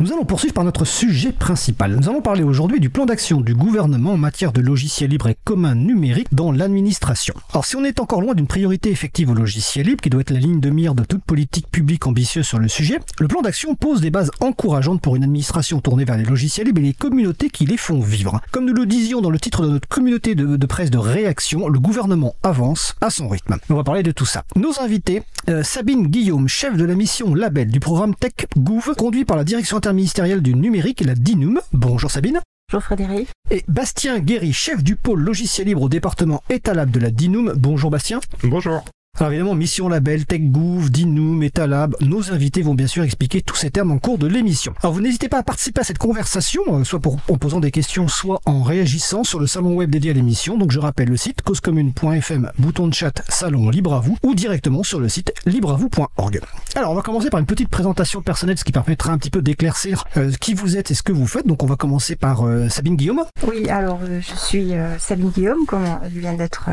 Nous 0.00 0.14
allons 0.14 0.24
poursuivre 0.24 0.54
par 0.54 0.64
notre 0.64 0.86
sujet 0.86 1.30
principal. 1.30 1.94
Nous 1.94 2.08
allons 2.08 2.22
parler 2.22 2.42
aujourd'hui 2.42 2.80
du 2.80 2.88
plan 2.88 3.04
d'action 3.04 3.42
du 3.42 3.54
gouvernement 3.54 4.14
en 4.14 4.16
matière 4.16 4.50
de 4.50 4.62
logiciels 4.62 5.10
libres 5.10 5.28
et 5.28 5.36
communs 5.44 5.74
numériques 5.74 6.32
dans 6.32 6.52
l'administration. 6.52 7.34
Alors 7.52 7.66
si 7.66 7.76
on 7.76 7.84
est 7.84 8.00
encore 8.00 8.22
loin 8.22 8.32
d'une 8.32 8.46
priorité 8.46 8.90
effective 8.90 9.28
au 9.28 9.34
logiciel 9.34 9.84
libre, 9.84 10.00
qui 10.00 10.08
doit 10.08 10.22
être 10.22 10.30
la 10.30 10.38
ligne 10.38 10.58
de 10.58 10.70
mire 10.70 10.94
de 10.94 11.04
toute 11.04 11.22
politique 11.22 11.70
publique 11.70 12.06
ambitieuse 12.06 12.46
sur 12.46 12.58
le 12.58 12.68
sujet, 12.68 12.98
le 13.18 13.28
plan 13.28 13.42
d'action 13.42 13.74
pose 13.74 14.00
des 14.00 14.10
bases 14.10 14.30
encourageantes 14.40 15.02
pour 15.02 15.16
une 15.16 15.24
administration 15.24 15.82
tournée 15.82 16.06
vers 16.06 16.16
les 16.16 16.24
logiciels 16.24 16.68
libres 16.68 16.80
et 16.80 16.84
les 16.84 16.94
communautés 16.94 17.50
qui 17.50 17.66
les 17.66 17.76
font 17.76 18.00
vivre. 18.00 18.40
Comme 18.52 18.64
nous 18.64 18.72
le 18.72 18.86
disions 18.86 19.20
dans 19.20 19.28
le 19.28 19.38
titre 19.38 19.66
de 19.66 19.70
notre 19.72 19.88
communauté 19.88 20.34
de, 20.34 20.66
presse 20.66 20.90
de 20.90 20.96
réaction, 20.96 21.68
le 21.68 21.78
gouvernement 21.78 22.36
avance 22.42 22.96
à 23.02 23.10
son 23.10 23.28
rythme. 23.28 23.58
On 23.68 23.74
va 23.74 23.84
parler 23.84 24.02
de 24.02 24.12
tout 24.12 24.24
ça. 24.24 24.44
Nos 24.56 24.80
invités, 24.80 25.24
euh, 25.50 25.62
Sabine 25.62 26.06
Guillaume, 26.06 26.48
chef 26.48 26.74
de 26.78 26.84
la 26.86 26.94
mission 26.94 27.34
Label 27.34 27.70
du 27.70 27.80
programme 27.80 28.14
Tech 28.14 28.46
Gouv, 28.56 28.94
conduit 28.96 29.26
par 29.26 29.36
la 29.36 29.44
direction 29.44 29.76
interministérielle 29.90 30.40
du 30.40 30.54
numérique, 30.54 31.00
la 31.00 31.16
DINUM. 31.16 31.60
Bonjour 31.72 32.12
Sabine. 32.12 32.40
Bonjour 32.70 32.84
Frédéric. 32.84 33.28
Et 33.50 33.64
Bastien 33.66 34.20
Guéry, 34.20 34.52
chef 34.52 34.84
du 34.84 34.94
pôle 34.94 35.20
logiciel 35.20 35.66
libre 35.66 35.82
au 35.82 35.88
département 35.88 36.44
Etalab 36.48 36.92
de 36.92 37.00
la 37.00 37.10
DINUM. 37.10 37.54
Bonjour 37.56 37.90
Bastien. 37.90 38.20
Bonjour. 38.44 38.84
Alors 39.18 39.32
évidemment, 39.32 39.54
Mission 39.54 39.88
Label, 39.88 40.24
TechGouv, 40.24 40.88
Dinu, 40.88 41.36
MetaLab, 41.36 41.94
nos 42.00 42.32
invités 42.32 42.62
vont 42.62 42.74
bien 42.74 42.86
sûr 42.86 43.02
expliquer 43.02 43.42
tous 43.42 43.56
ces 43.56 43.70
termes 43.70 43.90
en 43.90 43.98
cours 43.98 44.16
de 44.16 44.26
l'émission. 44.26 44.72
Alors 44.82 44.94
vous 44.94 45.02
n'hésitez 45.02 45.28
pas 45.28 45.38
à 45.38 45.42
participer 45.42 45.82
à 45.82 45.84
cette 45.84 45.98
conversation, 45.98 46.62
euh, 46.68 46.84
soit 46.84 47.00
en 47.06 47.36
posant 47.36 47.60
des 47.60 47.70
questions, 47.70 48.08
soit 48.08 48.40
en 48.46 48.62
réagissant 48.62 49.22
sur 49.22 49.38
le 49.38 49.46
salon 49.46 49.74
web 49.74 49.90
dédié 49.90 50.12
à 50.12 50.14
l'émission. 50.14 50.56
Donc 50.56 50.70
je 50.70 50.78
rappelle 50.78 51.08
le 51.08 51.18
site 51.18 51.42
causecommune.fm, 51.42 52.50
bouton 52.58 52.88
de 52.88 52.94
chat, 52.94 53.22
salon 53.28 53.68
libre 53.68 53.92
à 53.92 54.00
vous, 54.00 54.16
ou 54.22 54.34
directement 54.34 54.82
sur 54.82 55.00
le 55.00 55.10
site 55.10 55.34
libreavou.org. 55.44 56.40
Alors 56.76 56.92
on 56.92 56.94
va 56.94 57.02
commencer 57.02 57.28
par 57.28 57.40
une 57.40 57.46
petite 57.46 57.68
présentation 57.68 58.22
personnelle, 58.22 58.56
ce 58.56 58.64
qui 58.64 58.72
permettra 58.72 59.12
un 59.12 59.18
petit 59.18 59.30
peu 59.30 59.42
d'éclaircir 59.42 60.04
euh, 60.16 60.30
qui 60.40 60.54
vous 60.54 60.78
êtes 60.78 60.92
et 60.92 60.94
ce 60.94 61.02
que 61.02 61.12
vous 61.12 61.26
faites. 61.26 61.46
Donc 61.46 61.62
on 61.62 61.66
va 61.66 61.76
commencer 61.76 62.16
par 62.16 62.46
euh, 62.46 62.70
Sabine 62.70 62.96
Guillaume. 62.96 63.24
Oui, 63.46 63.68
alors 63.68 64.00
je 64.06 64.34
suis 64.34 64.72
Sabine 64.98 65.28
Guillaume, 65.30 65.66
comme 65.66 65.84
vient 66.10 66.34
d'être 66.34 66.70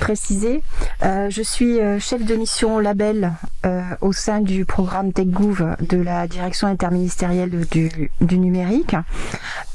précisé. 0.00 0.62
je 1.02 1.42
suis 1.42 1.55
suis 1.56 1.80
euh, 1.80 1.98
chef 1.98 2.22
de 2.22 2.34
mission 2.34 2.78
label 2.78 3.32
euh, 3.64 3.80
au 4.02 4.12
sein 4.12 4.42
du 4.42 4.66
programme 4.66 5.14
TechGouv 5.14 5.76
de 5.80 5.96
la 5.96 6.26
direction 6.26 6.68
interministérielle 6.68 7.64
du, 7.70 8.10
numérique. 8.20 8.94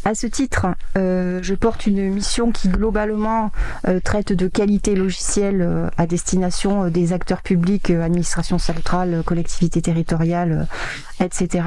À 0.05 0.13
ce 0.13 0.27
titre, 0.27 0.67
euh, 0.95 1.39
je 1.41 1.55
porte 1.55 1.87
une 1.87 2.13
mission 2.13 2.51
qui 2.51 2.69
globalement 2.69 3.49
traite 4.03 4.31
de 4.31 4.47
qualité 4.47 4.93
logicielle 4.93 5.89
à 5.97 6.05
destination 6.05 6.87
des 6.89 7.13
acteurs 7.13 7.41
publics, 7.41 7.89
administration 7.89 8.59
centrale, 8.59 9.23
collectivités 9.25 9.81
territoriales, 9.81 10.67
etc. 11.19 11.63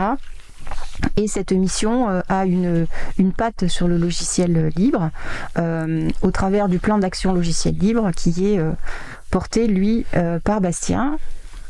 Et 1.17 1.27
cette 1.27 1.51
mission 1.51 2.23
a 2.29 2.47
une, 2.47 2.87
une 3.19 3.33
patte 3.33 3.67
sur 3.67 3.89
le 3.89 3.99
logiciel 3.99 4.71
libre 4.77 5.11
au 6.23 6.31
travers 6.31 6.69
du 6.69 6.79
plan 6.79 6.99
d'action 6.99 7.33
logiciel 7.33 7.77
libre 7.77 8.13
qui 8.13 8.55
est 8.55 8.61
porté, 9.31 9.67
lui, 9.67 10.07
euh, 10.15 10.39
par 10.41 10.61
Bastien. 10.61 11.19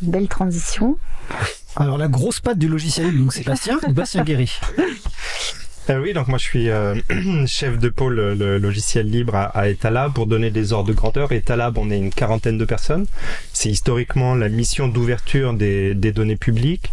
Belle 0.01 0.29
transition. 0.29 0.99
Alors, 1.77 1.99
la 1.99 2.09
grosse 2.09 2.41
patte 2.41 2.59
du 2.59 2.69
logiciel, 2.69 3.17
donc 3.19 3.33
c'est 3.33 3.45
Bastien 3.45 3.79
ou 3.87 3.93
Bastien 3.93 4.23
Guéry 4.23 4.53
euh, 5.91 6.01
oui, 6.01 6.13
donc 6.13 6.29
moi 6.29 6.39
je 6.39 6.45
suis 6.45 6.71
euh, 6.71 6.95
chef 7.47 7.79
de 7.79 7.89
pôle 7.89 8.15
le 8.15 8.59
logiciel 8.59 9.11
libre 9.11 9.35
à, 9.35 9.45
à, 9.45 9.69
Etalab 9.69 10.13
pour 10.13 10.27
donner 10.27 10.51
des 10.51 10.73
ordres 10.73 10.89
de 10.89 10.95
grandeur. 10.95 11.33
Etalab, 11.33 11.79
on 11.79 11.91
est 11.91 11.99
une 11.99 12.11
quarantaine 12.11 12.59
de 12.59 12.65
personnes. 12.65 13.07
C'est 13.53 13.69
historiquement 13.69 14.35
la 14.35 14.49
mission 14.49 14.89
d'ouverture 14.89 15.53
des, 15.53 15.95
des, 15.95 16.13
données 16.13 16.37
publiques. 16.37 16.93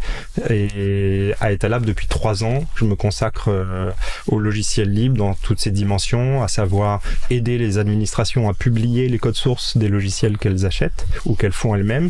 Et 0.49 1.33
à 1.39 1.51
Etalab, 1.51 1.85
depuis 1.85 2.07
trois 2.07 2.43
ans, 2.43 2.65
je 2.75 2.85
me 2.85 2.95
consacre 2.95 3.49
euh, 3.49 3.91
au 4.27 4.39
logiciel 4.39 4.89
libre 4.89 5.17
dans 5.17 5.33
toutes 5.35 5.59
ses 5.59 5.71
dimensions, 5.71 6.43
à 6.43 6.47
savoir 6.47 7.01
aider 7.29 7.57
les 7.57 7.77
administrations 7.77 8.49
à 8.49 8.53
publier 8.53 9.07
les 9.07 9.19
codes 9.19 9.35
sources 9.35 9.77
des 9.77 9.87
logiciels 9.87 10.37
qu'elles 10.37 10.65
achètent 10.65 11.05
ou 11.25 11.35
qu'elles 11.35 11.51
font 11.51 11.75
elles-mêmes, 11.75 12.09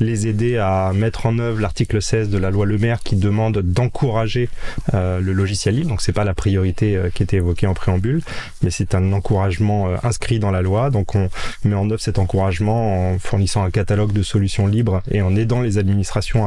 les 0.00 0.26
aider 0.26 0.56
à 0.56 0.92
mettre 0.94 1.26
en 1.26 1.38
œuvre 1.38 1.60
l'article 1.60 2.02
16 2.02 2.30
de 2.30 2.38
la 2.38 2.50
loi 2.50 2.66
Le 2.66 2.78
Maire 2.78 3.00
qui 3.00 3.16
demande 3.16 3.58
d'encourager 3.58 4.48
euh, 4.94 5.20
le 5.20 5.32
logiciel 5.32 5.76
libre. 5.76 5.90
Donc 5.90 6.00
c'est 6.00 6.12
pas 6.12 6.24
la 6.24 6.34
priorité 6.34 6.96
euh, 6.96 7.10
qui 7.10 7.22
était 7.22 7.36
évoquée 7.36 7.66
en 7.66 7.74
préambule, 7.74 8.22
mais 8.62 8.70
c'est 8.70 8.94
un 8.94 9.12
encouragement 9.12 9.88
euh, 9.88 9.96
inscrit 10.02 10.38
dans 10.38 10.50
la 10.50 10.62
loi. 10.62 10.90
Donc 10.90 11.14
on 11.14 11.28
met 11.64 11.74
en 11.74 11.88
œuvre 11.90 12.00
cet 12.00 12.18
encouragement 12.18 13.12
en 13.12 13.18
fournissant 13.18 13.62
un 13.62 13.70
catalogue 13.70 14.12
de 14.12 14.22
solutions 14.22 14.66
libres 14.66 15.02
et 15.10 15.22
en 15.22 15.36
aidant 15.36 15.60
les 15.60 15.78
administrations 15.78 16.46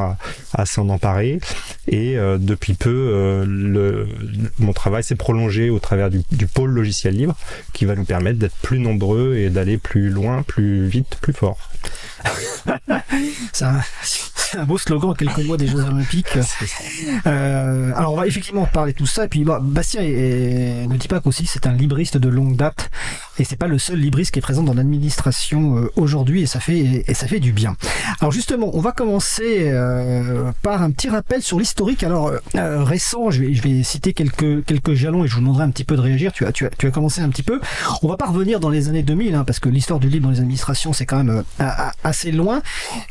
à, 0.54 0.66
s'en 0.66 0.90
emparer. 0.90 1.40
Et 1.88 2.16
depuis 2.16 2.74
peu, 2.74 3.46
mon 4.60 4.74
travail 4.74 5.04
s'est 5.04 5.16
prolongé 5.16 5.70
au 5.70 5.80
travers 5.80 6.10
du 6.10 6.48
pôle 6.48 6.72
logiciel 6.72 7.16
libre 7.16 7.36
qui 7.74 7.86
va 7.86 7.96
nous 7.96 8.06
permettre 8.06 8.40
d'être 8.40 8.56
plus 8.62 8.80
nombreux 8.80 9.36
et 9.36 9.50
d'aller 9.50 9.78
plus 9.78 10.10
loin, 10.10 10.44
plus 10.44 10.88
vite, 10.88 11.18
plus 11.22 11.34
fort. 11.34 11.58
c'est 13.52 13.66
un, 14.58 14.66
beau 14.66 14.78
slogan 14.78 15.12
à 15.12 15.16
quelques 15.16 15.46
mois 15.46 15.58
des 15.58 15.68
Jeux 15.68 15.82
Olympiques. 15.82 16.38
Euh, 17.26 17.92
alors 17.96 18.14
on 18.14 18.18
va 18.18 18.28
effectivement 18.28 18.66
parler 18.66 18.94
de 18.94 18.98
tout 18.98 19.06
ça. 19.06 19.26
Et 19.26 19.28
puis 19.28 19.44
bah, 19.44 19.60
Bastien 19.62 20.02
ne 20.02 20.98
dit 20.98 21.08
pas 21.08 21.20
qu'aussi 21.20 21.46
c'est 21.46 21.68
un 21.68 21.74
libriste 21.74 22.18
de 22.18 22.28
longue 22.30 22.56
date 22.56 22.90
et 23.40 23.44
c'est 23.44 23.56
pas 23.56 23.68
le 23.68 23.78
seul 23.78 24.00
libriste 24.00 24.32
qui 24.32 24.40
est 24.40 24.42
présent 24.42 24.64
dans 24.64 24.74
l'administration 24.74 25.78
euh, 25.78 25.92
aujourd'hui 25.96 26.44
et 26.44 26.46
ça 26.46 26.60
fait 26.60 27.04
et 27.08 27.14
ça 27.14 27.28
fait 27.28 27.40
du 27.40 27.52
bien. 27.54 27.76
Alors 28.20 28.32
justement, 28.32 28.72
on 28.74 28.80
va 28.80 28.92
commencer 28.92 29.70
euh, 29.72 30.52
par 30.62 30.82
un 30.82 30.92
petit 30.92 31.10
rappel 31.10 31.42
sur 31.42 31.60
l'historique. 31.60 32.04
Alors 32.04 32.32
récent, 32.54 33.32
je 33.32 33.42
vais, 33.42 33.54
je 33.54 33.62
vais 33.62 33.84
citer 33.84 34.14
quelques 34.14 34.66
quelques 34.66 34.94
jalons 34.94 35.24
et 35.24 35.28
je 35.28 35.36
vous 35.36 35.42
demanderai 35.42 35.64
un 35.64 35.72
petit 35.72 35.86
peu 35.86 35.96
de 35.96 36.02
réagir. 36.02 36.32
Tu 36.32 36.46
as 36.46 36.52
tu 36.52 36.66
as, 36.66 36.70
tu 36.70 36.88
as 36.88 36.92
commencé 36.92 37.22
un 37.22 37.30
petit 37.30 37.44
peu. 37.44 37.60
On 38.02 38.08
va 38.08 38.18
pas 38.18 38.28
revenir 38.28 38.60
dans 38.60 38.70
les 38.70 38.90
années 38.90 39.04
2000 39.04 39.36
hein, 39.36 39.44
parce 39.44 39.60
que 39.60 39.70
l'histoire 39.70 40.00
du 40.00 40.10
livre 40.10 40.26
dans 40.26 40.32
les 40.32 40.40
administrations 40.40 40.94
c'est 40.94 41.06
quand 41.06 41.24
même 41.24 41.44
assez 42.04 42.32
loin. 42.32 42.62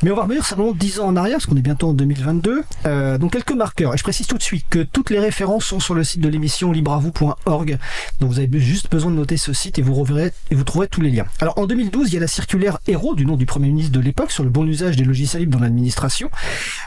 Mais 0.02 0.10
on 0.10 0.16
va 0.16 0.21
revenir 0.22 0.44
simplement 0.44 0.72
10 0.72 1.00
ans 1.00 1.06
en 1.06 1.16
arrière, 1.16 1.36
parce 1.36 1.46
qu'on 1.46 1.56
est 1.56 1.62
bientôt 1.62 1.88
en 1.88 1.92
2022. 1.92 2.62
Euh, 2.86 3.18
donc 3.18 3.32
quelques 3.32 3.52
marqueurs. 3.52 3.94
Et 3.94 3.96
je 3.96 4.02
précise 4.02 4.26
tout 4.26 4.38
de 4.38 4.42
suite 4.42 4.66
que 4.68 4.82
toutes 4.82 5.10
les 5.10 5.18
références 5.18 5.64
sont 5.64 5.80
sur 5.80 5.94
le 5.94 6.04
site 6.04 6.20
de 6.20 6.28
l'émission 6.28 6.72
libreavou.org. 6.72 7.78
Donc 8.20 8.30
vous 8.30 8.38
avez 8.38 8.58
juste 8.58 8.90
besoin 8.90 9.10
de 9.10 9.16
noter 9.16 9.36
ce 9.36 9.52
site 9.52 9.78
et 9.78 9.82
vous 9.82 9.94
reverrez 9.94 10.32
et 10.50 10.54
vous 10.54 10.64
trouverez 10.64 10.88
tous 10.88 11.00
les 11.00 11.10
liens. 11.10 11.26
Alors 11.40 11.58
en 11.58 11.66
2012, 11.66 12.08
il 12.08 12.14
y 12.14 12.16
a 12.16 12.20
la 12.20 12.26
circulaire 12.26 12.78
Héros 12.86 13.14
du 13.14 13.26
nom 13.26 13.36
du 13.36 13.46
Premier 13.46 13.68
ministre 13.68 13.92
de 13.92 14.00
l'époque 14.00 14.32
sur 14.32 14.44
le 14.44 14.50
bon 14.50 14.66
usage 14.66 14.96
des 14.96 15.04
logiciels 15.04 15.42
libres 15.42 15.58
dans 15.58 15.64
l'administration. 15.64 16.30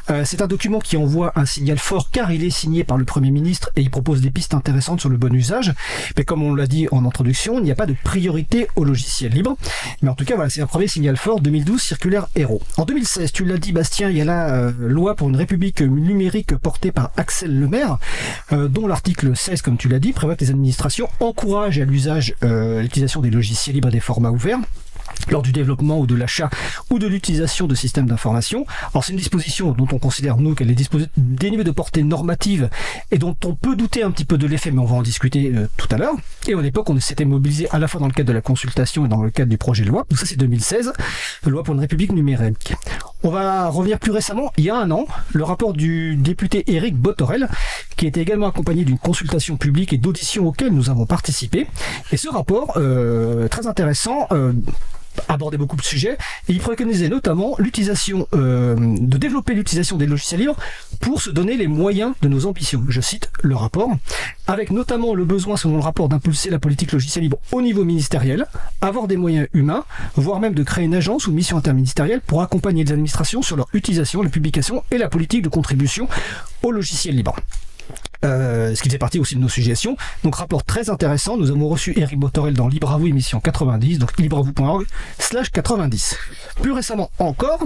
Euh, 0.09 0.23
c'est 0.25 0.41
un 0.41 0.47
document 0.47 0.79
qui 0.79 0.97
envoie 0.97 1.33
un 1.35 1.45
signal 1.45 1.77
fort 1.77 2.09
car 2.11 2.31
il 2.31 2.43
est 2.43 2.49
signé 2.49 2.83
par 2.83 2.97
le 2.97 3.05
Premier 3.05 3.31
ministre 3.31 3.69
et 3.75 3.81
il 3.81 3.89
propose 3.89 4.21
des 4.21 4.31
pistes 4.31 4.53
intéressantes 4.53 4.99
sur 5.01 5.09
le 5.09 5.17
bon 5.17 5.33
usage. 5.33 5.73
Mais 6.17 6.23
comme 6.23 6.43
on 6.43 6.53
l'a 6.53 6.67
dit 6.67 6.87
en 6.91 7.05
introduction, 7.05 7.59
il 7.59 7.63
n'y 7.63 7.71
a 7.71 7.75
pas 7.75 7.85
de 7.85 7.95
priorité 8.03 8.67
au 8.75 8.83
logiciel 8.83 9.31
libre. 9.31 9.57
Mais 10.01 10.09
en 10.09 10.15
tout 10.15 10.25
cas, 10.25 10.35
voilà, 10.35 10.49
c'est 10.49 10.61
un 10.61 10.67
premier 10.67 10.87
signal 10.87 11.17
fort. 11.17 11.41
2012, 11.41 11.81
circulaire 11.81 12.27
Héros. 12.35 12.61
En 12.77 12.85
2016, 12.85 13.24
tu 13.33 13.45
l'as 13.45 13.57
dit 13.57 13.71
Bastien, 13.71 14.09
il 14.09 14.17
y 14.17 14.21
a 14.21 14.25
la 14.25 14.53
euh, 14.53 14.71
loi 14.77 15.15
pour 15.15 15.29
une 15.29 15.35
république 15.35 15.81
numérique 15.81 16.55
portée 16.57 16.91
par 16.91 17.11
Axel 17.17 17.59
Lemaire, 17.59 17.97
euh, 18.51 18.67
dont 18.67 18.87
l'article 18.87 19.35
16, 19.35 19.61
comme 19.61 19.77
tu 19.77 19.87
l'as 19.87 19.99
dit, 19.99 20.13
prévoit 20.13 20.35
que 20.35 20.43
les 20.43 20.51
administrations 20.51 21.07
encouragent 21.19 21.79
à 21.79 21.85
l'usage 21.85 22.35
euh, 22.43 22.81
l'utilisation 22.81 23.21
des 23.21 23.29
logiciels 23.29 23.75
libres 23.75 23.87
et 23.87 23.91
des 23.91 23.99
formats 23.99 24.31
ouverts 24.31 24.59
lors 25.29 25.41
du 25.41 25.51
développement 25.51 25.99
ou 25.99 26.07
de 26.07 26.15
l'achat 26.15 26.49
ou 26.89 26.99
de 26.99 27.07
l'utilisation 27.07 27.67
de 27.67 27.75
systèmes 27.75 28.07
d'information. 28.07 28.65
Alors 28.93 29.03
c'est 29.03 29.11
une 29.11 29.17
disposition 29.17 29.71
dont 29.71 29.87
on 29.91 29.99
considère 29.99 30.37
nous 30.37 30.55
qu'elle 30.55 30.71
est 30.71 31.07
dénuée 31.17 31.63
de 31.63 31.71
portée 31.71 32.03
normative 32.03 32.69
et 33.11 33.17
dont 33.17 33.35
on 33.45 33.55
peut 33.55 33.75
douter 33.75 34.03
un 34.03 34.11
petit 34.11 34.25
peu 34.25 34.37
de 34.37 34.47
l'effet, 34.47 34.71
mais 34.71 34.79
on 34.79 34.85
va 34.85 34.95
en 34.95 35.01
discuter 35.01 35.51
euh, 35.53 35.67
tout 35.77 35.87
à 35.91 35.97
l'heure. 35.97 36.15
Et 36.47 36.53
à 36.53 36.61
l'époque, 36.61 36.89
on 36.89 36.99
s'était 36.99 37.25
mobilisé 37.25 37.67
à 37.71 37.79
la 37.79 37.87
fois 37.87 37.99
dans 37.99 38.07
le 38.07 38.13
cadre 38.13 38.27
de 38.27 38.33
la 38.33 38.41
consultation 38.41 39.05
et 39.05 39.09
dans 39.09 39.23
le 39.23 39.31
cadre 39.31 39.49
du 39.49 39.57
projet 39.57 39.83
de 39.83 39.89
loi. 39.89 40.05
Donc 40.09 40.19
ça 40.19 40.25
c'est 40.25 40.37
2016, 40.37 40.93
loi 41.45 41.63
pour 41.63 41.73
une 41.73 41.79
république 41.79 42.11
numérique. 42.11 42.73
On 43.25 43.31
va 43.31 43.69
revenir 43.69 43.97
plus 43.97 44.11
récemment, 44.11 44.53
il 44.55 44.65
y 44.65 44.69
a 44.69 44.75
un 44.75 44.91
an, 44.91 45.07
le 45.33 45.43
rapport 45.43 45.73
du 45.73 46.15
député 46.15 46.63
Éric 46.71 46.95
Botorel, 46.95 47.49
qui 47.97 48.05
était 48.05 48.21
également 48.21 48.45
accompagné 48.45 48.85
d'une 48.85 48.99
consultation 48.99 49.57
publique 49.57 49.93
et 49.93 49.97
d'auditions 49.97 50.45
auxquelles 50.45 50.71
nous 50.71 50.91
avons 50.91 51.07
participé. 51.07 51.65
Et 52.11 52.17
ce 52.17 52.29
rapport, 52.29 52.73
euh, 52.77 53.47
très 53.47 53.65
intéressant, 53.65 54.27
euh, 54.31 54.53
abordait 55.27 55.57
beaucoup 55.57 55.75
de 55.75 55.81
sujets 55.81 56.17
et 56.47 56.53
il 56.53 56.59
préconisait 56.59 57.09
notamment 57.09 57.55
l'utilisation 57.57 58.27
euh, 58.33 58.75
de 58.77 59.17
développer 59.17 59.53
l'utilisation 59.53 59.97
des 59.97 60.05
logiciels 60.05 60.41
libres 60.41 60.55
pour 60.99 61.21
se 61.21 61.29
donner 61.29 61.57
les 61.57 61.67
moyens 61.67 62.13
de 62.21 62.27
nos 62.27 62.45
ambitions. 62.45 62.83
Je 62.89 63.01
cite 63.01 63.29
le 63.41 63.55
rapport, 63.55 63.89
avec 64.47 64.71
notamment 64.71 65.13
le 65.13 65.25
besoin 65.25 65.57
selon 65.57 65.75
le 65.75 65.81
rapport 65.81 66.09
d'impulser 66.09 66.49
la 66.49 66.59
politique 66.59 66.91
logicielle 66.91 67.23
libre 67.23 67.37
au 67.51 67.61
niveau 67.61 67.83
ministériel, 67.83 68.45
avoir 68.81 69.07
des 69.07 69.17
moyens 69.17 69.47
humains, 69.53 69.85
voire 70.15 70.39
même 70.39 70.53
de 70.53 70.63
créer 70.63 70.85
une 70.85 70.95
agence 70.95 71.27
ou 71.27 71.31
mission 71.31 71.57
interministérielle 71.57 72.21
pour 72.21 72.41
accompagner 72.41 72.83
les 72.83 72.91
administrations 72.91 73.14
sur 73.23 73.55
leur 73.55 73.67
utilisation, 73.73 74.21
la 74.21 74.29
publication 74.29 74.83
et 74.91 74.97
la 74.97 75.09
politique 75.09 75.41
de 75.41 75.49
contribution 75.49 76.07
au 76.63 76.71
logiciel 76.71 77.15
libre. 77.15 77.35
Euh, 78.23 78.73
ce 78.75 78.81
qui 78.81 78.89
faisait 78.89 78.97
partie 78.97 79.19
aussi 79.19 79.35
de 79.35 79.39
nos 79.39 79.49
suggestions. 79.49 79.97
Donc 80.23 80.35
rapport 80.35 80.63
très 80.63 80.89
intéressant, 80.89 81.37
nous 81.37 81.51
avons 81.51 81.67
reçu 81.67 81.93
Eric 81.97 82.17
Botorel 82.17 82.53
dans 82.53 82.67
Libre 82.67 82.91
à 82.91 82.97
vous 82.97 83.07
émission 83.07 83.39
90, 83.39 83.99
donc 83.99 84.17
libreavou.org 84.17 84.85
slash 85.19 85.51
90. 85.51 86.17
Plus 86.61 86.71
récemment 86.71 87.11
encore, 87.19 87.63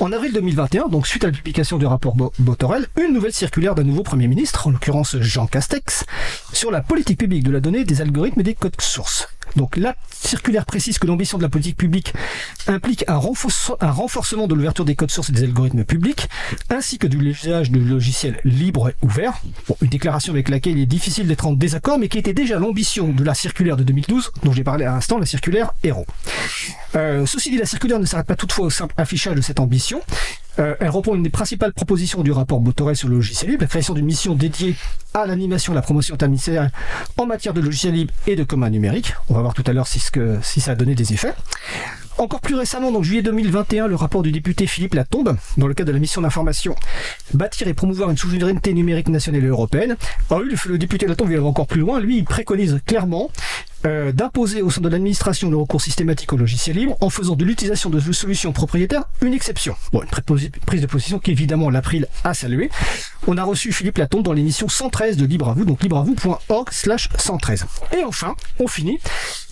en 0.00 0.12
avril 0.12 0.32
2021, 0.32 0.88
donc 0.88 1.06
suite 1.06 1.24
à 1.24 1.28
la 1.28 1.32
publication 1.32 1.78
du 1.78 1.86
rapport 1.86 2.16
Botorel, 2.38 2.86
une 3.00 3.12
nouvelle 3.12 3.32
circulaire 3.32 3.74
d'un 3.74 3.84
nouveau 3.84 4.02
Premier 4.02 4.28
ministre, 4.28 4.66
en 4.66 4.70
l'occurrence 4.70 5.16
Jean 5.20 5.46
Castex, 5.46 6.04
sur 6.52 6.70
la 6.70 6.80
politique 6.80 7.18
publique 7.18 7.44
de 7.44 7.50
la 7.50 7.60
donnée, 7.60 7.84
des 7.84 8.00
algorithmes 8.00 8.40
et 8.40 8.44
des 8.44 8.54
codes 8.54 8.80
sources. 8.80 9.28
Donc 9.54 9.76
la 9.76 9.94
circulaire 10.10 10.66
précise 10.66 10.98
que 10.98 11.06
l'ambition 11.06 11.38
de 11.38 11.42
la 11.42 11.48
politique 11.48 11.76
publique 11.76 12.12
implique 12.66 13.04
un, 13.08 13.16
renforcement 13.16 14.46
de 14.46 14.54
l'ouverture 14.54 14.84
des 14.84 14.96
codes 14.96 15.10
sources 15.10 15.30
et 15.30 15.32
des 15.32 15.44
algorithmes 15.44 15.84
publics, 15.84 16.28
ainsi 16.68 16.98
que 16.98 17.06
du 17.06 17.18
l'usage 17.18 17.70
de 17.70 17.78
logiciels 17.78 18.40
libres 18.44 18.90
et 18.90 18.94
ouverts. 19.02 19.40
Une 19.80 19.88
déclaration 19.88 20.32
avec 20.32 20.48
laquelle 20.48 20.76
il 20.76 20.82
est 20.82 20.86
difficile 20.86 21.26
d'être 21.26 21.46
en 21.46 21.52
désaccord, 21.52 21.98
mais 21.98 22.08
qui 22.08 22.18
était 22.18 22.34
déjà 22.34 22.58
l'ambition 22.58 23.08
de 23.08 23.24
la 23.24 23.34
circulaire 23.34 23.76
de 23.76 23.82
2012, 23.82 24.32
dont 24.44 24.52
j'ai 24.52 24.64
parlé 24.64 24.84
à 24.84 24.92
l'instant, 24.92 25.18
la 25.18 25.26
circulaire 25.26 25.72
Hero. 25.82 26.06
Euh, 26.94 27.26
ceci 27.26 27.50
dit, 27.50 27.58
la 27.58 27.66
circulaire 27.66 27.98
ne 27.98 28.06
s'arrête 28.06 28.26
pas 28.26 28.36
toutefois 28.36 28.66
au 28.66 28.70
simple 28.70 28.94
affichage 28.96 29.34
de 29.34 29.40
cette 29.40 29.60
ambition. 29.60 30.00
Euh, 30.58 30.74
elle 30.80 30.88
reprend 30.88 31.14
une 31.14 31.22
des 31.22 31.30
principales 31.30 31.72
propositions 31.72 32.22
du 32.22 32.32
rapport 32.32 32.60
Botorel 32.60 32.96
sur 32.96 33.08
le 33.08 33.16
logiciel 33.16 33.50
libre, 33.50 33.62
la 33.62 33.68
création 33.68 33.92
d'une 33.92 34.06
mission 34.06 34.34
dédiée 34.34 34.74
à 35.12 35.26
l'animation 35.26 35.72
et 35.72 35.76
la 35.76 35.82
promotion 35.82 36.14
interministérielle 36.14 36.70
en 37.18 37.26
matière 37.26 37.52
de 37.52 37.60
logiciel 37.60 37.94
libre 37.94 38.14
et 38.26 38.36
de 38.36 38.44
commun 38.44 38.70
numérique. 38.70 39.14
On 39.28 39.34
va 39.34 39.42
voir 39.42 39.54
tout 39.54 39.64
à 39.66 39.72
l'heure 39.72 39.86
si, 39.86 40.00
si 40.42 40.60
ça 40.60 40.70
a 40.70 40.74
donné 40.74 40.94
des 40.94 41.12
effets. 41.12 41.34
Encore 42.18 42.40
plus 42.40 42.54
récemment, 42.54 42.92
donc 42.92 43.04
juillet 43.04 43.20
2021, 43.20 43.88
le 43.88 43.94
rapport 43.94 44.22
du 44.22 44.32
député 44.32 44.66
Philippe 44.66 44.94
Latombe, 44.94 45.36
dans 45.58 45.66
le 45.66 45.74
cadre 45.74 45.88
de 45.88 45.92
la 45.92 45.98
mission 45.98 46.22
d'information 46.22 46.74
Bâtir 47.34 47.68
et 47.68 47.74
promouvoir 47.74 48.10
une 48.10 48.16
souveraineté 48.16 48.72
numérique 48.72 49.08
nationale 49.08 49.44
et 49.44 49.48
européenne. 49.48 49.96
Le, 50.30 50.78
député 50.78 51.06
Latombe 51.06 51.30
va 51.30 51.42
encore 51.42 51.66
plus 51.66 51.80
loin. 51.80 52.00
Lui, 52.00 52.16
il 52.16 52.24
préconise 52.24 52.80
clairement 52.86 53.30
euh, 53.84 54.12
d'imposer 54.12 54.62
au 54.62 54.70
sein 54.70 54.80
de 54.80 54.88
l'administration 54.88 55.50
le 55.50 55.56
recours 55.56 55.80
systématique 55.80 56.32
au 56.32 56.36
logiciel 56.36 56.76
libre 56.76 56.96
en 57.00 57.10
faisant 57.10 57.36
de 57.36 57.44
l'utilisation 57.44 57.90
de 57.90 58.00
solutions 58.12 58.52
propriétaires 58.52 59.04
une 59.20 59.34
exception. 59.34 59.76
Bon, 59.92 60.02
une 60.02 60.50
prise 60.66 60.80
de 60.80 60.86
position 60.86 61.18
qu'évidemment 61.18 61.70
l'April 61.70 62.08
a 62.24 62.34
saluée. 62.34 62.70
On 63.26 63.36
a 63.36 63.44
reçu 63.44 63.72
Philippe 63.72 63.98
Latombe 63.98 64.22
dans 64.22 64.32
l'émission 64.32 64.68
113 64.68 65.16
de 65.16 65.26
Libre 65.26 65.48
à 65.48 65.54
vous, 65.54 65.64
donc 65.64 65.82
libreavou.org 65.82 66.68
slash 66.70 67.08
113. 67.18 67.66
Et 67.96 68.04
enfin, 68.04 68.34
on 68.60 68.66
finit 68.68 68.98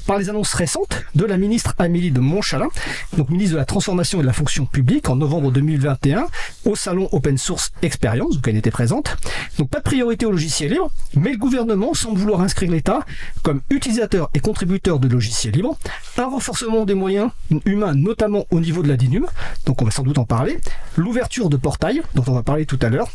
par 0.07 0.19
les 0.19 0.29
annonces 0.29 0.55
récentes 0.55 1.03
de 1.15 1.25
la 1.25 1.37
ministre 1.37 1.75
Amélie 1.79 2.11
de 2.11 2.21
Montchalin, 2.21 2.69
donc 3.17 3.31
ministre 3.31 3.55
de 3.55 3.59
la 3.59 3.65
Transformation 3.65 4.19
et 4.19 4.23
de 4.23 4.27
la 4.27 4.33
Fonction 4.33 4.67
publique 4.67 5.09
en 5.09 5.17
novembre 5.17 5.51
2021 5.51 6.27
au 6.67 6.77
salon 6.77 7.09
Open 7.13 7.39
Source 7.39 7.73
Experience, 7.83 8.35
donc 8.37 8.49
elle 8.49 8.57
était 8.57 8.71
présente. 8.71 9.17
Donc 9.59 9.71
pas 9.71 9.79
de 9.79 9.85
priorité 9.85 10.27
au 10.27 10.31
logiciel 10.31 10.73
libre, 10.73 10.91
mais 11.15 11.33
le 11.33 11.39
gouvernement 11.39 11.95
semble 11.95 12.19
vouloir 12.19 12.41
inscrire 12.41 12.71
l'État 12.71 13.01
comme 13.43 13.61
utilisateur 13.71 14.14
et 14.35 14.41
contributeur 14.41 14.99
de 14.99 15.09
logiciels 15.09 15.55
libres, 15.55 15.77
un 16.19 16.27
renforcement 16.27 16.85
des 16.85 16.95
moyens 16.95 17.31
humains, 17.65 17.95
notamment 17.95 18.45
au 18.51 18.61
niveau 18.61 18.83
de 18.83 18.89
la 18.89 18.97
DINUM, 18.97 19.27
donc 19.67 19.83
on 19.83 19.85
va 19.85 19.91
sans 19.91 20.03
doute 20.03 20.19
en 20.19 20.25
parler, 20.25 20.59
l'ouverture 20.97 21.49
de 21.49 21.57
portails, 21.57 22.03
dont 22.15 22.25
on 22.27 22.33
va 22.33 22.43
parler 22.43 22.67
tout 22.67 22.79
à 22.83 22.89
l'heure, 22.89 23.09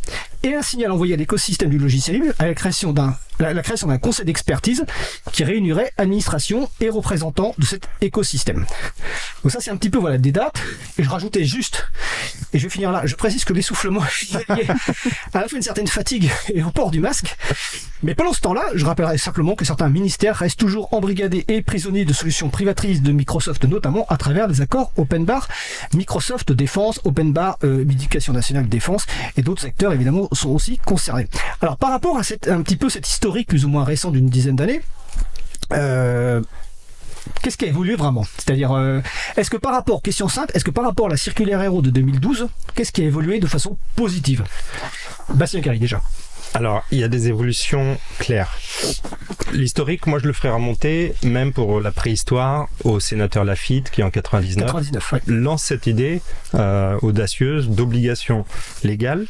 et 0.43 0.53
un 0.55 0.61
signal 0.61 0.91
envoyé 0.91 1.13
à 1.13 1.17
l'écosystème 1.17 1.69
du 1.69 1.77
logiciel 1.77 2.21
libre 2.21 2.33
à 2.39 2.47
la 2.47 2.53
création 2.53 2.93
d'un 2.93 3.15
la, 3.39 3.61
création 3.61 3.87
d'un 3.87 3.97
conseil 3.97 4.25
d'expertise 4.25 4.85
qui 5.31 5.43
réunirait 5.43 5.91
administration 5.97 6.69
et 6.79 6.89
représentants 6.89 7.55
de 7.57 7.65
cet 7.65 7.87
écosystème. 8.01 8.65
Donc 9.43 9.51
ça 9.51 9.59
c'est 9.61 9.71
un 9.71 9.77
petit 9.77 9.89
peu 9.89 9.99
voilà 9.99 10.17
des 10.17 10.31
dates 10.31 10.61
et 10.97 11.03
je 11.03 11.09
rajoutais 11.09 11.45
juste 11.45 11.85
et 12.53 12.59
je 12.59 12.63
vais 12.63 12.69
finir 12.69 12.91
là. 12.91 13.01
Je 13.05 13.15
précise 13.15 13.45
que 13.45 13.53
l'essoufflement 13.53 14.01
est 14.03 14.49
lié 14.55 14.67
à 15.33 15.41
la 15.41 15.47
fois 15.47 15.57
une 15.57 15.63
certaine 15.63 15.87
fatigue 15.87 16.29
et 16.53 16.63
au 16.63 16.71
port 16.71 16.91
du 16.91 16.99
masque. 16.99 17.35
Mais 18.01 18.15
pendant 18.15 18.31
ce 18.31 18.39
temps-là, 18.39 18.63
je 18.75 18.85
rappellerai 18.85 19.17
simplement 19.17 19.55
que 19.55 19.65
certains 19.65 19.89
ministères 19.89 20.37
restent 20.37 20.59
toujours 20.59 20.93
embrigadés 20.93 21.43
et 21.49 21.61
prisonniers 21.61 22.05
de 22.05 22.13
solutions 22.13 22.49
privatrices 22.49 23.01
de 23.01 23.11
Microsoft, 23.11 23.65
notamment 23.65 24.05
à 24.07 24.15
travers 24.15 24.47
les 24.47 24.61
accords 24.61 24.91
Open 24.95 25.25
Bar, 25.25 25.49
Microsoft 25.93 26.51
Défense, 26.53 27.01
Open 27.03 27.33
Bar, 27.33 27.57
euh, 27.63 27.81
Éducation 27.81 28.31
nationale 28.31 28.69
défense 28.69 29.05
et 29.35 29.41
d'autres 29.41 29.61
secteurs 29.61 29.91
évidemment 29.91 30.29
sont 30.31 30.49
aussi 30.49 30.77
concernés. 30.77 31.27
Alors 31.61 31.77
par 31.77 31.89
rapport 31.89 32.17
à 32.17 32.23
cette, 32.23 32.47
un 32.47 32.61
petit 32.61 32.77
peu 32.77 32.89
cette 32.89 33.05
plus 33.47 33.65
ou 33.65 33.69
moins 33.69 33.83
récent 33.83 34.11
d'une 34.11 34.29
dizaine 34.29 34.55
d'années, 34.55 34.81
euh, 35.73 36.41
qu'est-ce 37.41 37.57
qui 37.57 37.65
a 37.65 37.67
évolué 37.67 37.95
vraiment 37.95 38.25
C'est-à-dire, 38.37 38.71
euh, 38.71 39.01
est-ce 39.37 39.49
que 39.49 39.57
par 39.57 39.73
rapport, 39.73 40.01
question 40.01 40.27
simple, 40.27 40.51
est-ce 40.55 40.63
que 40.65 40.71
par 40.71 40.83
rapport 40.83 41.07
à 41.07 41.09
la 41.09 41.17
circulaire 41.17 41.61
Hero 41.61 41.81
de 41.81 41.89
2012, 41.89 42.47
qu'est-ce 42.75 42.91
qui 42.91 43.01
a 43.01 43.05
évolué 43.05 43.39
de 43.39 43.47
façon 43.47 43.77
positive? 43.95 44.43
Bastien 45.33 45.61
Carry 45.61 45.79
déjà. 45.79 46.01
Alors, 46.53 46.83
il 46.91 46.99
y 46.99 47.03
a 47.03 47.07
des 47.07 47.27
évolutions 47.27 47.97
claires. 48.17 48.57
L'historique, 49.53 50.07
moi, 50.07 50.19
je 50.19 50.27
le 50.27 50.33
ferai 50.33 50.49
remonter, 50.49 51.13
même 51.23 51.53
pour 51.53 51.81
la 51.81 51.91
préhistoire, 51.91 52.67
au 52.83 52.99
sénateur 52.99 53.43
Lafitte, 53.43 53.89
qui 53.89 54.03
en 54.03 54.09
99, 54.09 55.15
lance 55.27 55.63
cette 55.63 55.87
idée 55.87 56.21
euh, 56.55 56.97
audacieuse 57.01 57.69
d'obligation 57.69 58.45
légale. 58.83 59.25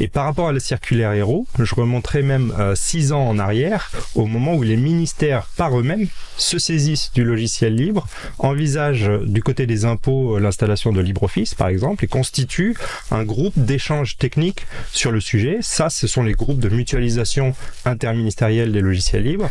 Et 0.00 0.08
par 0.08 0.24
rapport 0.24 0.48
à 0.48 0.52
la 0.52 0.60
circulaire 0.60 1.12
Héros, 1.12 1.46
je 1.58 1.74
remonterai 1.74 2.22
même 2.22 2.52
euh, 2.58 2.74
six 2.74 3.12
ans 3.12 3.26
en 3.26 3.38
arrière, 3.38 3.90
au 4.14 4.26
moment 4.26 4.54
où 4.54 4.62
les 4.62 4.76
ministères, 4.76 5.46
par 5.56 5.78
eux-mêmes, 5.78 6.06
se 6.36 6.58
saisissent 6.58 7.12
du 7.12 7.24
logiciel 7.24 7.74
libre, 7.74 8.06
envisagent 8.38 9.10
du 9.22 9.42
côté 9.42 9.66
des 9.66 9.84
impôts 9.84 10.38
l'installation 10.38 10.92
de 10.92 11.00
LibreOffice, 11.00 11.54
par 11.54 11.68
exemple, 11.68 12.04
et 12.04 12.08
constituent 12.08 12.76
un 13.10 13.24
groupe 13.24 13.56
d'échange 13.56 14.16
technique 14.16 14.66
sur 14.92 15.10
le 15.10 15.20
sujet. 15.20 15.58
Ça, 15.60 15.90
ce 15.90 16.06
sont 16.06 16.22
les 16.22 16.32
groupes 16.32 16.60
de 16.64 16.74
mutualisation 16.74 17.54
interministérielle 17.84 18.72
des 18.72 18.80
logiciels 18.80 19.22
libres. 19.22 19.50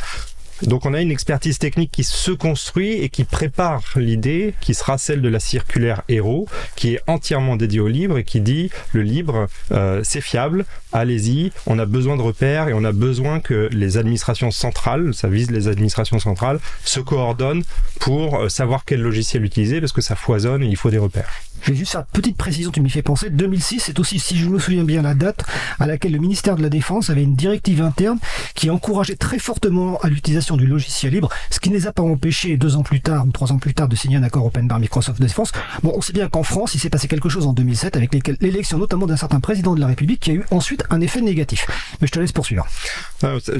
Donc 0.61 0.85
on 0.85 0.93
a 0.93 1.01
une 1.01 1.11
expertise 1.11 1.59
technique 1.59 1.91
qui 1.91 2.03
se 2.03 2.31
construit 2.31 2.93
et 2.93 3.09
qui 3.09 3.25
prépare 3.25 3.83
l'idée 3.95 4.53
qui 4.61 4.73
sera 4.73 4.97
celle 4.97 5.21
de 5.21 5.27
la 5.27 5.39
circulaire 5.39 6.03
Hero, 6.07 6.47
qui 6.75 6.93
est 6.93 7.01
entièrement 7.07 7.55
dédiée 7.55 7.81
au 7.81 7.87
libre 7.87 8.17
et 8.17 8.23
qui 8.23 8.39
dit 8.39 8.69
le 8.93 9.01
libre 9.01 9.47
euh, 9.71 10.01
c'est 10.03 10.21
fiable, 10.21 10.65
allez-y, 10.93 11.51
on 11.65 11.79
a 11.79 11.85
besoin 11.85 12.15
de 12.17 12.21
repères 12.21 12.67
et 12.67 12.73
on 12.73 12.83
a 12.83 12.91
besoin 12.91 13.39
que 13.39 13.69
les 13.71 13.97
administrations 13.97 14.51
centrales, 14.51 15.13
ça 15.13 15.27
vise 15.27 15.51
les 15.51 15.67
administrations 15.67 16.19
centrales, 16.19 16.59
se 16.83 16.99
coordonnent 16.99 17.63
pour 17.99 18.37
euh, 18.37 18.49
savoir 18.49 18.85
quel 18.85 19.01
logiciel 19.01 19.43
utiliser 19.43 19.79
parce 19.79 19.91
que 19.91 20.01
ça 20.01 20.15
foisonne 20.15 20.63
et 20.63 20.67
il 20.67 20.77
faut 20.77 20.91
des 20.91 20.97
repères. 20.97 21.29
J'ai 21.65 21.75
juste 21.75 21.93
cette 21.93 22.07
petite 22.11 22.35
précision, 22.35 22.71
tu 22.71 22.81
m'y 22.81 22.89
fais 22.89 23.01
penser. 23.01 23.29
2006, 23.29 23.79
c'est 23.79 23.99
aussi, 23.99 24.19
si 24.19 24.37
je 24.37 24.49
me 24.49 24.59
souviens 24.59 24.83
bien, 24.83 25.01
la 25.01 25.13
date 25.13 25.45
à 25.79 25.87
laquelle 25.87 26.11
le 26.11 26.19
ministère 26.19 26.57
de 26.57 26.61
la 26.61 26.69
Défense 26.69 27.09
avait 27.09 27.23
une 27.23 27.35
directive 27.35 27.81
interne 27.81 28.19
qui 28.53 28.69
encourageait 28.69 29.15
très 29.15 29.39
fortement 29.39 29.97
à 30.01 30.09
l'utilisation 30.09 30.57
du 30.57 30.67
logiciel 30.67 31.13
libre, 31.13 31.29
ce 31.49 31.61
qui 31.61 31.69
ne 31.69 31.75
les 31.75 31.87
a 31.87 31.93
pas 31.93 32.03
empêchés 32.03 32.57
deux 32.57 32.75
ans 32.75 32.83
plus 32.83 32.99
tard 32.99 33.25
ou 33.25 33.31
trois 33.31 33.53
ans 33.53 33.59
plus 33.59 33.73
tard 33.73 33.87
de 33.87 33.95
signer 33.95 34.17
un 34.17 34.23
accord 34.23 34.45
open 34.45 34.67
bar 34.67 34.79
Microsoft 34.79 35.21
Défense. 35.21 35.53
Bon, 35.83 35.93
on 35.95 36.01
sait 36.01 36.11
bien 36.11 36.27
qu'en 36.27 36.43
France, 36.43 36.75
il 36.75 36.79
s'est 36.79 36.89
passé 36.89 37.07
quelque 37.07 37.29
chose 37.29 37.47
en 37.47 37.53
2007 37.53 37.95
avec 37.95 38.13
l'élection 38.41 38.77
notamment 38.77 39.07
d'un 39.07 39.17
certain 39.17 39.39
président 39.39 39.73
de 39.73 39.79
la 39.79 39.87
République 39.87 40.19
qui 40.19 40.31
a 40.31 40.33
eu 40.33 40.43
ensuite 40.51 40.82
un 40.89 41.01
effet 41.01 41.21
négatif. 41.21 41.67
Mais 42.01 42.07
je 42.07 42.11
te 42.11 42.19
laisse 42.19 42.31
poursuivre. 42.31 42.65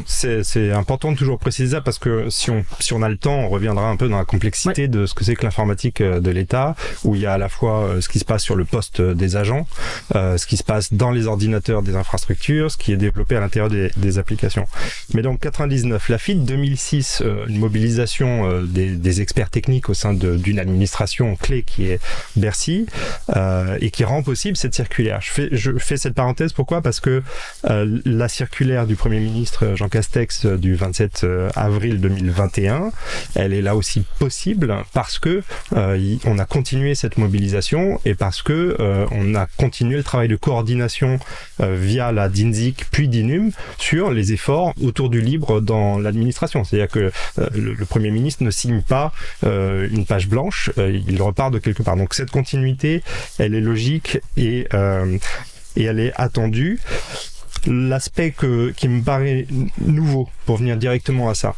C'est 0.06 0.72
important 0.72 1.12
de 1.12 1.18
toujours 1.18 1.40
préciser 1.40 1.76
ça 1.76 1.82
parce 1.82 2.00
que 2.00 2.30
si 2.30 2.50
on, 2.52 2.66
si 2.80 2.94
on 2.94 3.02
a 3.02 3.10
le 3.10 3.18
temps, 3.18 3.36
on 3.36 3.50
reviendra 3.50 3.90
un 3.90 3.96
peu 3.96 4.10
dans 4.10 4.18
la 4.18 4.26
complexité 4.26 4.88
de 4.88 5.06
ce 5.06 5.14
que 5.14 5.24
c'est 5.24 5.36
que 5.36 5.44
l'informatique 5.44 6.02
euh, 6.02 6.20
de 6.20 6.32
l'État, 6.32 6.76
où 7.04 7.16
il 7.16 7.22
y 7.22 7.26
a 7.26 7.34
à 7.34 7.38
la 7.38 7.50
fois 7.50 7.84
euh, 7.84 8.02
ce 8.02 8.10
qui 8.10 8.20
se 8.20 8.26
passe 8.26 8.44
sur 8.44 8.56
le 8.56 8.66
poste 8.66 9.02
des 9.02 9.36
agents, 9.36 9.68
euh, 10.16 10.38
ce 10.38 10.46
qui 10.46 10.58
se 10.58 10.64
passe 10.64 10.94
dans 10.94 11.12
les 11.12 11.28
ordinateurs 11.28 11.82
des 11.82 11.96
infrastructures, 11.96 12.72
ce 12.72 12.78
qui 12.78 12.92
est 12.92 12.98
développé 12.98 13.36
à 13.36 13.40
l'intérieur 13.40 13.70
des, 13.70 14.18
applications. 14.18 14.68
Mais 15.14 15.22
donc 15.22 15.40
99, 15.40 16.10
la 16.10 16.18
FIT 16.18 16.36
2006, 16.36 17.24
euh, 17.26 17.46
une 17.48 17.58
mobilisation 17.58 18.50
euh, 18.50 18.62
des, 18.64 19.22
experts 19.22 19.50
techniques 19.50 19.90
au 19.90 19.94
sein 19.94 20.14
d'une 20.14 20.60
administration 20.60 21.36
clé 21.36 21.62
qui 21.62 21.86
est 21.86 22.00
Bercy 22.36 22.88
et 23.80 23.92
qui 23.92 24.04
rend 24.04 24.24
possible 24.24 24.58
cette 24.58 24.74
circulaire. 24.74 25.22
Je 25.22 25.32
fais, 25.32 25.50
je 25.52 25.72
fais 25.78 25.98
cette 25.98 26.16
parenthèse 26.16 26.52
pourquoi? 26.52 26.82
Parce 26.82 27.00
que 27.00 27.13
la 27.64 28.28
circulaire 28.28 28.88
du 28.88 28.96
Premier 28.96 29.20
ministre 29.20 29.74
Jean 29.76 29.90
Castex 29.90 30.46
du 30.46 30.76
27 30.76 31.26
avril 31.56 32.00
2021, 32.00 32.92
elle 33.36 33.54
est 33.54 33.62
là 33.62 33.76
aussi 33.76 34.04
possible 34.20 34.76
parce 34.94 35.20
que 35.20 35.42
on 36.26 36.40
a 36.40 36.46
continué 36.46 36.96
cette 36.96 37.18
mobilisation 37.18 38.00
et 38.06 38.16
parce 38.16 38.42
que 38.42 38.76
euh, 38.80 39.06
on 39.12 39.36
a 39.36 39.48
continué 39.58 39.98
le 39.98 40.04
travail 40.04 40.28
de 40.28 40.36
coordination 40.36 41.20
euh, 41.62 41.76
via 41.80 42.12
la 42.12 42.30
DINSIC 42.30 42.86
puis 42.92 43.08
DINUM 43.08 43.52
sur 43.78 44.12
les 44.12 44.34
efforts 44.34 44.74
autour 44.82 45.10
du 45.10 45.22
libre 45.22 45.62
dans 45.62 46.00
l'administration. 46.00 46.64
C'est-à-dire 46.64 46.90
que 46.90 47.12
euh, 47.40 47.50
le, 47.54 47.86
Premier 47.86 48.12
ministre 48.12 48.44
ne 48.44 48.50
signe 48.50 48.82
pas 48.82 49.12
une 49.44 50.06
page 50.06 50.28
blanche, 50.28 50.72
il 50.78 51.22
repart 51.22 51.54
de 51.54 51.60
quelque 51.60 51.84
part. 51.84 51.96
Donc 51.96 52.14
cette 52.14 52.32
continuité, 52.32 53.04
elle 53.38 53.54
est 53.54 53.62
logique 53.62 54.20
et, 54.38 54.68
et 55.76 55.84
elle 55.84 56.00
est 56.00 56.14
attendue 56.16 56.80
l'aspect 57.68 58.34
qui 58.76 58.88
me 58.88 59.02
paraît 59.02 59.48
nouveau 59.80 60.28
pour 60.46 60.58
venir 60.58 60.78
directement 60.78 61.30
à 61.30 61.36
ça. 61.36 61.56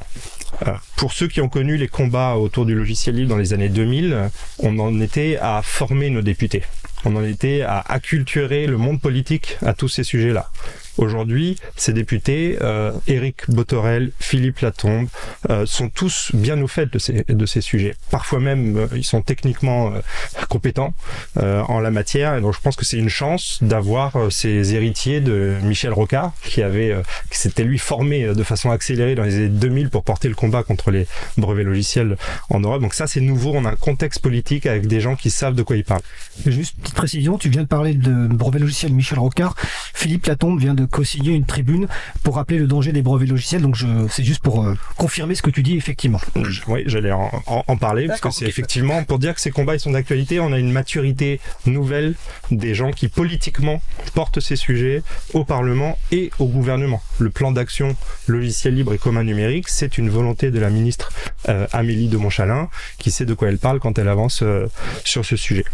Euh, 0.68 0.72
pour 0.96 1.14
ceux 1.14 1.28
qui 1.28 1.42
ont 1.42 1.50
connu 1.50 1.78
les 1.78 1.88
combats 1.88 2.36
autour 2.36 2.66
du 2.66 2.76
logiciel 2.76 3.16
libre 3.16 3.30
dans 3.30 3.38
les 3.38 3.54
années 3.54 3.70
2000, 3.70 4.30
on 4.60 4.80
en 4.80 5.00
était 5.02 5.38
à 5.42 5.62
former 5.64 6.10
nos 6.10 6.22
députés. 6.22 6.64
On 7.04 7.16
en 7.16 7.24
était 7.24 7.62
à 7.62 7.80
acculturer 7.88 8.68
le 8.68 8.78
monde 8.78 9.02
politique 9.02 9.58
à 9.66 9.74
tous 9.74 9.90
ces 9.90 10.04
sujets-là. 10.04 10.50
Aujourd'hui, 10.98 11.58
ces 11.76 11.94
députés, 11.94 12.58
euh, 12.62 12.92
Éric 13.08 13.50
Botorel, 13.50 14.12
Philippe 14.20 14.60
Latombe, 14.60 15.08
euh, 15.50 15.66
sont 15.66 15.90
tous 15.90 16.32
bien 16.34 16.62
au 16.62 16.68
fait 16.68 16.92
de 16.92 17.00
ces, 17.00 17.26
de 17.28 17.46
ces 17.46 17.62
sujets. 17.62 17.96
Parfois 18.12 18.40
même, 18.40 18.78
euh, 18.78 18.88
ils 18.96 19.04
sont 19.04 19.22
techniquement 19.22 19.94
euh, 19.94 20.00
compétents 20.48 20.94
euh, 21.38 21.62
en 21.64 21.80
la 21.80 21.92
matière. 21.92 22.36
Et 22.36 22.42
donc, 22.42 22.54
je 22.54 22.62
pense 22.62 22.76
que 22.76 22.86
c'est 22.86 22.98
une 22.98 23.10
chance 23.10 23.60
d'avoir 23.62 24.16
euh, 24.16 24.30
ces 24.30 24.74
héritiers 24.74 25.20
de 25.20 25.56
Michel 25.64 25.92
Rocard, 25.92 26.32
qui 26.44 26.62
avait, 26.62 26.96
qui 27.30 27.40
s'était 27.40 27.64
lui 27.64 27.78
formé 27.78 28.34
de 28.34 28.44
façon 28.44 28.72
accélérée 28.72 29.16
dans 29.16 29.24
les 29.24 29.36
années 29.36 29.50
2000 29.50 29.90
pour 29.90 30.04
porter 30.04 30.30
le 30.30 30.36
combat 30.36 30.64
contre 30.64 30.92
les 30.92 31.08
brevets 31.38 31.66
logiciels 31.66 32.18
en 32.50 32.60
Europe. 32.60 32.82
Donc 32.82 32.94
ça, 32.94 33.08
c'est 33.08 33.22
nouveau. 33.22 33.52
On 33.54 33.66
a 33.66 33.72
un 33.72 33.76
contexte 33.76 34.22
politique 34.22 34.66
avec 34.66 34.88
des 34.88 35.02
gens 35.02 35.16
qui 35.16 35.30
savent 35.30 35.56
de 35.56 35.64
quoi 35.64 35.76
ils 35.76 35.84
parlent. 35.84 36.02
Juste 36.46 36.76
petite 36.82 36.96
précision, 36.96 37.38
tu 37.38 37.50
viens 37.50 37.64
de 37.64 37.68
parler 37.68 37.94
de 37.94 38.28
brevet 38.28 38.60
logiciel 38.60 38.94
Michel 38.94 39.20
Rocard. 39.20 39.56
Philippe 39.94 40.26
Latombe 40.28 40.60
vient 40.60 40.74
de 40.74 40.85
co-signer 40.86 41.34
une 41.34 41.46
tribune 41.46 41.88
pour 42.24 42.36
rappeler 42.36 42.58
le 42.58 42.68
danger 42.68 42.92
des 42.92 43.02
brevets 43.02 43.28
logiciels. 43.30 43.62
Donc 43.62 43.76
je, 43.76 43.88
c'est 44.10 44.24
juste 44.24 44.42
pour 44.42 44.64
euh, 44.66 44.76
confirmer 44.98 45.36
ce 45.36 45.42
que 45.42 45.50
tu 45.50 45.64
dis 45.64 45.78
effectivement. 45.78 46.20
Oui, 46.68 46.84
j'allais 46.86 47.12
en, 47.12 47.32
en, 47.48 47.64
en 47.68 47.78
parler 47.78 48.08
parce 48.08 48.22
que 48.22 48.30
c'est 48.32 48.46
effectivement 48.46 49.04
pour 49.04 49.20
dire 49.20 49.34
que 49.36 49.42
ces 49.42 49.52
combats 49.52 49.76
ils 49.76 49.80
sont 49.80 49.92
d'actualité. 49.92 50.40
On 50.40 50.54
a 50.54 50.60
une 50.60 50.72
maturité 50.72 51.40
nouvelle 51.66 52.16
des 52.52 52.74
gens 52.74 52.92
qui 52.92 53.08
politiquement 53.08 53.82
portent 54.14 54.40
ces 54.40 54.56
sujets 54.56 55.04
au 55.34 55.44
Parlement 55.44 55.98
et 56.12 56.32
au 56.40 56.46
gouvernement. 56.46 57.02
Le 57.20 57.30
plan 57.30 57.52
d'action 57.52 57.96
logiciel 58.28 58.76
libre 58.76 58.94
et 58.94 58.98
commun 58.98 59.24
numérique, 59.24 59.70
c'est 59.70 59.98
une 59.98 60.10
volonté 60.10 60.52
de 60.52 60.60
la 60.60 60.70
ministre 60.70 61.12
euh, 61.50 61.68
Amélie 61.72 62.08
de 62.08 62.18
Montchalin 62.18 62.70
qui 62.98 63.12
sait 63.12 63.26
de 63.26 63.34
quoi 63.34 63.50
elle 63.50 63.58
parle 63.58 63.80
quand 63.80 63.98
elle 64.00 64.08
avance 64.08 64.42
euh, 64.42 64.68
sur 65.04 65.26
ce 65.26 65.36
sujet. 65.36 65.66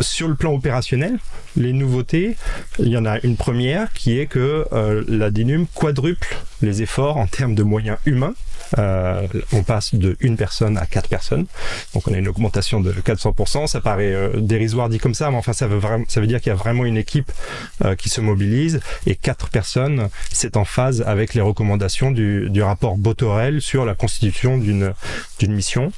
Sur 0.00 0.28
le 0.28 0.34
plan 0.34 0.52
opérationnel, 0.54 1.18
les 1.56 1.72
nouveautés, 1.72 2.36
il 2.78 2.88
y 2.88 2.96
en 2.96 3.04
a 3.04 3.18
une 3.20 3.36
première 3.36 3.92
qui 3.92 4.18
est 4.18 4.26
que 4.26 4.66
euh, 4.72 5.04
la 5.08 5.30
DINUM 5.30 5.66
quadruple 5.74 6.36
les 6.62 6.82
efforts 6.82 7.16
en 7.16 7.26
termes 7.26 7.54
de 7.54 7.62
moyens 7.62 7.98
humains. 8.06 8.34
Euh, 8.78 9.26
on 9.52 9.62
passe 9.62 9.94
de 9.94 10.16
une 10.20 10.38
personne 10.38 10.78
à 10.78 10.86
quatre 10.86 11.08
personnes, 11.08 11.44
donc 11.92 12.08
on 12.08 12.14
a 12.14 12.16
une 12.16 12.28
augmentation 12.28 12.80
de 12.80 12.90
400%. 12.92 13.66
Ça 13.66 13.80
paraît 13.82 14.14
euh, 14.14 14.40
dérisoire 14.40 14.88
dit 14.88 14.98
comme 14.98 15.12
ça, 15.12 15.30
mais 15.30 15.36
enfin 15.36 15.52
ça 15.52 15.66
veut 15.66 15.76
vraiment, 15.76 16.04
ça 16.08 16.22
veut 16.22 16.26
dire 16.26 16.40
qu'il 16.40 16.48
y 16.48 16.54
a 16.54 16.56
vraiment 16.56 16.86
une 16.86 16.96
équipe 16.96 17.30
euh, 17.84 17.94
qui 17.94 18.08
se 18.08 18.22
mobilise 18.22 18.80
et 19.06 19.14
quatre 19.14 19.50
personnes, 19.50 20.08
c'est 20.30 20.56
en 20.56 20.64
phase 20.64 21.02
avec 21.06 21.34
les 21.34 21.42
recommandations 21.42 22.10
du, 22.12 22.48
du 22.48 22.62
rapport 22.62 22.96
Botorel 22.96 23.60
sur 23.60 23.84
la 23.84 23.94
constitution 23.94 24.56
d'une 24.56 24.94
d'une 25.38 25.52
mission. 25.52 25.92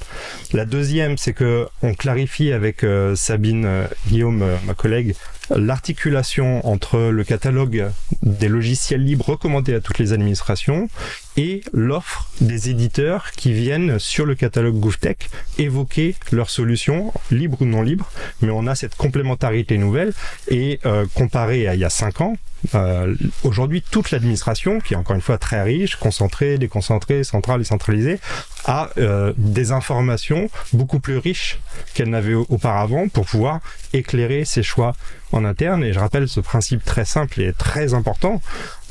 La 0.53 0.65
deuxième, 0.65 1.19
c'est 1.19 1.33
que 1.33 1.67
on 1.83 1.95
clarifie 1.95 2.53
avec 2.53 2.85
euh, 2.85 3.15
Sabine 3.15 3.65
euh, 3.67 3.87
Guillaume, 4.09 4.43
euh, 4.43 4.57
ma 4.67 4.75
collègue, 4.75 5.15
l'articulation 5.51 6.67
entre 6.67 6.99
le 6.99 7.25
catalogue 7.25 7.91
des 8.23 8.49
logiciels 8.49 9.05
libres 9.05 9.31
recommandés 9.31 9.75
à 9.75 9.81
toutes 9.81 9.99
les 9.99 10.13
administrations 10.13 10.89
et 11.37 11.63
l'offre 11.73 12.29
des 12.41 12.71
éditeurs 12.71 13.33
qui 13.33 13.53
viennent 13.53 13.99
sur 13.99 14.25
le 14.27 14.35
catalogue 14.35 14.77
GouVTech 14.79 15.29
évoquer 15.59 16.15
leurs 16.33 16.51
solutions, 16.51 17.13
libres 17.31 17.63
ou 17.63 17.65
non 17.65 17.83
libres, 17.83 18.11
mais 18.41 18.51
on 18.51 18.67
a 18.67 18.75
cette 18.75 18.95
complémentarité 18.97 19.79
nouvelle 19.79 20.13
et 20.49 20.81
euh, 20.87 21.07
comparé 21.15 21.67
à 21.67 21.75
il 21.75 21.81
y 21.81 21.85
a 21.85 21.91
cinq 21.91 22.21
ans, 22.21 22.37
euh, 22.75 23.15
aujourd'hui 23.43 23.83
toute 23.83 24.11
l'administration, 24.11 24.81
qui 24.81 24.95
est 24.95 24.97
encore 24.97 25.17
une 25.17 25.23
fois 25.23 25.37
très 25.39 25.63
riche, 25.63 25.97
concentrée, 25.97 26.57
déconcentrée, 26.57 27.23
centrale 27.25 27.61
et 27.61 27.65
centralisée, 27.65 28.19
a 28.65 28.89
euh, 28.97 29.33
des 29.37 29.73
informations 29.73 30.49
beaucoup 30.73 30.99
plus 31.01 31.19
riches 31.19 31.59
qu'elle 31.93 32.09
n'avait 32.09 32.33
au- 32.35 32.47
auparavant 32.49 33.09
pour 33.09 33.27
pouvoir 33.27 33.61
éclairer 33.93 34.45
ses 34.47 34.63
choix 34.63 34.95
en 35.33 35.45
interne. 35.45 35.85
Et 35.85 35.93
je 35.93 35.99
rappelle 35.99 36.27
ce 36.29 36.41
principe 36.41 36.83
très 36.85 37.05
simple 37.05 37.41
et 37.43 37.53
très 37.53 37.93
important. 37.93 38.41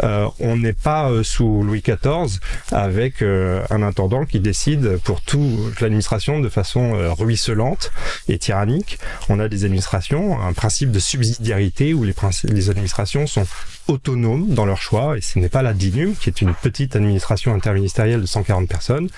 Euh, 0.01 0.27
on 0.39 0.57
n'est 0.57 0.73
pas 0.73 1.09
euh, 1.09 1.23
sous 1.23 1.63
Louis 1.63 1.81
XIV 1.81 2.39
avec 2.71 3.21
euh, 3.21 3.63
un 3.69 3.83
intendant 3.83 4.25
qui 4.25 4.39
décide 4.39 4.97
pour 5.03 5.21
toute 5.21 5.79
l'administration 5.81 6.39
de 6.39 6.49
façon 6.49 6.95
euh, 6.95 7.11
ruisselante 7.13 7.91
et 8.27 8.37
tyrannique. 8.37 8.97
On 9.29 9.39
a 9.39 9.47
des 9.47 9.65
administrations, 9.65 10.41
un 10.41 10.53
principe 10.53 10.91
de 10.91 10.99
subsidiarité 10.99 11.93
où 11.93 12.03
les, 12.03 12.15
les 12.45 12.69
administrations 12.69 13.27
sont 13.27 13.45
autonomes 13.87 14.53
dans 14.53 14.65
leurs 14.65 14.81
choix 14.81 15.17
et 15.17 15.21
ce 15.21 15.39
n'est 15.39 15.49
pas 15.49 15.61
la 15.61 15.73
DINUM 15.73 16.15
qui 16.15 16.29
est 16.29 16.41
une 16.41 16.53
petite 16.53 16.95
administration 16.95 17.53
interministérielle 17.53 18.21
de 18.21 18.25
140 18.25 18.67
personnes 18.67 19.09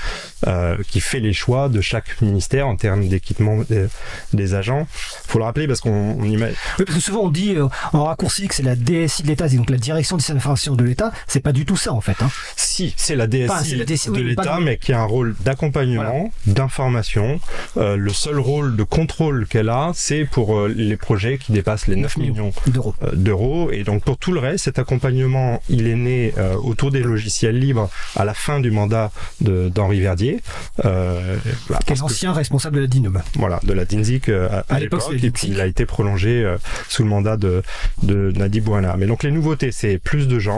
euh, 0.48 0.78
qui 0.90 1.02
fait 1.02 1.20
les 1.20 1.34
choix 1.34 1.70
de 1.70 1.82
chaque 1.82 2.20
ministère 2.22 2.68
en 2.68 2.76
termes 2.76 3.08
d'équipement 3.08 3.58
des, 3.70 3.86
des 4.34 4.54
agents. 4.56 4.88
Faut 5.28 5.38
le 5.38 5.46
rappeler 5.46 5.68
parce 5.68 5.82
qu'on 5.82 6.16
on 6.20 6.24
imagine 6.24 6.56
Oui, 6.80 6.86
parce 6.86 6.98
que 6.98 7.04
souvent 7.04 7.22
on 7.22 7.30
dit 7.30 7.56
euh, 7.56 7.68
en 7.94 8.06
raccourci 8.06 8.48
que 8.48 8.56
c'est 8.56 8.64
la 8.64 8.76
DSI 8.76 9.24
de 9.24 9.28
l'État, 9.28 9.48
c'est 9.48 9.58
donc 9.58 9.70
la 9.70 9.78
direction 9.78 10.18
des 10.18 10.22
systèmes 10.22 10.40
de 10.74 10.84
l'État. 10.84 11.12
C'est 11.28 11.40
pas 11.42 11.52
du 11.52 11.66
tout 11.66 11.78
ça 11.78 11.94
en 11.94 12.02
fait. 12.02 12.16
Hein. 12.24 12.30
Si, 12.56 12.94
c'est 12.98 13.16
la 13.16 13.28
DSI, 13.28 13.44
Enfin, 13.46 13.64
c'est 13.64 13.76
la 13.76 13.86
DSI, 13.86 14.10
de 14.10 14.16
oui, 14.16 14.24
l'État, 14.24 14.60
mais 14.60 14.78
qui 14.78 14.92
a 14.94 15.02
un 15.02 15.06
rôle 15.06 15.36
d'accompagnement, 15.46 16.32
d'information. 16.48 17.40
Euh, 17.78 17.96
le 17.98 18.10
seul 18.12 18.40
rôle 18.40 18.76
de 18.76 18.84
contrôle 18.84 19.46
qu'elle 19.48 19.70
a, 19.70 19.92
c'est 19.94 20.26
pour 20.26 20.58
euh, 20.58 20.68
les 20.76 20.98
projets 20.98 21.38
qui 21.38 21.52
dépassent 21.52 21.88
les 21.88 21.96
9 21.96 22.18
millions 22.18 22.52
d'euros. 22.68 22.96
euh, 23.04 23.12
d'euros. 23.14 23.70
Et 23.72 23.84
donc 23.84 24.04
pour 24.04 24.18
tout 24.18 24.32
le 24.32 24.40
reste, 24.40 24.66
cet 24.66 24.80
accompagnement, 24.80 25.62
il 25.70 25.88
est 25.88 25.96
né 25.96 26.34
euh, 26.38 26.56
autour 26.56 26.92
des 26.92 27.02
logiciels 27.02 27.60
libres 27.60 27.90
à 28.16 28.26
la 28.26 28.34
fin 28.34 28.60
du 28.60 28.72
mandat 28.72 29.12
d'Henri 29.42 30.00
Verdier. 30.00 30.42
Euh, 30.86 31.38
bah, 31.70 31.80
Qui 31.86 31.94
est 31.94 31.96
parce 31.96 32.00
que- 32.00 32.04
l'ancien 32.06 32.34
responsable 32.34 32.78
de 32.78 32.82
la 32.82 32.88
DINUM. 32.88 33.22
voilà, 33.36 33.60
de 33.64 33.74
la 33.74 33.86
DINSIC 33.86 34.30
euh, 34.30 34.50
à, 34.50 34.74
À 34.74 34.76
à 34.76 34.80
l'époque, 34.80 35.04
il 35.44 35.62
a 35.62 35.66
été 35.66 35.86
prolongé 35.86 36.56
sous 36.90 37.04
le 37.04 37.10
mandat 37.10 37.38
de, 37.38 37.64
de 38.04 38.32
Nadi 38.36 38.62
Bouana. 38.62 38.96
Mais 38.98 39.06
donc 39.08 39.24
les 39.24 39.32
nouveautés, 39.32 39.72
c'est 39.72 39.98
plus 39.98 40.28
de 40.28 40.40
gens, 40.40 40.55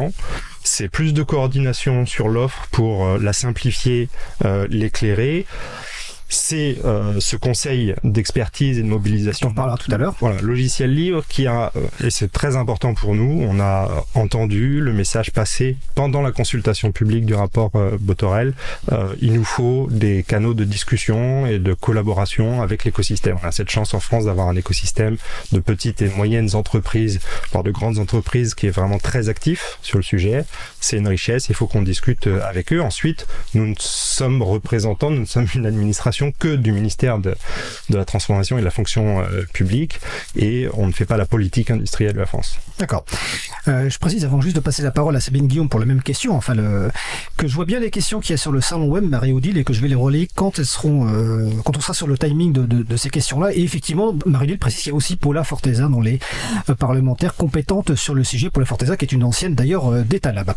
c'est 0.63 0.89
plus 0.89 1.13
de 1.13 1.23
coordination 1.23 2.05
sur 2.05 2.27
l'offre 2.27 2.67
pour 2.71 3.05
euh, 3.05 3.17
la 3.17 3.33
simplifier, 3.33 4.09
euh, 4.45 4.67
l'éclairer. 4.69 5.45
C'est 6.29 6.77
euh, 6.85 7.19
ce 7.19 7.35
conseil 7.35 7.95
d'expertise 8.03 8.79
et 8.79 8.81
de 8.81 8.87
On 8.87 8.91
mobilisation 8.91 9.49
en 9.49 9.53
parlera 9.53 9.77
tout 9.77 9.91
à 9.91 9.97
l'heure. 9.97 10.15
voilà, 10.19 10.41
logiciel 10.41 10.93
libre 10.93 11.23
qui 11.27 11.47
a, 11.47 11.71
euh, 11.75 12.05
et 12.05 12.09
c'est 12.09 12.31
très 12.31 12.55
important 12.55 12.93
pour 12.93 13.15
nous, 13.15 13.45
on 13.47 13.59
a 13.59 13.89
entendu 14.13 14.81
le 14.81 14.93
message 14.93 15.31
passé 15.31 15.77
pendant 15.95 16.21
la 16.21 16.31
consultation 16.31 16.91
publique 16.91 17.25
du 17.25 17.33
rapport 17.33 17.71
euh, 17.75 17.97
Botorel. 17.99 18.53
Euh, 18.91 19.13
il 19.21 19.33
nous 19.33 19.43
faut 19.43 19.87
des 19.91 20.23
canaux 20.23 20.53
de 20.53 20.63
discussion 20.63 21.45
et 21.45 21.59
de 21.59 21.73
collaboration 21.73 22.61
avec 22.61 22.83
l'écosystème. 22.83 23.37
On 23.43 23.47
a 23.47 23.51
cette 23.51 23.69
chance 23.69 23.93
en 23.93 23.99
France 23.99 24.25
d'avoir 24.25 24.47
un 24.47 24.55
écosystème 24.55 25.17
de 25.51 25.59
petites 25.59 26.01
et 26.01 26.09
moyennes 26.09 26.55
entreprises, 26.55 27.19
voire 27.51 27.63
de 27.63 27.71
grandes 27.71 27.99
entreprises 27.99 28.55
qui 28.55 28.67
est 28.67 28.71
vraiment 28.71 28.97
très 28.97 29.29
actif 29.29 29.77
sur 29.81 29.97
le 29.97 30.03
sujet. 30.03 30.45
C'est 30.79 30.97
une 30.97 31.07
richesse, 31.07 31.49
il 31.49 31.55
faut 31.55 31.67
qu'on 31.67 31.81
discute 31.81 32.27
euh, 32.27 32.41
avec 32.47 32.73
eux. 32.73 32.81
Ensuite, 32.81 33.27
nous 33.53 33.67
ne 33.67 33.75
sommes 33.77 34.41
représentants, 34.41 35.11
nous 35.11 35.21
ne 35.21 35.25
sommes 35.25 35.47
une 35.53 35.65
administration 35.65 36.16
que 36.37 36.55
du 36.55 36.71
ministère 36.71 37.19
de, 37.19 37.35
la 37.89 38.05
transformation 38.05 38.57
et 38.57 38.61
de 38.61 38.65
la 38.65 38.71
fonction 38.71 39.19
euh, 39.19 39.43
publique 39.53 39.99
et 40.35 40.67
on 40.73 40.87
ne 40.87 40.91
fait 40.91 41.05
pas 41.05 41.17
la 41.17 41.25
politique 41.25 41.71
industrielle 41.71 42.13
de 42.13 42.19
la 42.19 42.25
France. 42.25 42.57
D'accord. 42.79 43.05
Euh, 43.67 43.89
je 43.89 43.97
précise 43.99 44.25
avant 44.25 44.41
juste 44.41 44.55
de 44.55 44.61
passer 44.61 44.81
la 44.83 44.91
parole 44.91 45.15
à 45.15 45.19
Sabine 45.19 45.47
Guillaume 45.47 45.69
pour 45.69 45.79
la 45.79 45.85
même 45.85 46.01
question, 46.01 46.35
enfin 46.35 46.55
que 47.37 47.47
je 47.47 47.53
vois 47.53 47.65
bien 47.65 47.79
les 47.79 47.91
questions 47.91 48.19
qu'il 48.19 48.31
y 48.31 48.33
a 48.33 48.37
sur 48.37 48.51
le 48.51 48.61
salon 48.61 48.87
web 48.87 49.03
Marie-Odile 49.03 49.57
et 49.57 49.63
que 49.63 49.73
je 49.73 49.81
vais 49.81 49.87
les 49.87 49.95
relayer 49.95 50.27
quand 50.33 50.59
elles 50.59 50.65
seront, 50.65 51.07
euh, 51.07 51.49
quand 51.63 51.77
on 51.77 51.81
sera 51.81 51.93
sur 51.93 52.07
le 52.07 52.17
timing 52.17 52.51
de, 52.51 52.97
ces 52.97 53.09
questions-là. 53.09 53.53
Et 53.53 53.61
effectivement, 53.61 54.15
Marie-Odile 54.25 54.57
précise 54.57 54.83
qu'il 54.83 54.91
y 54.91 54.93
a 54.93 54.95
aussi 54.95 55.15
Paula 55.15 55.43
Forteza 55.43 55.87
dans 55.87 56.01
les 56.01 56.19
parlementaires 56.79 57.35
compétentes 57.35 57.95
sur 57.95 58.15
le 58.15 58.23
sujet. 58.23 58.49
Paula 58.49 58.65
Forteza 58.65 58.97
qui 58.97 59.05
est 59.05 59.11
une 59.11 59.23
ancienne 59.23 59.53
d'ailleurs 59.53 59.91
d'État 60.03 60.31
là-bas. 60.31 60.55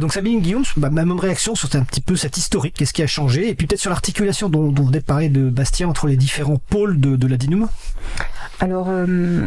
Donc 0.00 0.12
Sabine 0.12 0.40
Guillaume, 0.40 0.64
ma 0.76 0.90
même 0.90 1.18
réaction 1.18 1.54
sur 1.54 1.68
un 1.74 1.84
petit 1.84 2.00
peu 2.00 2.16
cette 2.16 2.36
historique, 2.36 2.74
qu'est-ce 2.76 2.92
qui 2.92 3.02
a 3.02 3.06
changé? 3.06 3.48
Et 3.48 3.54
puis 3.54 3.66
peut-être 3.66 3.80
sur 3.80 3.90
l'articulation 3.90 4.48
dont, 4.48 4.70
dont 4.70 4.88
de 5.00 5.04
parler 5.04 5.28
de 5.28 5.48
Bastien 5.48 5.88
entre 5.88 6.06
les 6.06 6.16
différents 6.16 6.60
pôles 6.70 7.00
de, 7.00 7.26
la 7.26 7.36
DINUM. 7.36 7.68
Alors, 8.58 8.86
euh, 8.88 9.46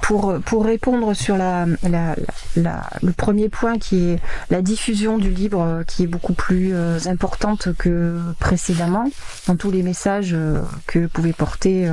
pour, 0.00 0.34
pour 0.44 0.64
répondre 0.64 1.12
sur 1.12 1.36
la, 1.36 1.66
le 1.76 3.12
premier 3.12 3.50
point 3.50 3.78
qui 3.78 4.10
est 4.10 4.18
la 4.50 4.62
diffusion 4.62 5.18
du 5.18 5.30
livre, 5.30 5.82
qui 5.86 6.04
est 6.04 6.06
beaucoup 6.06 6.32
plus 6.32 6.70
euh, 6.72 6.98
importante 7.04 7.68
que 7.76 8.18
précédemment, 8.38 9.10
dans 9.46 9.56
tous 9.56 9.70
les 9.70 9.82
messages 9.82 10.30
euh, 10.32 10.62
que 10.86 11.06
pouvait 11.06 11.34
porter 11.34 11.90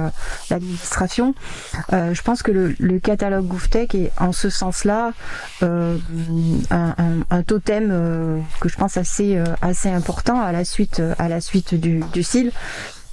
l'administration, 0.50 1.36
je 1.92 2.22
pense 2.22 2.44
que 2.44 2.52
le, 2.52 3.00
catalogue 3.00 3.46
GouVTech 3.46 3.96
est 3.96 4.12
en 4.18 4.32
ce 4.32 4.50
sens-là 4.50 5.12
un, 5.62 7.44
totem 7.46 7.90
que 8.62 8.70
je 8.70 8.78
pense 8.78 8.96
assez, 8.98 9.42
assez 9.62 9.90
important 9.90 10.42
à 10.42 10.52
la 10.52 10.64
suite, 10.64 11.02
à 11.18 11.28
la 11.28 11.42
suite 11.42 11.76
du, 11.76 12.02
du 12.14 12.24
CIL. 12.24 12.52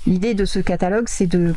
L'idée 0.07 0.35
de 0.35 0.45
ce 0.45 0.59
catalogue, 0.59 1.09
c'est 1.09 1.27
de, 1.27 1.55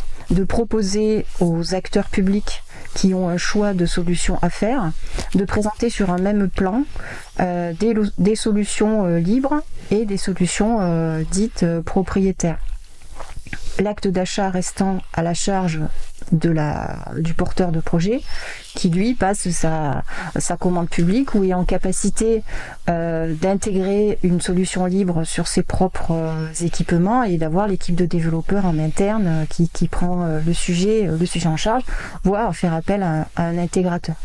proposer 0.48 1.26
aux 1.40 1.74
acteurs 1.74 2.10
publics 2.10 2.64
qui 2.94 3.14
ont 3.14 3.30
un 3.30 3.38
choix 3.38 3.74
de 3.74 3.86
solutions 3.86 4.38
à 4.42 4.50
faire, 4.50 4.92
de 5.34 5.46
présenter 5.46 5.90
sur 5.90 6.12
un 6.12 6.20
même 6.20 6.50
plan 6.50 6.84
euh, 7.40 7.74
des, 8.18 8.36
solutions 8.36 9.06
euh, 9.06 9.20
libres 9.20 9.62
et 9.90 10.06
des 10.06 10.18
solutions 10.18 10.80
euh, 10.82 11.24
dites 11.32 11.66
propriétaires. 11.86 12.60
l'acte 13.80 14.08
d'achat 14.08 14.50
restant 14.50 15.02
à 15.14 15.24
la 15.24 15.34
charge 15.34 15.80
du 16.32 17.34
porteur 17.34 17.72
de 17.72 17.80
projet 17.80 18.22
qui 18.76 18.90
lui 18.90 19.14
passe 19.14 19.50
sa, 19.50 20.04
commande 20.60 20.90
publique 20.90 21.36
ou 21.36 21.44
est 21.44 21.54
en 21.54 21.66
capacité 21.66 22.44
euh, 22.90 23.34
d'intégrer 23.34 24.20
une 24.24 24.42
solution 24.42 24.86
libre 24.86 25.24
sur 25.24 25.48
ses 25.48 25.64
propres 25.64 26.12
euh, 26.12 26.54
équipements 26.62 27.24
et 27.24 27.38
d'avoir 27.38 27.68
l'équipe 27.68 27.96
de 27.96 28.06
développeurs 28.06 28.66
en 28.66 28.78
interne 28.78 29.28
euh, 29.28 29.46
qui, 29.50 29.70
qui 29.70 29.88
prend 29.88 30.26
le 30.46 30.54
sujet 30.54 31.08
le 31.08 31.26
sujet 31.26 31.48
en 31.48 31.58
charge 31.58 31.84
voire 32.24 32.56
faire 32.56 32.74
appel 32.74 33.04
à, 33.04 33.28
un 33.38 33.58
intégrateur. 33.58 34.16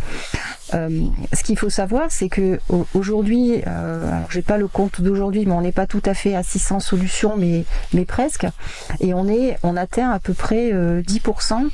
Ce 0.70 1.42
qu'il 1.42 1.58
faut 1.58 1.70
savoir, 1.70 2.10
c'est 2.10 2.28
que 2.28 2.58
aujourd'hui, 2.94 3.62
euh, 3.66 4.10
j'ai 4.30 4.42
pas 4.42 4.58
le 4.58 4.68
compte 4.68 5.00
d'aujourd'hui, 5.00 5.46
mais 5.46 5.52
on 5.52 5.62
n'est 5.62 5.72
pas 5.72 5.86
tout 5.86 6.02
à 6.04 6.14
fait 6.14 6.34
à 6.34 6.42
600 6.42 6.80
solutions, 6.80 7.36
mais 7.36 7.64
mais 7.94 8.04
presque, 8.04 8.46
et 9.00 9.14
on 9.14 9.28
est, 9.28 9.56
on 9.62 9.76
atteint 9.76 10.10
à 10.10 10.18
peu 10.18 10.34
près 10.34 10.72
euh, 10.72 11.00
10% 11.02 11.64
euh, 11.64 11.68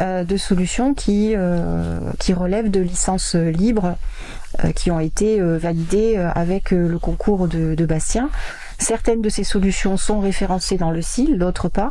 de 0.00 0.36
solutions 0.36 0.94
qui 0.94 1.34
euh, 1.36 1.98
qui 2.18 2.32
relèvent 2.32 2.70
de 2.70 2.80
licences 2.80 3.34
libres, 3.34 3.96
euh, 4.64 4.72
qui 4.72 4.90
ont 4.90 5.00
été 5.00 5.40
euh, 5.40 5.58
validées 5.58 6.16
avec 6.16 6.70
le 6.70 6.98
concours 6.98 7.48
de, 7.48 7.86
Bastien. 7.86 8.30
Certaines 8.80 9.20
de 9.20 9.28
ces 9.28 9.44
solutions 9.44 9.98
sont 9.98 10.20
référencées 10.20 10.78
dans 10.78 10.90
le 10.90 11.02
CIL, 11.02 11.38
d'autres 11.38 11.68
pas. 11.68 11.90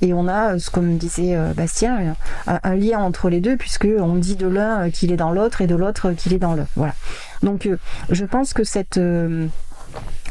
Et 0.00 0.12
on 0.12 0.28
a, 0.28 0.54
euh, 0.54 0.58
comme 0.72 0.96
disait 0.96 1.34
euh, 1.34 1.52
Bastien, 1.52 2.14
un, 2.46 2.74
lien 2.76 3.00
entre 3.00 3.28
les 3.28 3.40
deux, 3.40 3.56
puisque 3.56 3.88
on 3.98 4.14
dit 4.14 4.36
de 4.36 4.46
l'un 4.46 4.86
euh, 4.86 4.90
qu'il 4.90 5.10
est 5.10 5.16
dans 5.16 5.32
l'autre 5.32 5.62
et 5.62 5.66
de 5.66 5.74
l'autre 5.74 6.12
qu'il 6.12 6.32
est 6.32 6.38
dans 6.38 6.54
le. 6.54 6.64
Voilà. 6.76 6.94
Donc, 7.42 7.66
euh, 7.66 7.76
je 8.10 8.24
pense 8.24 8.54
que 8.54 8.62
cette 8.62 9.00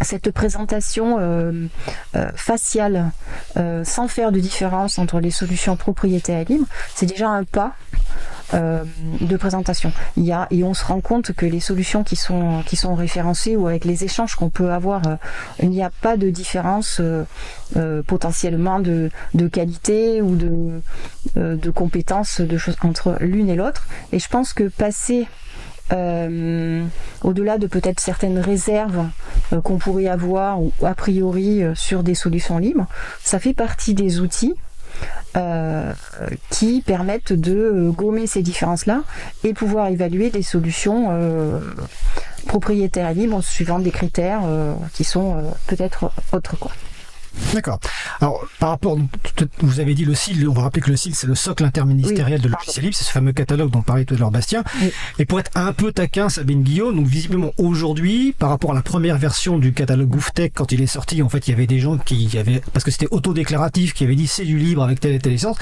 cette 0.02 0.32
présentation 0.32 1.18
euh, 1.20 1.68
euh, 2.16 2.30
faciale, 2.36 3.12
euh, 3.58 3.84
sans 3.84 4.08
faire 4.08 4.32
de 4.32 4.40
différence 4.40 5.00
entre 5.00 5.20
les 5.20 5.32
solutions 5.32 5.76
propriétaires 5.76 6.40
et 6.40 6.46
libres, 6.46 6.68
c'est 6.96 7.06
déjà 7.06 7.30
un 7.30 7.44
pas 7.44 7.74
de 8.54 9.36
présentation. 9.36 9.92
Il 10.16 10.24
y 10.24 10.32
a 10.32 10.48
et 10.52 10.64
on 10.64 10.74
se 10.74 10.86
rend 10.86 11.02
compte 11.02 11.34
que 11.34 11.46
les 11.46 11.60
solutions 11.60 12.06
qui 12.06 12.16
sont 12.16 12.64
qui 12.66 12.78
sont 12.78 12.96
référencées 12.96 13.58
ou 13.58 13.68
avec 13.68 13.84
les 13.84 14.06
échanges 14.06 14.36
qu'on 14.36 14.50
peut 14.50 14.72
avoir, 14.72 15.02
il 15.62 15.70
n'y 15.70 15.84
a 15.84 15.90
pas 15.90 16.16
de 16.16 16.30
différence 16.30 17.02
potentiellement 18.08 18.80
de, 18.80 19.12
de 19.34 19.48
qualité 19.50 20.22
ou 20.22 20.38
de 20.38 20.82
de 21.36 21.70
compétences 21.72 22.40
de 22.40 22.58
choses 22.58 22.78
entre 22.84 23.18
l'une 23.20 23.50
et 23.50 23.58
l'autre. 23.58 23.86
Et 24.14 24.20
je 24.20 24.30
pense 24.30 24.54
que 24.54 24.70
passer 24.70 25.28
euh, 25.94 26.86
au-delà 27.24 27.58
de 27.58 27.68
peut-être 27.68 28.00
certaines 28.00 28.40
réserves 28.40 29.08
euh, 29.54 29.62
qu'on 29.62 29.78
pourrait 29.78 30.08
avoir 30.08 30.62
ou 30.62 30.74
a 30.84 30.94
priori 30.94 31.64
euh, 31.64 31.76
sur 31.76 32.04
des 32.04 32.16
solutions 32.16 32.58
libres, 32.58 32.88
ça 33.24 33.40
fait 33.40 33.54
partie 33.54 33.94
des 33.94 34.20
outils 34.20 34.56
qui 36.50 36.82
permettent 36.82 37.32
de 37.32 37.92
gommer 37.96 38.26
ces 38.26 38.42
différences-là 38.42 39.04
et 39.44 39.54
pouvoir 39.54 39.90
évaluer 39.90 40.32
des 40.32 40.42
solutions 40.42 41.12
propriétaires 42.48 43.14
libres 43.14 43.44
suivant 43.44 43.78
des 43.78 43.92
critères 43.92 44.42
qui 44.94 45.04
sont 45.04 45.36
peut-être 45.68 46.12
autres. 46.34 46.58
Quoi. 46.58 46.72
D'accord. 47.54 47.80
Alors, 48.20 48.46
par 48.60 48.70
rapport, 48.70 48.98
vous 49.60 49.80
avez 49.80 49.94
dit 49.94 50.06
le 50.06 50.16
CIL, 50.16 50.48
on 50.50 50.54
va 50.54 50.64
rappeler 50.64 50.82
que 50.82 50.90
le 50.90 50.98
CIL, 50.98 51.16
c'est 51.16 51.28
le 51.28 51.36
socle 51.36 51.64
interministériel 51.64 52.40
Oui, 52.40 52.48
de 52.48 52.54
logiciel 52.54 52.86
libre, 52.86 52.96
c'est 52.96 53.04
ce 53.04 53.12
fameux 53.12 53.32
catalogue 53.32 53.72
dont 53.72 53.82
parlait 53.82 54.06
tout 54.06 54.16
à 54.16 54.18
l'heure 54.18 54.32
Bastien. 54.32 54.64
Oui. 54.82 54.92
Et 55.20 55.26
pour 55.26 55.40
être 55.40 55.52
un 55.56 55.74
peu 55.74 55.92
taquin, 55.92 56.30
Sabine 56.30 56.64
Guillaume, 56.64 56.96
donc 56.96 57.08
visiblement 57.08 57.52
aujourd'hui, 57.58 58.34
par 58.38 58.50
rapport 58.50 58.72
à 58.72 58.76
la 58.76 58.82
première 58.82 59.18
version 59.18 59.58
du 59.58 59.74
catalogue 59.74 60.10
GoofTech, 60.10 60.54
quand 60.56 60.72
il 60.72 60.82
est 60.82 60.88
sorti, 60.88 61.22
en 61.22 61.30
fait, 61.30 61.48
il 61.48 61.52
y 61.52 61.54
avait 61.54 61.68
des 61.68 61.80
gens 61.80 61.98
qui 61.98 62.38
avaient, 62.38 62.62
parce 62.74 62.84
que 62.84 62.92
c'était 62.92 63.08
autodéclaratif, 63.12 63.94
qui 63.94 64.04
avaient 64.04 64.16
dit 64.16 64.28
c'est 64.28 64.46
du 64.46 64.58
libre 64.58 64.84
avec 64.84 65.00
telle 65.00 65.14
et 65.14 65.20
telle 65.20 65.34
licence, 65.34 65.58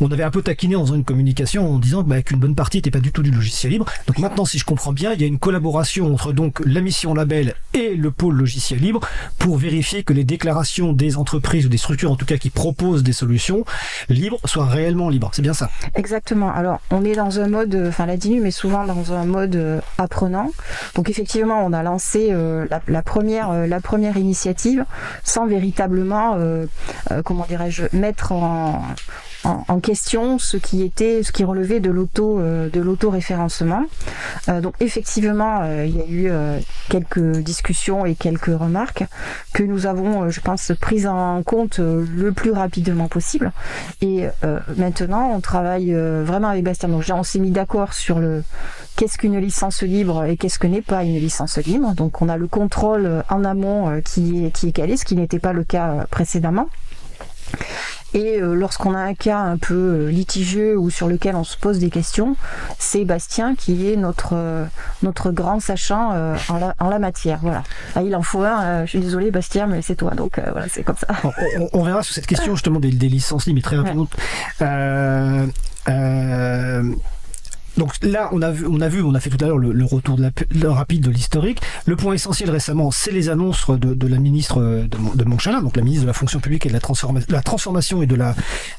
on 0.00 0.10
avait 0.10 0.22
un 0.22 0.30
peu 0.30 0.42
taquiné 0.42 0.76
en 0.76 0.84
faisant 0.84 0.96
une 0.96 1.04
communication 1.04 1.72
en 1.72 1.78
disant 1.78 2.02
bah, 2.02 2.22
qu'une 2.22 2.38
bonne 2.38 2.54
partie 2.54 2.78
n'était 2.78 2.90
pas 2.90 3.00
du 3.00 3.12
tout 3.12 3.22
du 3.22 3.30
logiciel 3.30 3.72
libre. 3.72 3.86
Donc 4.06 4.18
maintenant, 4.18 4.44
si 4.44 4.58
je 4.58 4.64
comprends 4.64 4.92
bien, 4.92 5.12
il 5.12 5.20
y 5.20 5.24
a 5.24 5.26
une 5.26 5.38
collaboration 5.38 6.12
entre 6.12 6.32
donc 6.32 6.60
la 6.64 6.80
mission 6.80 7.14
label 7.14 7.54
et 7.74 7.94
le 7.94 8.10
pôle 8.10 8.34
logiciel 8.34 8.80
libre 8.80 9.00
pour 9.38 9.56
vérifier 9.56 10.02
que 10.02 10.12
les 10.12 10.24
déclarations 10.24 10.92
des 10.92 11.09
entreprises 11.16 11.66
ou 11.66 11.68
des 11.68 11.78
structures 11.78 12.10
en 12.10 12.16
tout 12.16 12.26
cas 12.26 12.36
qui 12.36 12.50
proposent 12.50 13.02
des 13.02 13.12
solutions 13.12 13.64
libres 14.08 14.38
soient 14.44 14.66
réellement 14.66 15.08
libres. 15.08 15.30
C'est 15.32 15.42
bien 15.42 15.54
ça. 15.54 15.70
Exactement. 15.94 16.52
Alors, 16.52 16.80
on 16.90 17.04
est 17.04 17.14
dans 17.14 17.40
un 17.40 17.48
mode, 17.48 17.74
euh, 17.74 17.88
enfin, 17.88 18.06
la 18.06 18.16
DINU 18.16 18.46
est 18.46 18.50
souvent 18.50 18.84
dans 18.84 19.12
un 19.12 19.24
mode 19.24 19.56
euh, 19.56 19.80
apprenant. 19.98 20.50
Donc, 20.94 21.08
effectivement, 21.08 21.64
on 21.64 21.72
a 21.72 21.82
lancé 21.82 22.28
euh, 22.30 22.66
la, 22.88 23.02
première, 23.02 23.66
la 23.66 23.80
première 23.80 24.16
initiative 24.16 24.84
sans 25.24 25.46
véritablement, 25.46 26.38
comment 27.24 27.46
dirais-je, 27.48 27.84
mettre 27.92 28.32
en, 28.32 28.82
question 29.82 30.38
ce 30.38 30.56
qui 30.56 30.82
était, 30.82 31.22
ce 31.22 31.32
qui 31.32 31.44
relevait 31.44 31.80
de 31.80 31.90
l'auto, 31.90 32.40
de 32.40 32.80
l'auto-référencement. 32.80 33.84
Donc, 34.48 34.74
effectivement, 34.80 35.64
il 35.84 35.96
y 35.96 36.00
a 36.00 36.06
eu 36.06 36.32
quelques 36.88 37.38
discussions 37.38 38.04
et 38.04 38.14
quelques 38.14 38.46
remarques 38.46 39.04
que 39.52 39.62
nous 39.62 39.86
avons, 39.86 40.30
je 40.30 40.40
pense, 40.40 40.72
prises 40.80 40.99
en 41.06 41.42
compte 41.42 41.78
euh, 41.78 42.04
le 42.14 42.32
plus 42.32 42.52
rapidement 42.52 43.08
possible. 43.08 43.52
Et 44.00 44.26
euh, 44.44 44.58
maintenant, 44.76 45.30
on 45.34 45.40
travaille 45.40 45.94
euh, 45.94 46.22
vraiment 46.24 46.48
avec 46.48 46.64
Bastien. 46.64 46.88
Donc, 46.88 47.04
on 47.12 47.22
s'est 47.22 47.38
mis 47.38 47.50
d'accord 47.50 47.92
sur 47.92 48.18
le 48.18 48.42
qu'est-ce 48.96 49.18
qu'une 49.18 49.38
licence 49.38 49.82
libre 49.82 50.24
et 50.24 50.36
qu'est-ce 50.36 50.58
que 50.58 50.66
n'est 50.66 50.82
pas 50.82 51.04
une 51.04 51.16
licence 51.16 51.58
libre. 51.58 51.94
Donc, 51.94 52.22
on 52.22 52.28
a 52.28 52.36
le 52.36 52.46
contrôle 52.46 53.24
en 53.28 53.44
amont 53.44 54.00
qui 54.04 54.46
est, 54.46 54.50
qui 54.50 54.68
est 54.68 54.72
calé, 54.72 54.96
ce 54.96 55.04
qui 55.04 55.16
n'était 55.16 55.38
pas 55.38 55.52
le 55.52 55.64
cas 55.64 56.06
précédemment. 56.10 56.68
Et 58.12 58.40
euh, 58.42 58.54
lorsqu'on 58.54 58.92
a 58.94 58.98
un 58.98 59.14
cas 59.14 59.38
un 59.38 59.56
peu 59.56 59.74
euh, 59.74 60.10
litigieux 60.10 60.76
ou 60.76 60.90
sur 60.90 61.06
lequel 61.06 61.36
on 61.36 61.44
se 61.44 61.56
pose 61.56 61.78
des 61.78 61.90
questions, 61.90 62.34
c'est 62.78 63.04
Bastien 63.04 63.54
qui 63.54 63.88
est 63.92 63.94
notre 63.96 64.30
euh, 64.34 64.64
notre 65.04 65.30
grand 65.30 65.60
sachant 65.60 66.10
en, 66.48 66.58
la, 66.58 66.74
en 66.80 66.88
la 66.88 66.98
matière. 66.98 67.38
Voilà. 67.42 67.62
Ah, 67.94 68.02
il 68.02 68.16
en 68.16 68.22
faut 68.22 68.42
un. 68.42 68.84
je 68.84 68.90
suis 68.90 68.98
désolée, 69.00 69.30
Bastien, 69.30 69.68
mais 69.68 69.80
c'est 69.80 69.94
toi. 69.94 70.10
Donc 70.16 70.38
euh, 70.38 70.42
voilà, 70.50 70.66
c'est 70.68 70.82
comme 70.82 70.96
ça. 70.96 71.06
On, 71.22 71.28
on- 71.60 71.68
on 71.72 71.82
verra 71.84 72.02
sur 72.02 72.12
cette 72.14 72.26
question 72.26 72.54
justement 72.56 72.80
des, 72.80 72.90
des 72.90 73.08
licences 73.08 73.46
libres 73.46 73.58
mais 73.58 73.62
très 73.62 73.76
rapidement. 73.76 74.08
Euh, 74.62 75.46
euh, 75.88 76.92
donc 77.76 77.92
là, 78.02 78.28
on 78.32 78.42
a 78.42 78.50
vu, 78.50 78.66
on 78.66 78.80
a 78.80 78.88
vu, 78.88 79.02
on 79.02 79.14
a 79.14 79.20
fait 79.20 79.30
tout 79.30 79.42
à 79.44 79.48
l'heure 79.48 79.58
le, 79.58 79.72
le 79.72 79.84
retour 79.84 80.16
de 80.16 80.22
la, 80.22 80.30
le 80.54 80.70
rapide 80.70 81.02
de 81.02 81.10
l'historique. 81.10 81.60
Le 81.86 81.96
point 81.96 82.12
essentiel 82.14 82.50
récemment, 82.50 82.90
c'est 82.90 83.12
les 83.12 83.28
annonces 83.28 83.70
de, 83.70 83.94
de 83.94 84.06
la 84.06 84.18
ministre 84.18 84.60
de, 84.60 84.96
Mon- 84.98 85.14
de 85.14 85.24
Montchalin, 85.24 85.62
donc 85.62 85.76
la 85.76 85.82
ministre 85.82 86.02
de 86.02 86.06
la 86.08 86.12
fonction 86.12 86.40
publique 86.40 86.66
et 86.66 86.68
de 86.68 86.74
la, 86.74 86.80
transforma- 86.80 87.26
de 87.26 87.32
la 87.32 87.42
transformation 87.42 88.02
et 88.02 88.06
de 88.06 88.14
la, 88.16 88.34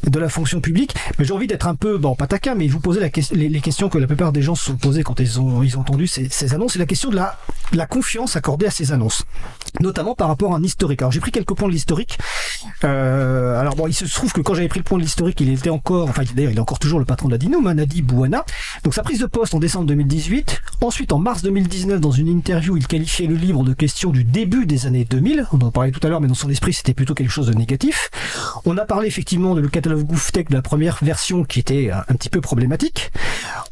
de 0.08 0.20
la 0.20 0.30
fonction 0.30 0.62
publique. 0.62 0.94
Mais 1.18 1.26
j'ai 1.26 1.34
envie 1.34 1.48
d'être 1.48 1.68
un 1.68 1.76
peu, 1.76 1.98
bon, 1.98 2.16
pas 2.16 2.28
taquin, 2.28 2.56
mais 2.56 2.68
vous 2.68 2.80
poser 2.80 3.00
la, 3.00 3.10
les, 3.32 3.50
les 3.50 3.62
questions 3.62 3.90
que 3.90 3.98
la 3.98 4.08
plupart 4.08 4.32
des 4.32 4.42
gens 4.42 4.56
se 4.56 4.66
sont 4.66 4.76
posées 4.78 5.04
quand 5.04 5.20
ils 5.20 5.40
ont, 5.40 5.64
ils 5.64 5.78
ont 5.78 5.82
entendu 5.82 6.08
ces, 6.08 6.28
ces 6.30 6.54
annonces. 6.54 6.74
C'est 6.74 6.80
la 6.80 6.86
question 6.86 7.10
de 7.10 7.16
la, 7.16 7.38
de 7.72 7.78
la 7.78 7.86
confiance 7.86 8.36
accordée 8.36 8.66
à 8.66 8.72
ces 8.72 8.92
annonces, 8.92 9.26
notamment 9.80 10.16
par 10.16 10.28
rapport 10.28 10.54
à 10.54 10.58
un 10.58 10.64
historique. 10.64 11.02
Alors 11.02 11.12
j'ai 11.12 11.20
pris 11.20 11.32
quelques 11.32 11.54
points 11.54 11.68
de 11.68 11.74
l'historique. 11.74 12.18
Euh, 12.84 13.60
alors 13.60 13.76
bon, 13.76 13.88
il 13.88 13.94
se 13.94 14.06
trouve 14.06 14.32
que 14.34 14.42
quand 14.42 14.54
j'avais 14.54 14.68
pris 14.68 14.80
le 14.80 14.84
point 14.84 14.98
de 14.98 15.04
l'historique, 15.04 15.40
il 15.42 15.50
était 15.50 15.70
encore, 15.70 16.10
enfin 16.10 16.24
d'ailleurs 16.36 16.52
il 16.52 16.58
est 16.58 16.62
encore 16.62 16.80
toujours 16.80 17.00
le 17.00 17.06
patron 17.06 17.28
de 17.28 17.34
la 17.34 17.38
Dino, 17.38 17.62
Manadi 17.62 18.02
Bouana. 18.02 18.44
Donc 18.84 18.96
sa 18.96 19.04
prise 19.04 19.20
de 19.20 19.28
poste 19.28 19.54
en 19.54 19.60
décembre 19.60 19.86
2018. 19.86 20.62
Ensuite 20.82 21.12
en 21.12 21.20
mars 21.20 21.44
2019, 21.44 22.02
dans 22.02 22.10
une 22.10 22.28
interview, 22.28 22.78
il 22.78 22.88
qualifiait 22.88 23.28
le 23.28 23.36
livre 23.36 23.64
de 23.64 23.74
question 23.74 24.10
du 24.10 24.24
début 24.24 24.66
des 24.66 24.88
années 24.88 25.06
2000. 25.06 25.46
On 25.54 25.62
en 25.62 25.70
parlait 25.70 25.92
tout 25.92 26.00
à 26.06 26.10
l'heure, 26.10 26.20
mais 26.20 26.28
dans 26.28 26.34
son 26.34 26.50
esprit 26.50 26.74
c'était 26.74 26.96
plutôt 26.96 27.14
quelque 27.14 27.30
chose 27.30 27.48
de 27.48 27.54
négatif. 27.54 28.10
On 28.66 28.78
a 28.78 28.86
parlé 28.86 29.08
effectivement 29.08 29.54
de 29.54 29.62
le 29.62 29.68
catalogue 29.68 30.08
GoofTech 30.08 30.50
de 30.50 30.56
la 30.56 30.64
première 30.64 30.98
version 31.04 31.44
qui 31.44 31.60
était 31.60 31.92
un, 31.92 32.00
un 32.08 32.16
petit 32.16 32.30
peu 32.30 32.42
problématique. 32.42 33.12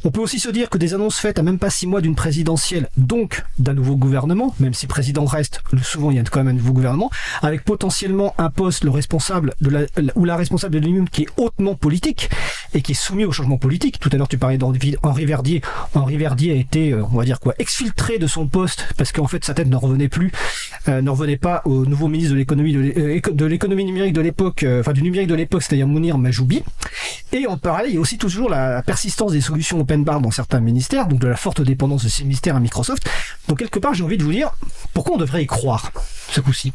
On 0.05 0.11
peut 0.11 0.21
aussi 0.21 0.39
se 0.39 0.49
dire 0.49 0.69
que 0.69 0.77
des 0.77 0.93
annonces 0.93 1.17
faites 1.17 1.39
à 1.39 1.43
même 1.43 1.59
pas 1.59 1.69
six 1.69 1.87
mois 1.87 2.01
d'une 2.01 2.15
présidentielle, 2.15 2.87
donc 2.95 3.43
d'un 3.57 3.73
nouveau 3.73 3.97
gouvernement, 3.97 4.55
même 4.59 4.73
si 4.73 4.87
président 4.87 5.25
reste, 5.25 5.61
souvent 5.81 6.11
il 6.11 6.17
y 6.17 6.19
a 6.19 6.23
quand 6.23 6.39
même 6.39 6.55
un 6.55 6.57
nouveau 6.57 6.71
gouvernement, 6.71 7.09
avec 7.41 7.65
potentiellement 7.65 8.33
un 8.37 8.49
poste, 8.49 8.83
le 8.83 8.91
responsable 8.91 9.55
de 9.59 9.69
la, 9.69 9.81
ou 10.15 10.23
la 10.23 10.37
responsable 10.37 10.75
de 10.75 10.79
l'UNIM 10.79 11.09
qui 11.09 11.23
est 11.23 11.29
hautement 11.37 11.75
politique 11.75 12.29
et 12.73 12.81
qui 12.81 12.93
est 12.93 12.95
soumis 12.95 13.25
au 13.25 13.31
changement 13.31 13.57
politique. 13.57 13.99
Tout 13.99 14.09
à 14.13 14.17
l'heure 14.17 14.27
tu 14.27 14.37
parlais 14.37 14.57
d'Henri 14.57 14.95
Henri 15.03 15.25
Verdier. 15.25 15.61
A 15.95 16.55
été, 16.55 16.91
euh, 16.91 17.03
on 17.11 17.17
va 17.17 17.25
dire 17.25 17.39
quoi, 17.39 17.53
exfiltré 17.59 18.17
de 18.17 18.27
son 18.27 18.47
poste 18.47 18.87
parce 18.97 19.11
qu'en 19.11 19.27
fait 19.27 19.43
sa 19.43 19.53
tête 19.53 19.67
ne 19.67 19.75
revenait 19.75 20.09
plus, 20.09 20.31
euh, 20.87 21.01
ne 21.01 21.09
revenait 21.09 21.37
pas 21.37 21.61
au 21.65 21.85
nouveau 21.85 22.07
ministre 22.07 22.33
de 22.33 22.37
l'économie 22.37 22.75
euh, 22.75 23.85
numérique 23.85 24.13
de 24.13 24.21
l'époque, 24.21 24.63
euh, 24.63 24.79
enfin 24.79 24.93
du 24.93 25.01
numérique 25.01 25.27
de 25.27 25.35
l'époque, 25.35 25.63
c'est-à-dire 25.63 25.87
Mounir 25.87 26.17
Majoubi. 26.17 26.63
Et 27.31 27.47
en 27.47 27.57
parallèle, 27.57 27.91
il 27.91 27.95
y 27.95 27.97
a 27.97 28.01
aussi 28.01 28.17
toujours 28.17 28.49
la 28.49 28.81
persistance 28.81 29.31
des 29.31 29.41
solutions 29.41 29.79
open 29.79 30.03
bar 30.03 30.21
dans 30.21 30.31
certains 30.31 30.59
ministères, 30.59 31.07
donc 31.07 31.19
de 31.19 31.27
la 31.27 31.35
forte 31.35 31.61
dépendance 31.61 32.03
de 32.03 32.09
ces 32.09 32.23
ministères 32.23 32.55
à 32.55 32.59
Microsoft. 32.59 33.07
Donc 33.47 33.59
quelque 33.59 33.79
part, 33.79 33.93
j'ai 33.93 34.03
envie 34.03 34.17
de 34.17 34.23
vous 34.23 34.31
dire, 34.31 34.51
pourquoi 34.93 35.15
on 35.15 35.17
devrait 35.17 35.43
y 35.43 35.47
croire 35.47 35.91
ce 36.31 36.41
coup-ci? 36.41 36.73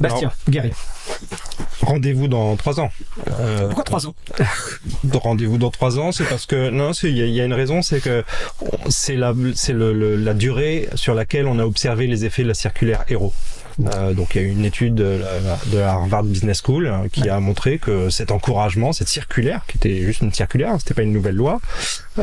Bastien, 0.00 0.30
Gary. 0.48 0.72
Rendez-vous 1.82 2.28
dans 2.28 2.56
trois 2.56 2.80
ans. 2.80 2.90
Euh, 3.40 3.66
Pourquoi 3.66 3.84
trois 3.84 4.06
ans? 4.06 4.14
Rendez-vous 5.12 5.58
dans 5.58 5.70
trois 5.70 5.98
ans, 5.98 6.12
c'est 6.12 6.24
parce 6.24 6.46
que 6.46 6.70
non, 6.70 6.92
c'est- 6.92 7.10
il 7.10 7.16
y, 7.16 7.22
a- 7.22 7.26
il 7.26 7.34
y 7.34 7.40
a 7.40 7.44
une 7.44 7.54
raison, 7.54 7.82
c'est 7.82 8.00
que 8.00 8.22
c'est 8.88 9.16
la 9.16 9.34
c'est 9.54 9.72
le, 9.72 9.92
le- 9.92 10.16
la 10.16 10.34
durée 10.34 10.88
sur 10.94 11.14
laquelle 11.14 11.46
on 11.46 11.58
a 11.58 11.64
observé 11.64 12.06
les 12.06 12.24
effets 12.24 12.42
de 12.42 12.48
la 12.48 12.54
circulaire 12.54 13.04
Héros. 13.08 13.32
Euh, 13.94 14.12
donc 14.12 14.34
il 14.34 14.42
y 14.42 14.44
a 14.44 14.48
eu 14.48 14.50
une 14.50 14.64
étude 14.66 14.94
de 14.94 15.20
la, 15.72 15.90
Harvard 15.92 16.24
Business 16.24 16.60
School 16.62 16.86
euh, 16.86 17.08
qui 17.10 17.28
a 17.30 17.40
montré 17.40 17.78
que 17.78 18.10
cet 18.10 18.30
encouragement, 18.30 18.92
cette 18.92 19.08
circulaire, 19.08 19.62
qui 19.68 19.78
était 19.78 20.02
juste 20.02 20.20
une 20.20 20.32
circulaire, 20.34 20.74
c'était 20.78 20.92
pas 20.92 21.02
une 21.02 21.12
nouvelle 21.12 21.36
loi, 21.36 21.60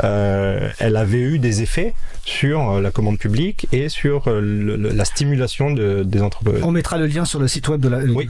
euh, 0.04 0.68
elle 0.78 0.96
avait 0.96 1.20
eu 1.20 1.38
des 1.38 1.62
effets 1.62 1.94
sur 2.24 2.70
euh, 2.70 2.80
la 2.80 2.90
commande 2.90 3.18
publique 3.18 3.66
et 3.72 3.88
sur 3.88 4.28
la 4.28 5.04
stimulation 5.04 5.70
de, 5.70 6.02
des 6.04 6.22
entreprises. 6.22 6.62
On 6.62 6.70
mettra 6.70 6.98
le 6.98 7.06
lien 7.06 7.24
sur 7.24 7.40
le 7.40 7.48
site 7.48 7.68
web 7.68 7.80
de 7.80 7.88
la 7.88 7.98
oui. 7.98 8.28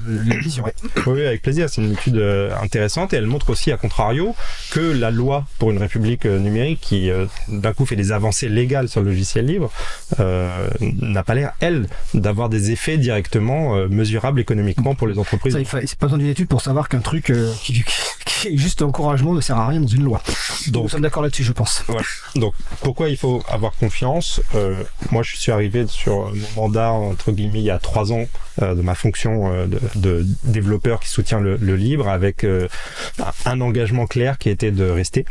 oui, 1.07 1.27
avec 1.27 1.43
plaisir. 1.43 1.69
C'est 1.69 1.83
une 1.83 1.93
étude 1.93 2.23
intéressante 2.61 3.13
et 3.13 3.17
elle 3.17 3.27
montre 3.27 3.51
aussi, 3.51 3.73
à 3.73 3.77
contrario, 3.77 4.35
que 4.71 4.81
la 4.81 5.11
loi 5.11 5.47
pour 5.59 5.71
une 5.71 5.79
république 5.79 6.25
numérique 6.25 6.81
qui 6.81 7.11
d'un 7.49 7.73
coup 7.73 7.87
fait 7.87 7.97
des 7.97 8.13
avancées 8.13 8.49
légales 8.49 8.89
sur 8.89 9.01
le 9.01 9.09
logiciel 9.09 9.47
libre 9.47 9.71
n'a 10.81 11.23
pas 11.23 11.35
l'air, 11.35 11.53
elle, 11.61 11.87
d'avoir 12.15 12.49
des 12.49 12.71
effets 12.71 12.99
directement 12.99 13.77
euh, 13.77 13.89
mesurable 13.89 14.41
économiquement 14.41 14.95
pour 14.95 15.09
les 15.09 15.19
entreprises. 15.19 15.57
C'est 15.65 15.99
pas 15.99 16.07
besoin 16.07 16.19
d'une 16.19 16.29
étude 16.29 16.49
pour 16.49 16.63
savoir 16.63 16.89
qu'un 16.89 17.01
truc 17.01 17.31
euh, 17.31 17.53
qui, 17.63 17.85
qui, 18.25 18.49
est 18.49 18.57
juste 18.57 18.83
encouragement 18.83 19.35
ne 19.35 19.41
sert 19.41 19.57
à 19.57 19.67
rien 19.69 19.81
dans 19.81 19.87
une 19.87 20.05
loi. 20.05 20.23
Donc, 20.69 20.85
Nous 20.85 20.89
sommes 20.91 21.01
d'accord 21.03 21.23
là-dessus, 21.23 21.45
je 21.45 21.53
Donc, 22.35 22.55
pourquoi 22.83 23.09
il 23.09 23.17
faut 23.17 23.43
avoir 23.49 23.73
confiance 23.73 24.41
euh, 24.55 24.83
Moi, 25.11 25.23
je 25.23 25.37
suis 25.37 25.53
arrivé 25.53 25.87
sur 25.87 26.33
mon 26.57 26.63
mandat, 26.63 26.91
entre 26.93 27.33
guillemets, 27.33 27.61
il 27.61 27.65
y 27.65 27.71
a 27.71 27.79
trois 27.79 28.13
ans 28.13 28.27
de 28.61 28.83
ma 28.83 28.97
fonction 28.97 29.69
de, 29.95 30.27
développeur 30.43 30.99
qui 30.99 31.09
soutient 31.09 31.39
le, 31.39 31.57
libre 31.77 32.09
avec 32.09 32.45
un 33.45 33.61
engagement 33.61 34.09
clair 34.09 34.37
qui 34.37 34.51
était 34.51 34.73
de 34.73 34.83
rester 34.83 35.27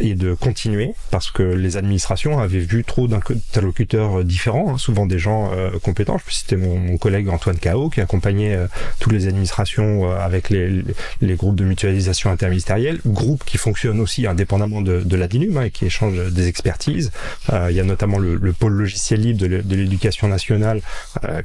et 0.00 0.16
de 0.16 0.34
continuer 0.34 0.94
parce 1.12 1.30
que 1.30 1.44
les 1.44 1.76
administrations 1.76 2.40
avaient 2.40 2.58
vu 2.58 2.82
trop 2.82 3.06
d'interlocuteurs 3.06 4.24
différents, 4.24 4.74
hein, 4.74 4.78
souvent 4.78 5.06
des 5.06 5.20
gens 5.20 5.52
compétents. 5.84 6.18
Je 6.18 6.24
peux 6.24 6.32
citer 6.32 6.56
mon, 6.56 6.76
mon 6.76 6.96
collègue 6.96 7.28
Antoine 7.28 7.58
Cao 7.58 7.90
qui 7.90 8.00
accompagnait 8.00 8.54
euh, 8.54 8.66
toutes 9.00 9.12
les 9.12 9.26
administrations 9.26 10.10
euh, 10.10 10.18
avec 10.18 10.50
les, 10.50 10.84
groupes 11.20 11.56
de 11.56 11.64
mutualisation 11.64 12.30
interministérielle, 12.30 13.00
groupe 13.06 13.44
qui 13.44 13.58
fonctionne 13.58 14.00
aussi 14.00 14.26
indépendamment 14.26 14.80
de, 14.82 15.16
la 15.16 15.28
DINUM 15.28 15.53
hein, 15.58 15.62
et 15.62 15.70
qui 15.70 15.86
échange 15.86 16.16
des 16.32 16.48
expertises. 16.48 17.10
Euh, 17.52 17.70
il 17.70 17.76
y 17.76 17.80
a 17.80 17.84
notamment 17.84 18.18
le, 18.18 18.52
pôle 18.52 18.72
logiciel 18.72 19.20
libre 19.20 19.46
de 19.46 19.76
l'éducation 19.76 20.28
nationale 20.28 20.80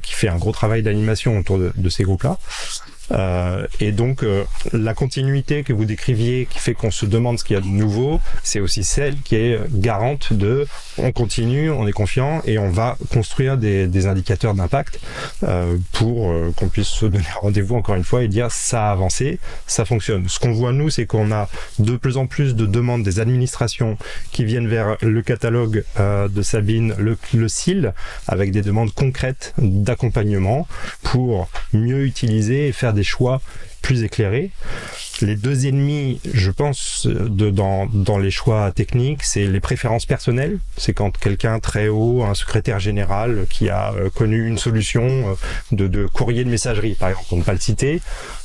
qui 0.02 0.12
fait 0.12 0.28
un 0.28 0.36
gros 0.36 0.52
travail 0.52 0.82
d'animation 0.82 1.38
autour 1.38 1.58
de 1.58 1.88
ces 1.88 2.04
groupes-là. 2.04 2.38
Euh, 3.12 3.66
et 3.80 3.92
donc 3.92 4.22
euh, 4.22 4.44
la 4.72 4.94
continuité 4.94 5.62
que 5.62 5.72
vous 5.72 5.84
décriviez, 5.84 6.46
qui 6.46 6.58
fait 6.58 6.74
qu'on 6.74 6.90
se 6.90 7.06
demande 7.06 7.38
ce 7.38 7.44
qu'il 7.44 7.54
y 7.54 7.58
a 7.58 7.62
de 7.62 7.66
nouveau, 7.66 8.20
c'est 8.42 8.60
aussi 8.60 8.84
celle 8.84 9.16
qui 9.22 9.36
est 9.36 9.58
garante 9.72 10.32
de 10.32 10.66
on 10.98 11.12
continue, 11.12 11.70
on 11.70 11.86
est 11.86 11.92
confiant 11.92 12.42
et 12.44 12.58
on 12.58 12.70
va 12.70 12.96
construire 13.12 13.56
des, 13.56 13.86
des 13.86 14.06
indicateurs 14.06 14.54
d'impact 14.54 15.00
euh, 15.44 15.76
pour 15.92 16.30
euh, 16.30 16.52
qu'on 16.56 16.68
puisse 16.68 16.88
se 16.88 17.06
donner 17.06 17.24
rendez-vous 17.40 17.76
encore 17.76 17.94
une 17.94 18.04
fois 18.04 18.22
et 18.22 18.28
dire 18.28 18.50
ça 18.50 18.88
a 18.88 18.92
avancé, 18.92 19.38
ça 19.66 19.84
fonctionne. 19.84 20.28
Ce 20.28 20.38
qu'on 20.38 20.52
voit 20.52 20.72
nous, 20.72 20.90
c'est 20.90 21.06
qu'on 21.06 21.32
a 21.32 21.48
de 21.78 21.96
plus 21.96 22.16
en 22.16 22.26
plus 22.26 22.54
de 22.54 22.66
demandes 22.66 23.02
des 23.02 23.20
administrations 23.20 23.96
qui 24.32 24.44
viennent 24.44 24.68
vers 24.68 24.96
le 25.00 25.22
catalogue 25.22 25.84
de 25.98 26.42
Sabine, 26.42 26.94
le, 26.98 27.16
le 27.34 27.48
CIL, 27.48 27.92
avec 28.28 28.52
des 28.52 28.62
demandes 28.62 28.92
concrètes 28.92 29.54
d'accompagnement 29.58 30.66
pour 31.02 31.48
mieux 31.72 32.04
utiliser 32.04 32.68
et 32.68 32.72
faire 32.72 32.92
des 32.92 32.99
choix 33.02 33.40
plus 33.82 34.04
éclairés. 34.04 34.50
Les 35.22 35.36
deux 35.36 35.66
ennemis, 35.66 36.20
je 36.32 36.50
pense, 36.50 37.06
dans, 37.06 38.18
les 38.18 38.30
choix 38.30 38.72
techniques, 38.72 39.22
c'est 39.22 39.46
les 39.46 39.60
préférences 39.60 40.06
personnelles. 40.06 40.58
C'est 40.76 40.94
quand 40.94 41.16
quelqu'un 41.16 41.60
très 41.60 41.88
haut, 41.88 42.22
un 42.22 42.34
secrétaire 42.34 42.80
général 42.80 43.46
qui 43.50 43.68
a 43.68 43.92
euh, 43.92 44.08
connu 44.10 44.46
une 44.46 44.58
solution 44.58 45.02
euh, 45.02 45.34
de, 45.72 45.88
de, 45.88 46.06
courrier 46.06 46.44
de 46.44 46.50
messagerie, 46.50 46.94
par 46.94 47.10
exemple, 47.10 47.26
pour 47.28 47.38
ne 47.38 47.42
pas 47.42 47.52
le 47.52 47.58
citer, 47.58 48.00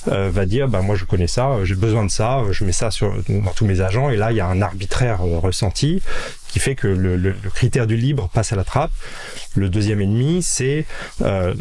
euh, 0.10 0.30
va 0.32 0.46
dire, 0.46 0.68
bah, 0.68 0.82
moi 0.82 0.96
je 0.96 1.06
connais 1.06 1.28
ça, 1.28 1.58
j'ai 1.64 1.76
besoin 1.76 2.04
de 2.06 2.12
ça, 2.12 2.42
je 2.52 2.66
mets 2.66 2.74
ça 2.74 2.92
sur, 2.92 3.14
dans 3.30 3.52
tous 3.52 3.66
mes 3.66 3.82
agents, 3.82 4.10
et 4.10 4.18
là 4.18 4.32
il 4.32 4.38
y 4.38 4.42
a 4.42 4.48
un 4.48 4.62
arbitraire 4.62 5.22
ressenti 5.22 6.02
qui 6.56 6.62
fait 6.62 6.76
que 6.76 6.88
le, 6.88 7.36
critère 7.54 7.86
du 7.86 7.98
libre 7.98 8.30
passe 8.34 8.54
à 8.54 8.56
la 8.56 8.64
trappe. 8.64 8.92
Le 9.56 9.68
deuxième 9.68 10.00
ennemi, 10.00 10.42
c'est 10.42 10.86
euh, 11.22 11.54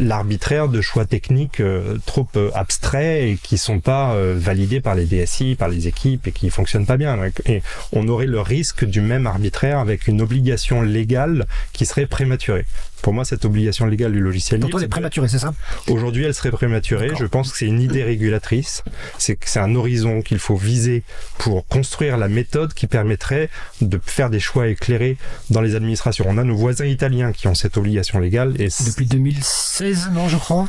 l'arbitraire 0.00 0.70
de 0.70 0.80
choix 0.80 1.04
techniques 1.04 1.60
euh, 1.60 1.98
trop 2.06 2.26
euh, 2.36 2.50
abstraits 2.54 3.24
et 3.24 3.38
qui 3.42 3.58
sont 3.58 3.80
pas 3.80 4.16
validés 4.32 4.80
par 4.80 4.94
les 4.94 5.04
DSI, 5.04 5.54
par 5.54 5.68
les 5.68 5.86
équipes 5.86 6.26
et 6.28 6.32
qui 6.32 6.48
fonctionnent 6.48 6.86
pas 6.86 6.96
bien. 6.96 7.18
Et 7.44 7.62
on 7.92 8.08
aurait 8.08 8.24
le 8.24 8.40
risque 8.40 8.86
du 8.86 9.02
même 9.02 9.26
arbitraire 9.26 9.80
avec 9.80 10.08
une 10.08 10.22
obligation 10.22 10.80
légale 10.80 11.46
qui 11.74 11.84
serait 11.84 12.06
prématurée. 12.06 12.64
Pour 13.02 13.12
moi, 13.12 13.24
cette 13.24 13.44
obligation 13.44 13.86
légale 13.86 14.12
du 14.12 14.20
logiciel 14.20 14.60
libre. 14.60 14.78
elle 14.78 14.84
est 14.84 14.88
prématurée, 14.88 15.28
c'est 15.28 15.38
ça 15.38 15.54
Aujourd'hui, 15.88 16.24
elle 16.24 16.34
serait 16.34 16.50
prématurée. 16.50 17.10
Je 17.18 17.26
pense 17.26 17.52
que 17.52 17.58
c'est 17.58 17.66
une 17.66 17.80
idée 17.80 18.02
régulatrice. 18.02 18.82
C'est 19.18 19.38
un 19.56 19.74
horizon 19.74 20.22
qu'il 20.22 20.38
faut 20.38 20.56
viser 20.56 21.02
pour 21.38 21.66
construire 21.66 22.16
la 22.16 22.28
méthode 22.28 22.74
qui 22.74 22.86
permettrait 22.86 23.50
de 23.80 24.00
faire 24.04 24.30
des 24.30 24.40
choix 24.40 24.68
éclairés 24.68 25.16
dans 25.50 25.60
les 25.60 25.74
administrations. 25.74 26.24
On 26.28 26.38
a 26.38 26.44
nos 26.44 26.56
voisins 26.56 26.86
italiens 26.86 27.32
qui 27.32 27.48
ont 27.48 27.54
cette 27.54 27.76
obligation 27.76 28.18
légale. 28.18 28.54
Et 28.60 28.68
Depuis 28.86 29.06
2016, 29.06 30.10
non, 30.12 30.28
je 30.28 30.36
crois 30.36 30.68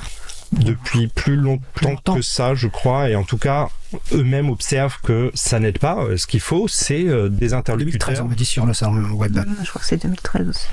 depuis 0.52 1.08
plus 1.08 1.36
longtemps, 1.36 2.16
que 2.16 2.22
ça, 2.22 2.56
je 2.56 2.68
crois, 2.68 3.10
et 3.10 3.16
en 3.16 3.24
tout 3.24 3.38
cas, 3.38 3.70
eux-mêmes 4.14 4.50
observent 4.50 5.00
que 5.02 5.32
ça 5.34 5.60
n'aide 5.60 5.80
pas. 5.80 6.04
Euh, 6.04 6.18
ce 6.18 6.28
qu'il 6.28 6.40
faut, 6.40 6.68
c'est 6.68 7.08
euh, 7.08 7.30
des 7.30 7.54
interlocuteurs. 7.54 8.10
2013, 8.10 8.22
on 8.22 8.36
dit 8.36 8.46
sur 8.46 8.66
le 8.66 8.74
salon 8.74 9.10
web. 9.12 9.38
Je 9.64 9.70
crois 9.70 9.82
que 9.82 9.88
c'est 9.88 10.02
2013 10.02 10.50
aussi. 10.50 10.68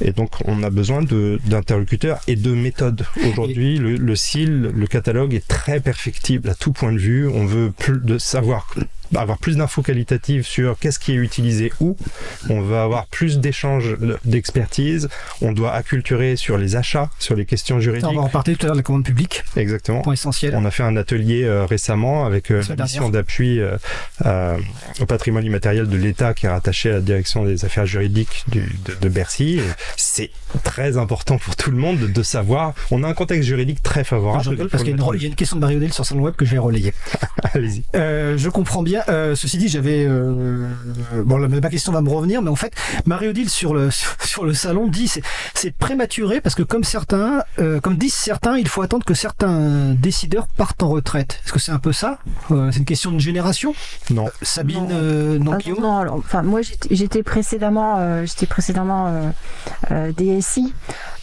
Et 0.00 0.12
donc, 0.12 0.30
on 0.44 0.62
a 0.62 0.70
besoin 0.70 1.02
d'interlocuteurs 1.02 2.20
et 2.28 2.36
de 2.36 2.52
méthodes. 2.52 3.06
Aujourd'hui, 3.26 3.78
le, 3.78 3.96
le 3.96 4.16
CIL, 4.16 4.72
le 4.74 4.86
catalogue 4.86 5.34
est 5.34 5.46
très 5.46 5.80
perfectible 5.80 6.50
à 6.50 6.54
tout 6.54 6.72
point 6.72 6.92
de 6.92 6.98
vue. 6.98 7.28
On 7.28 7.46
veut 7.46 7.70
plus 7.70 7.98
de 7.98 8.18
savoir 8.18 8.74
avoir 9.20 9.38
plus 9.38 9.56
d'infos 9.56 9.82
qualitatives 9.82 10.44
sur 10.44 10.78
qu'est-ce 10.78 10.98
qui 10.98 11.12
est 11.12 11.16
utilisé 11.16 11.72
où. 11.80 11.96
On 12.48 12.60
va 12.60 12.82
avoir 12.82 13.06
plus 13.06 13.38
d'échanges 13.38 13.96
d'expertise. 14.24 15.08
On 15.40 15.52
doit 15.52 15.72
acculturer 15.72 16.36
sur 16.36 16.58
les 16.58 16.76
achats, 16.76 17.10
sur 17.18 17.34
les 17.36 17.44
questions 17.44 17.80
juridiques. 17.80 18.08
on 18.08 18.14
va 18.14 18.22
en 18.22 18.28
parler 18.28 18.56
tout 18.56 18.66
à 18.66 18.68
l'heure 18.68 18.76
de 18.76 18.80
la 18.80 18.84
commande 18.84 19.04
publique. 19.04 19.44
Exactement. 19.56 20.02
Point 20.02 20.14
essentiel. 20.14 20.54
On 20.56 20.64
a 20.64 20.70
fait 20.70 20.82
un 20.82 20.96
atelier 20.96 21.44
euh, 21.44 21.64
récemment 21.64 22.24
avec 22.24 22.50
euh, 22.50 22.62
la 22.68 22.84
mission 22.84 23.08
d'appui 23.10 23.60
euh, 23.60 24.58
au 25.00 25.06
patrimoine 25.06 25.44
immatériel 25.44 25.88
de 25.88 25.96
l'État 25.96 26.34
qui 26.34 26.46
est 26.46 26.48
rattaché 26.48 26.90
à 26.90 26.94
la 26.94 27.00
direction 27.00 27.44
des 27.44 27.64
affaires 27.64 27.86
juridiques 27.86 28.44
du, 28.48 28.60
de, 28.84 28.94
de, 29.00 29.08
Bercy. 29.08 29.60
C'est 29.96 30.30
très 30.62 30.96
important 30.96 31.38
pour 31.38 31.56
tout 31.56 31.70
le 31.70 31.76
monde 31.76 31.98
de, 31.98 32.22
savoir. 32.22 32.74
On 32.90 33.02
a 33.02 33.08
un 33.08 33.14
contexte 33.14 33.48
juridique 33.48 33.82
très 33.82 34.04
favorable. 34.04 34.44
Je 34.44 34.64
parce 34.64 34.84
qu'il 34.84 34.96
y, 34.96 35.24
a 35.24 35.28
une 35.28 35.34
question 35.34 35.56
de 35.56 35.60
Mario 35.60 35.80
sur 35.90 36.06
son 36.06 36.18
web 36.18 36.34
que 36.34 36.44
je 36.44 36.52
vais 36.52 36.58
relayer. 36.58 36.94
Allez-y. 37.54 37.82
je 37.94 38.48
comprends 38.48 38.82
bien 38.82 39.02
euh, 39.08 39.34
ceci 39.34 39.58
dit, 39.58 39.68
j'avais 39.68 40.04
euh, 40.06 40.68
bon, 41.24 41.38
ma 41.38 41.68
question 41.68 41.92
va 41.92 42.00
me 42.00 42.08
revenir, 42.08 42.42
mais 42.42 42.50
en 42.50 42.56
fait, 42.56 42.72
Mario 43.06 43.32
Dill 43.32 43.48
sur 43.48 43.74
le 43.74 43.90
sur 44.24 44.44
le 44.44 44.54
salon 44.54 44.88
dit 44.88 45.08
c'est 45.08 45.22
c'est 45.54 45.72
prématuré 45.72 46.40
parce 46.40 46.54
que 46.54 46.62
comme 46.62 46.84
certains, 46.84 47.42
euh, 47.58 47.80
comme 47.80 47.96
disent 47.96 48.14
certains, 48.14 48.56
il 48.58 48.68
faut 48.68 48.82
attendre 48.82 49.04
que 49.04 49.14
certains 49.14 49.94
décideurs 49.94 50.46
partent 50.48 50.82
en 50.82 50.88
retraite. 50.88 51.40
Est-ce 51.44 51.52
que 51.52 51.58
c'est 51.58 51.72
un 51.72 51.78
peu 51.78 51.92
ça? 51.92 52.18
C'est 52.48 52.78
une 52.78 52.84
question 52.84 53.12
de 53.12 53.18
génération? 53.18 53.74
Non. 54.10 54.28
Sabine, 54.42 54.88
non, 55.38 55.58
ah, 55.58 55.80
non, 55.80 55.96
alors, 55.98 56.16
enfin 56.16 56.42
moi 56.42 56.60
j'étais 56.90 57.22
précédemment 57.22 58.24
j'étais 58.24 58.46
précédemment 58.46 59.32
DSI. 60.42 60.74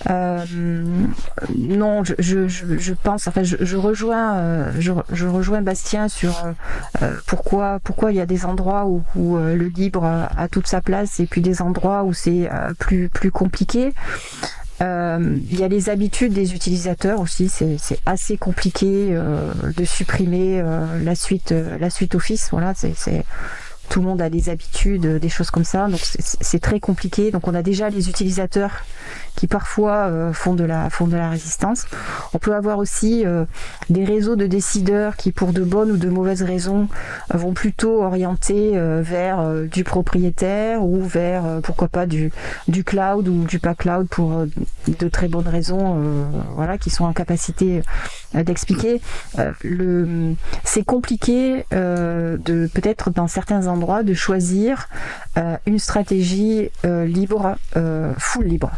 non, 0.10 2.04
je, 2.04 2.94
pense, 2.94 3.28
enfin, 3.28 3.44
je, 3.44 3.78
rejoins, 3.78 4.72
je, 4.80 4.94
je, 5.12 5.28
rejoins 5.28 5.62
Bastien 5.62 6.08
sur 6.08 6.46
pourquoi 7.28 7.80
pourquoi 7.84 8.12
il 8.12 8.16
y 8.18 8.22
a 8.22 8.26
des 8.26 8.46
endroits 8.46 8.86
où, 8.86 9.38
euh, 9.38 9.56
le 9.56 9.68
libre 9.68 10.06
a 10.06 10.48
toute 10.48 10.68
sa 10.68 10.82
place 10.82 11.20
et 11.20 11.26
puis 11.26 11.42
des 11.42 11.62
endroits 11.62 12.04
où 12.04 12.14
c'est 12.14 12.50
euh, 12.52 12.74
plus 12.78 13.10
plus 13.10 13.32
compliqué. 13.32 13.94
Euh, 14.82 15.38
il 15.52 15.60
y 15.60 15.64
a 15.64 15.68
les 15.68 15.90
habitudes 15.90 16.32
des 16.32 16.54
utilisateurs 16.54 17.20
aussi, 17.20 17.50
c'est 17.50 18.00
assez 18.06 18.38
compliqué 18.38 19.14
de 19.76 19.86
supprimer 19.86 20.64
la 21.04 21.16
suite 21.16 21.54
la 21.54 21.90
suite 21.90 22.16
Office. 22.16 22.50
Voilà, 22.52 22.74
c'est 22.76 23.26
tout 23.90 24.02
le 24.02 24.06
monde 24.06 24.22
a 24.22 24.30
des 24.30 24.50
habitudes, 24.50 25.06
des 25.06 25.30
choses 25.30 25.52
comme 25.52 25.64
ça, 25.64 25.88
donc 25.88 26.00
c'est 26.02 26.60
très 26.60 26.80
compliqué. 26.80 27.32
Donc 27.32 27.48
on 27.48 27.56
a 27.56 27.64
déjà 27.64 27.90
les 27.90 28.10
utilisateurs 28.10 28.84
qui 29.40 29.48
parfois 29.48 30.08
euh, 30.08 30.34
font 30.34 30.54
de 30.54 30.66
la 30.66 31.30
résistance. 31.30 31.88
On 32.34 32.40
peut 32.40 32.54
avoir 32.54 32.78
aussi 32.78 33.26
euh, 33.26 33.46
des 33.90 34.04
réseaux 34.04 34.36
de 34.36 34.48
décideurs 34.48 35.16
qui, 35.16 35.32
pour 35.32 35.54
de 35.54 35.64
bonnes 35.64 35.92
ou 35.92 35.98
de 35.98 36.10
mauvaises 36.10 36.42
raisons, 36.42 36.90
vont 37.34 37.54
plutôt 37.54 38.04
orienter 38.04 38.72
euh, 38.76 39.02
vers 39.02 39.44
du 39.72 39.86
propriétaire 39.86 40.84
ou 40.84 41.02
vers 41.04 41.44
pourquoi 41.64 41.88
pas 41.88 42.06
du 42.06 42.32
cloud 42.86 43.28
ou 43.28 43.46
du 43.46 43.60
pas 43.60 43.76
cloud 43.76 44.08
pour 44.10 44.46
de 44.88 45.08
très 45.08 45.28
bonnes 45.28 45.48
raisons, 45.48 45.98
voilà, 46.56 46.78
qui 46.78 46.90
sont 46.90 47.06
en 47.06 47.14
capacité 47.14 47.82
d'expliquer. 48.34 49.02
c'est 50.64 50.84
compliqué 50.84 51.66
de 51.72 52.70
peut-être 52.74 53.10
dans 53.12 53.28
certains 53.28 53.68
endroits 53.68 53.79
endroit 53.80 54.04
de 54.04 54.14
choisir 54.14 54.90
une 55.66 55.80
stratégie 55.80 56.70
libre, 56.84 57.56
full 58.18 58.46
libre. 58.46 58.72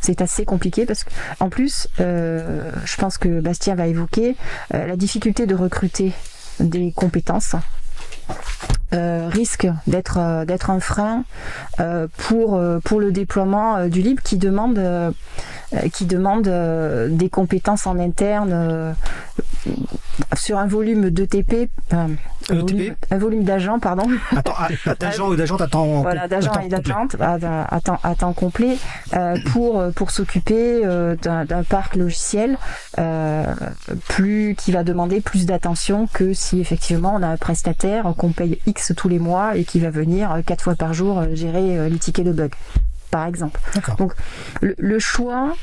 C'est 0.00 0.22
assez 0.22 0.44
compliqué 0.44 0.86
parce 0.86 1.04
qu'en 1.04 1.48
plus, 1.48 1.88
je 1.98 2.96
pense 2.98 3.18
que 3.18 3.40
Bastien 3.40 3.74
va 3.74 3.86
évoquer 3.86 4.36
la 4.70 4.96
difficulté 4.96 5.46
de 5.46 5.54
recruter 5.54 6.12
des 6.60 6.92
compétences 6.92 7.56
euh, 8.94 9.28
risque 9.30 9.68
d'être 9.86 10.16
euh, 10.18 10.46
d'être 10.46 10.70
un 10.70 10.80
frein 10.80 11.24
euh, 11.78 12.06
pour 12.16 12.58
pour 12.84 13.00
le 13.00 13.12
déploiement 13.12 13.86
du 13.86 14.00
libre 14.00 14.22
qui 14.22 14.38
demande 14.38 14.80
qui 15.92 16.06
demande 16.06 16.48
des 17.10 17.28
compétences 17.28 17.86
en 17.86 17.98
interne 17.98 18.94
sur 20.34 20.58
un 20.58 20.66
volume 20.66 21.10
d'ETP, 21.10 21.70
un, 21.90 22.08
volume, 22.48 22.94
un 23.10 23.18
volume 23.18 23.44
d'agents, 23.44 23.78
pardon. 23.78 24.08
Attends, 24.34 24.54
ah, 24.56 24.94
d'agents 25.00 25.28
ou 25.28 25.62
à 25.62 25.66
temps 25.66 26.02
Voilà, 26.02 26.26
d'agents 26.26 26.58
et 26.60 26.68
d'agentes 26.68 27.16
à, 27.20 27.80
temps, 27.80 27.98
à 28.02 28.14
temps 28.14 28.32
complet 28.32 28.78
pour, 29.52 29.82
pour 29.94 30.10
s'occuper 30.10 30.82
d'un 31.22 31.62
parc 31.68 31.96
logiciel 31.96 32.56
plus, 34.08 34.54
qui 34.56 34.72
va 34.72 34.84
demander 34.84 35.20
plus 35.20 35.46
d'attention 35.46 36.06
que 36.06 36.32
si 36.32 36.60
effectivement 36.60 37.14
on 37.14 37.22
a 37.22 37.28
un 37.28 37.36
prestataire 37.36 38.12
qu'on 38.16 38.32
paye 38.32 38.58
X 38.66 38.92
tous 38.96 39.08
les 39.08 39.18
mois 39.18 39.56
et 39.56 39.64
qui 39.64 39.80
va 39.80 39.90
venir 39.90 40.32
euh, 40.32 40.42
quatre 40.42 40.62
fois 40.62 40.74
par 40.74 40.92
jour 40.92 41.18
euh, 41.18 41.34
gérer 41.34 41.78
euh, 41.78 41.88
les 41.88 41.98
tickets 41.98 42.26
de 42.26 42.32
bug, 42.32 42.52
par 43.10 43.26
exemple. 43.26 43.60
Donc 43.98 44.12
le, 44.60 44.98
choix, 44.98 45.54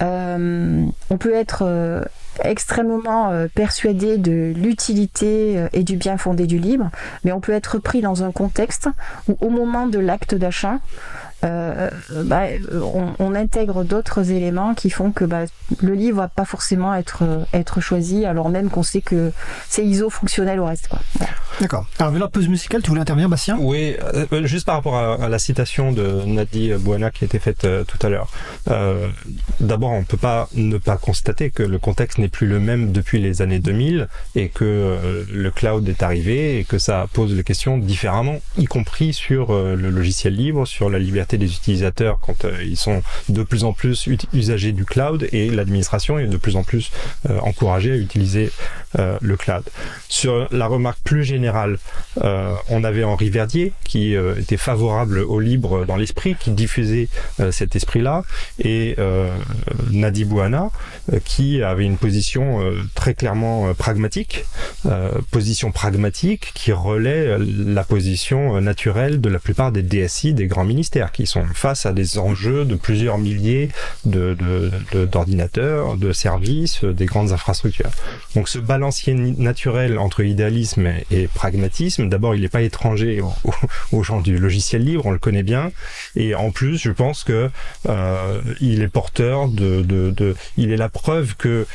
on 0.00 1.18
peut 1.18 1.34
être 1.34 2.04
extrêmement 2.42 3.32
persuadé 3.54 4.18
de 4.18 4.52
l'utilité 4.56 5.66
et 5.72 5.82
du 5.82 5.96
bien 5.96 6.16
fondé 6.18 6.46
du 6.46 6.58
libre, 6.58 6.90
mais 7.24 7.32
on 7.32 7.40
peut 7.40 7.52
être 7.52 7.78
pris 7.78 8.00
dans 8.00 8.24
un 8.24 8.32
contexte 8.32 8.88
où 9.28 9.36
au 9.40 9.50
moment 9.50 9.86
de 9.86 9.98
l'acte 9.98 10.34
d'achat, 10.34 10.78
euh, 11.44 11.90
bah, 12.24 12.42
on, 13.18 13.34
intègre 13.34 13.84
d'autres 13.84 14.30
éléments 14.30 14.74
qui 14.74 14.90
font 14.90 15.10
que 15.10 15.24
bah, 15.24 15.44
le 15.82 15.94
livre 15.94 16.18
va 16.18 16.28
pas 16.28 16.44
forcément 16.44 16.94
être, 16.94 17.24
être 17.52 17.80
choisi, 17.80 18.24
alors 18.24 18.48
même 18.48 18.70
qu'on 18.70 18.84
sait 18.84 19.00
que 19.00 19.32
c'est 19.68 19.84
ISO 19.84 20.08
fonctionnel 20.08 20.60
au 20.60 20.66
reste. 20.66 20.88
D'accord. 21.60 21.86
Alors, 21.98 22.12
vu 22.12 22.18
la 22.18 22.28
pause 22.28 22.48
musicale, 22.48 22.82
tu 22.82 22.88
voulais 22.88 23.00
intervenir, 23.00 23.28
Bastien? 23.28 23.58
Oui, 23.60 23.96
euh, 24.14 24.46
juste 24.46 24.66
par 24.66 24.76
rapport 24.76 24.96
à, 24.96 25.28
la 25.28 25.38
citation 25.38 25.92
de 25.92 26.22
Nadi 26.26 26.72
Bouana 26.74 27.10
qui 27.10 27.24
a 27.24 27.26
été 27.26 27.38
faite 27.38 27.64
euh, 27.64 27.84
tout 27.84 27.98
à 28.06 28.08
l'heure. 28.08 28.28
D'abord, 29.60 29.90
on 29.90 30.00
ne 30.00 30.04
peut 30.04 30.16
pas 30.16 30.48
ne 30.54 30.78
pas 30.78 30.96
constater 30.96 31.50
que 31.50 31.62
le 31.62 31.78
contexte 31.78 32.18
n'est 32.18 32.28
plus 32.28 32.46
le 32.46 32.60
même 32.60 32.92
depuis 32.92 33.20
les 33.20 33.42
années 33.42 33.58
2000 33.58 34.08
et 34.36 34.48
que 34.48 35.24
le 35.30 35.50
cloud 35.50 35.88
est 35.88 36.02
arrivé 36.02 36.58
et 36.58 36.64
que 36.64 36.78
ça 36.78 37.06
pose 37.12 37.34
les 37.34 37.44
questions 37.44 37.78
différemment, 37.78 38.40
y 38.58 38.66
compris 38.66 39.12
sur 39.12 39.52
le 39.52 39.90
logiciel 39.90 40.34
libre, 40.34 40.66
sur 40.66 40.90
la 40.90 40.98
liberté 40.98 41.33
des 41.38 41.52
utilisateurs 41.52 42.18
quand 42.20 42.44
euh, 42.44 42.62
ils 42.64 42.76
sont 42.76 43.02
de 43.28 43.42
plus 43.42 43.64
en 43.64 43.72
plus 43.72 44.08
usagers 44.32 44.72
du 44.72 44.84
cloud 44.84 45.28
et 45.32 45.50
l'administration 45.50 46.18
est 46.18 46.26
de 46.26 46.36
plus 46.36 46.56
en 46.56 46.62
plus 46.62 46.90
euh, 47.28 47.38
encouragée 47.40 47.92
à 47.92 47.96
utiliser 47.96 48.50
euh, 48.98 49.18
le 49.20 49.36
cloud. 49.36 49.64
Sur 50.08 50.48
la 50.52 50.66
remarque 50.66 50.98
plus 51.02 51.24
générale, 51.24 51.78
on 52.68 52.84
avait 52.84 53.04
Henri 53.04 53.30
Verdier 53.30 53.72
qui 53.84 54.14
était 54.14 54.56
favorable 54.56 55.18
au 55.18 55.40
libre 55.40 55.84
dans 55.84 55.96
l'esprit, 55.96 56.36
qui 56.38 56.50
diffusait 56.50 57.08
cet 57.50 57.74
esprit-là, 57.74 58.22
et 58.58 58.96
Nadi 59.90 60.24
Bouana 60.24 60.70
qui 61.24 61.62
avait 61.62 61.84
une 61.84 61.96
position 61.96 62.60
très 62.94 63.14
clairement 63.14 63.74
pragmatique, 63.74 64.44
position 65.30 65.72
pragmatique 65.72 66.52
qui 66.54 66.72
relaie 66.72 67.36
la 67.38 67.84
position 67.84 68.60
naturelle 68.60 69.20
de 69.20 69.28
la 69.28 69.38
plupart 69.38 69.72
des 69.72 69.82
DSI 69.82 70.34
des 70.34 70.46
grands 70.46 70.64
ministères 70.64 71.12
qui 71.14 71.26
sont 71.26 71.46
face 71.54 71.86
à 71.86 71.92
des 71.92 72.18
enjeux 72.18 72.64
de 72.64 72.74
plusieurs 72.74 73.16
milliers 73.18 73.70
d'ordinateurs, 74.04 75.96
de, 75.96 76.12
services, 76.12 76.84
des 76.84 77.06
grandes 77.06 77.32
infrastructures. 77.32 77.90
Donc 78.34 78.48
ce 78.48 78.58
balancier 78.58 79.14
naturel 79.14 79.98
entre 79.98 80.22
idéalisme 80.22 80.88
et 81.10 81.28
pragmatisme, 81.28 82.08
d'abord 82.08 82.34
il 82.34 82.42
n'est 82.42 82.48
pas 82.48 82.62
étranger 82.62 83.22
aux, 83.92 84.02
gens 84.02 84.20
du 84.20 84.38
logiciel 84.38 84.84
libre, 84.84 85.06
on 85.06 85.12
le 85.12 85.18
connaît 85.18 85.42
bien, 85.42 85.70
et 86.16 86.34
en 86.34 86.50
plus 86.50 86.76
je 86.76 86.90
pense 86.90 87.24
que 87.24 87.48
euh, 87.88 88.40
il 88.60 88.82
est 88.82 88.88
porteur 88.88 89.48
de, 89.48 90.34
il 90.56 90.72
est 90.72 90.76
la 90.76 90.88
preuve 90.88 91.36
que 91.36 91.66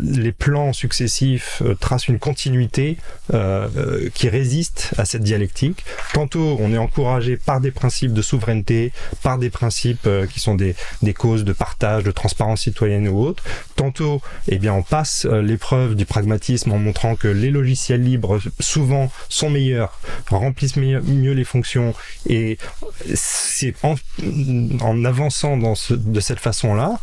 les 0.00 0.32
plans 0.32 0.72
successifs 0.72 1.62
euh, 1.64 1.74
tracent 1.74 2.08
une 2.08 2.18
continuité 2.18 2.96
euh, 3.32 3.68
euh, 3.76 4.10
qui 4.14 4.28
résiste 4.28 4.90
à 4.98 5.04
cette 5.04 5.22
dialectique. 5.22 5.84
Tantôt, 6.12 6.56
on 6.60 6.72
est 6.72 6.78
encouragé 6.78 7.36
par 7.36 7.60
des 7.60 7.70
principes 7.70 8.12
de 8.12 8.22
souveraineté, 8.22 8.87
par 9.22 9.38
des 9.38 9.50
principes 9.50 10.08
qui 10.32 10.40
sont 10.40 10.54
des, 10.54 10.74
causes 11.14 11.44
de 11.44 11.52
partage, 11.52 12.04
de 12.04 12.10
transparence 12.10 12.62
citoyenne 12.62 13.08
ou 13.08 13.20
autre. 13.20 13.42
Tantôt, 13.76 14.20
eh 14.48 14.58
bien, 14.58 14.72
on 14.74 14.82
passe 14.82 15.24
l'épreuve 15.24 15.94
du 15.94 16.06
pragmatisme 16.06 16.72
en 16.72 16.78
montrant 16.78 17.16
que 17.16 17.28
les 17.28 17.50
logiciels 17.50 18.02
libres, 18.02 18.40
souvent, 18.60 19.10
sont 19.28 19.50
meilleurs, 19.50 19.98
remplissent 20.30 20.76
mieux, 20.76 21.32
les 21.32 21.44
fonctions 21.44 21.94
et 22.26 22.58
c'est 23.14 23.74
en, 23.82 25.04
avançant 25.04 25.56
de 25.56 26.20
cette 26.20 26.40
façon-là 26.40 26.98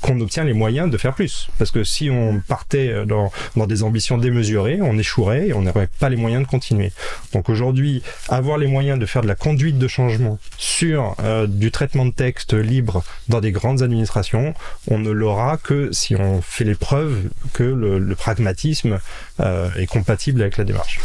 qu'on 0.00 0.20
obtient 0.20 0.44
les 0.44 0.52
moyens 0.52 0.90
de 0.90 0.96
faire 0.96 1.14
plus. 1.14 1.48
Parce 1.58 1.70
que 1.70 1.84
si 1.84 2.10
on 2.10 2.40
partait 2.40 2.88
euh, 2.88 3.04
dans, 3.04 3.30
dans 3.56 3.66
des 3.66 3.82
ambitions 3.82 4.18
démesurées, 4.18 4.78
on 4.80 4.98
échouerait 4.98 5.48
et 5.48 5.52
on 5.52 5.62
n'aurait 5.62 5.88
pas 5.98 6.08
les 6.08 6.16
moyens 6.16 6.42
de 6.44 6.48
continuer. 6.48 6.92
Donc 7.32 7.48
aujourd'hui, 7.48 8.02
avoir 8.28 8.58
les 8.58 8.66
moyens 8.66 8.98
de 8.98 9.06
faire 9.06 9.22
de 9.22 9.28
la 9.28 9.34
conduite 9.34 9.78
de 9.78 9.88
changement 9.88 10.38
sur 10.56 11.14
euh, 11.22 11.46
du 11.46 11.70
traitement 11.70 12.06
de 12.06 12.12
texte 12.12 12.54
libre 12.54 13.02
dans 13.28 13.40
des 13.40 13.52
grandes 13.52 13.82
administrations, 13.82 14.54
on 14.88 14.98
ne 14.98 15.10
l'aura 15.10 15.56
que 15.56 15.92
si 15.92 16.16
on 16.16 16.40
fait 16.42 16.64
les 16.64 16.74
preuves 16.74 17.16
que 17.52 17.62
le, 17.62 17.98
le 17.98 18.14
pragmatisme 18.14 18.98
euh, 19.40 19.68
est 19.76 19.86
compatible 19.86 20.40
avec 20.42 20.56
la 20.56 20.64
démarche. 20.64 21.00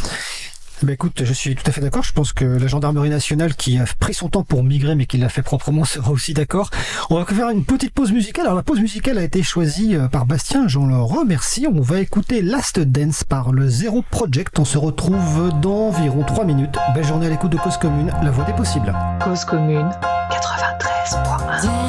Bah 0.83 0.91
écoute, 0.91 1.23
je 1.23 1.33
suis 1.33 1.55
tout 1.55 1.63
à 1.65 1.71
fait 1.71 1.81
d'accord. 1.81 2.03
Je 2.03 2.11
pense 2.11 2.33
que 2.33 2.43
la 2.45 2.67
gendarmerie 2.67 3.09
nationale 3.09 3.55
qui 3.55 3.77
a 3.77 3.85
pris 3.99 4.13
son 4.13 4.29
temps 4.29 4.43
pour 4.43 4.63
migrer 4.63 4.95
mais 4.95 5.05
qui 5.05 5.17
l'a 5.17 5.29
fait 5.29 5.41
proprement 5.41 5.85
sera 5.85 6.11
aussi 6.11 6.33
d'accord. 6.33 6.69
On 7.09 7.15
va 7.15 7.25
faire 7.25 7.49
une 7.49 7.63
petite 7.63 7.93
pause 7.93 8.11
musicale. 8.11 8.45
Alors 8.45 8.57
la 8.57 8.63
pause 8.63 8.79
musicale 8.79 9.17
a 9.17 9.23
été 9.23 9.41
choisie 9.41 9.95
euh, 9.95 10.07
par 10.07 10.25
Bastien, 10.25 10.67
j'en 10.67 10.85
le 10.85 10.97
remercie. 10.97 11.67
On 11.71 11.81
va 11.81 11.99
écouter 11.99 12.41
Last 12.41 12.79
Dance 12.79 13.23
par 13.23 13.51
le 13.51 13.69
Zero 13.69 14.03
Project. 14.09 14.59
On 14.59 14.65
se 14.65 14.77
retrouve 14.77 15.51
dans 15.61 15.87
environ 15.87 16.23
3 16.23 16.45
minutes. 16.45 16.75
Belle 16.93 17.05
journée 17.05 17.27
à 17.27 17.29
l'écoute 17.29 17.51
de 17.51 17.57
Cause 17.57 17.77
Commune, 17.77 18.11
la 18.21 18.31
voix 18.31 18.45
des 18.45 18.53
possibles. 18.53 18.93
Cause 19.23 19.45
Commune 19.45 19.89
93.1 20.29 21.84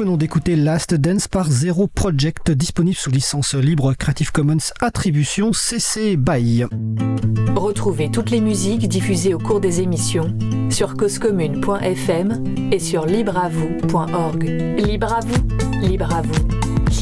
écouté 0.00 0.56
Last 0.56 0.94
Dance 0.94 1.28
par 1.28 1.50
Zero 1.50 1.86
Project, 1.86 2.50
disponible 2.50 2.96
sous 2.96 3.10
licence 3.10 3.54
libre 3.54 3.92
Creative 3.92 4.32
Commons 4.32 4.72
Attribution 4.80 5.52
CC 5.52 6.16
BY. 6.16 6.64
Retrouvez 7.54 8.10
toutes 8.10 8.30
les 8.30 8.40
musiques 8.40 8.88
diffusées 8.88 9.34
au 9.34 9.38
cours 9.38 9.60
des 9.60 9.82
émissions 9.82 10.36
sur 10.70 10.94
causecommune.fm 10.94 12.44
et 12.72 12.78
sur 12.78 13.04
libreavoue.org. 13.04 14.44
Libre 14.78 15.12
à 15.12 15.20
vous, 15.20 15.86
libre 15.86 16.14
à 16.14 16.22
vous, 16.22 16.48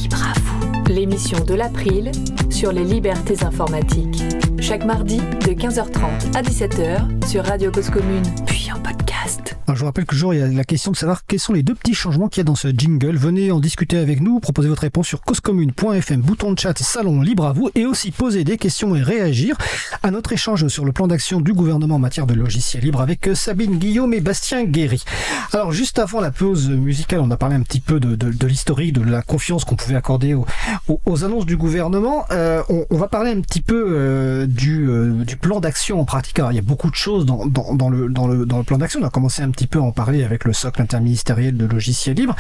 libre 0.03 0.23
à 0.23 0.39
vous. 0.41 0.93
L'émission 0.93 1.39
de 1.45 1.55
l'April 1.55 2.11
sur 2.51 2.73
les 2.73 2.85
libertés 2.85 3.45
informatiques. 3.45 4.25
Chaque 4.61 4.85
mardi 4.85 5.19
de 5.19 5.53
15h30 5.53 6.37
à 6.37 6.43
17h 6.43 7.29
sur 7.29 7.45
Radio 7.45 7.71
Cause 7.71 7.91
Commune, 7.91 8.25
puis 8.45 8.69
en 8.75 8.81
podcast. 8.81 9.18
Alors, 9.67 9.77
je 9.77 9.81
vous 9.81 9.87
rappelle 9.87 10.07
que 10.07 10.15
toujours 10.15 10.33
il 10.33 10.41
y 10.41 10.43
a 10.43 10.47
la 10.47 10.65
question 10.65 10.91
de 10.91 10.97
savoir 10.97 11.27
quels 11.27 11.39
sont 11.39 11.53
les 11.53 11.63
deux 11.63 11.75
petits 11.75 11.93
changements 11.93 12.29
qu'il 12.29 12.41
y 12.41 12.43
a 12.43 12.45
dans 12.45 12.55
ce 12.55 12.69
jingle. 12.69 13.17
Venez 13.17 13.53
en 13.53 13.61
discuter 13.61 13.99
avec 13.99 14.23
nous, 14.23 14.41
proposez 14.41 14.69
votre 14.69 14.81
réponse 14.81 15.07
sur 15.07 15.21
causecommune.fm, 15.21 16.23
bouton 16.23 16.53
de 16.53 16.59
chat, 16.59 16.79
salon 16.79 17.21
libre 17.21 17.45
à 17.45 17.53
vous, 17.53 17.71
et 17.75 17.85
aussi 17.85 18.11
poser 18.11 18.45
des 18.45 18.57
questions 18.57 18.97
et 18.97 19.03
réagir 19.03 19.59
à 20.03 20.11
notre 20.11 20.33
échange 20.33 20.69
sur 20.69 20.87
le 20.87 20.93
plan 20.93 21.07
d'action 21.07 21.41
du 21.41 21.53
gouvernement 21.53 21.97
en 21.97 21.99
matière 21.99 22.27
de 22.27 22.33
logiciels 22.33 22.83
libres 22.83 23.03
avec 23.03 23.29
Sabine 23.35 23.79
Guillaume 23.79 24.15
et 24.15 24.21
Bastien 24.21 24.65
Guéry. 24.65 25.05
Alors 25.53 25.73
juste 25.73 25.99
avant 25.99 26.21
la 26.21 26.31
pause 26.31 26.71
musicale, 26.71 27.21
on 27.21 27.31
a 27.31 27.37
parlé 27.37 27.57
un 27.57 27.63
petit 27.63 27.81
peu 27.81 28.01
de, 28.01 28.17
de, 28.17 28.31
de 28.31 28.47
l'historique, 28.47 28.95
de 28.95 29.03
la 29.03 29.21
confiance 29.21 29.67
qu'on 29.67 29.77
pouvait 29.77 29.97
accorder 29.97 30.35
aux, 30.35 31.25
annonces 31.25 31.47
du 31.47 31.57
gouvernement. 31.57 32.25
Euh, 32.31 32.63
on, 32.91 32.97
va 32.97 33.09
parler 33.09 33.33
un 33.33 33.41
petit 33.41 33.61
peu 33.61 33.87
euh, 33.91 34.47
du, 34.47 34.89
euh, 34.89 35.25
plan 35.41 35.61
d'action 35.61 36.01
en 36.01 36.05
pratique. 36.05 36.39
Alors 36.39 36.53
il 36.53 36.57
y 36.57 36.61
a 36.61 36.63
beaucoup 36.63 36.91
de 36.91 36.95
choses 36.95 37.27
dans, 37.27 37.45
le, 37.45 38.63
plan 38.65 38.79
d'action. 38.79 39.01
Commencé 39.19 39.43
un 39.43 39.51
petit 39.51 39.67
peu 39.67 39.81
à 39.81 39.83
en 39.83 39.91
parler 39.91 40.23
avec 40.23 40.45
le 40.45 40.53
socle 40.53 40.81
interministériel 40.81 41.57
de 41.57 41.67
logiciels 41.67 42.15
libres. 42.15 42.37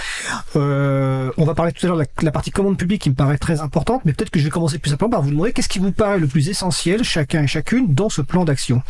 Euh, 0.54 1.28
on 1.36 1.44
va 1.44 1.56
parler 1.56 1.72
tout 1.72 1.84
à 1.84 1.88
l'heure 1.88 1.98
de 1.98 2.04
la, 2.22 2.30
partie 2.30 2.52
commande 2.52 2.78
publique 2.78 3.02
qui 3.02 3.10
me 3.10 3.16
paraît 3.16 3.36
très 3.36 3.58
importante, 3.58 4.02
mais 4.04 4.12
peut-être 4.12 4.30
que 4.30 4.38
je 4.38 4.44
vais 4.44 4.50
commencer 4.50 4.78
plus 4.78 4.90
simplement 4.92 5.10
par 5.10 5.22
vous 5.22 5.30
demander 5.30 5.52
qu'est-ce 5.52 5.68
qui 5.68 5.80
vous 5.80 5.90
paraît 5.90 6.20
le 6.20 6.28
plus 6.28 6.48
essentiel, 6.48 7.02
chacun 7.02 7.42
et 7.42 7.46
chacune, 7.48 7.92
dans 7.92 8.08
ce 8.08 8.22
plan 8.22 8.44
d'action. 8.44 8.80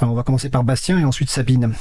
On 0.00 0.14
va 0.14 0.22
commencer 0.22 0.50
par 0.50 0.62
Bastien 0.62 1.00
et 1.00 1.04
ensuite 1.04 1.30
Sabine. 1.30 1.74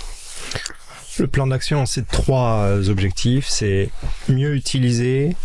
Le 1.19 1.27
plan 1.27 1.45
d'action, 1.45 1.85
c'est 1.85 2.07
trois 2.07 2.67
objectifs. 2.89 3.45
C'est 3.47 3.91
mieux 4.29 4.55
utiliser, 4.55 5.35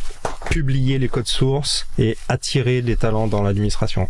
publier 0.50 0.98
les 0.98 1.08
codes 1.08 1.26
sources 1.26 1.86
et 1.98 2.16
attirer 2.28 2.82
des 2.82 2.96
talents 2.96 3.26
dans 3.26 3.42
l'administration 3.42 4.08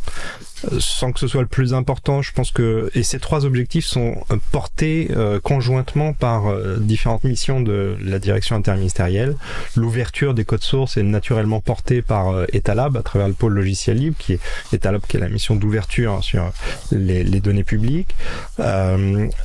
sans 0.78 1.12
que 1.12 1.20
ce 1.20 1.28
soit 1.28 1.42
le 1.42 1.46
plus 1.46 1.74
important, 1.74 2.22
je 2.22 2.32
pense 2.32 2.50
que 2.50 2.90
et 2.94 3.02
ces 3.02 3.18
trois 3.18 3.44
objectifs 3.44 3.84
sont 3.84 4.16
portés 4.52 5.10
euh, 5.14 5.38
conjointement 5.40 6.12
par 6.12 6.46
euh, 6.46 6.78
différentes 6.80 7.24
missions 7.24 7.60
de 7.60 7.96
la 8.02 8.18
direction 8.18 8.56
interministérielle. 8.56 9.36
L'ouverture 9.76 10.34
des 10.34 10.44
codes 10.44 10.62
sources 10.62 10.96
est 10.96 11.02
naturellement 11.02 11.60
portée 11.60 12.00
par 12.02 12.30
euh, 12.30 12.46
Etalab 12.52 12.96
à 12.96 13.02
travers 13.02 13.28
le 13.28 13.34
pôle 13.34 13.52
logiciel 13.52 13.98
libre, 13.98 14.16
qui 14.18 14.34
est 14.34 14.40
Etalab 14.72 15.02
qui 15.06 15.18
est 15.18 15.20
la 15.20 15.28
mission 15.28 15.56
d'ouverture 15.56 16.22
sur 16.24 16.50
les, 16.90 17.22
les, 17.22 17.40
données 17.40 17.64
publiques. 17.64 18.14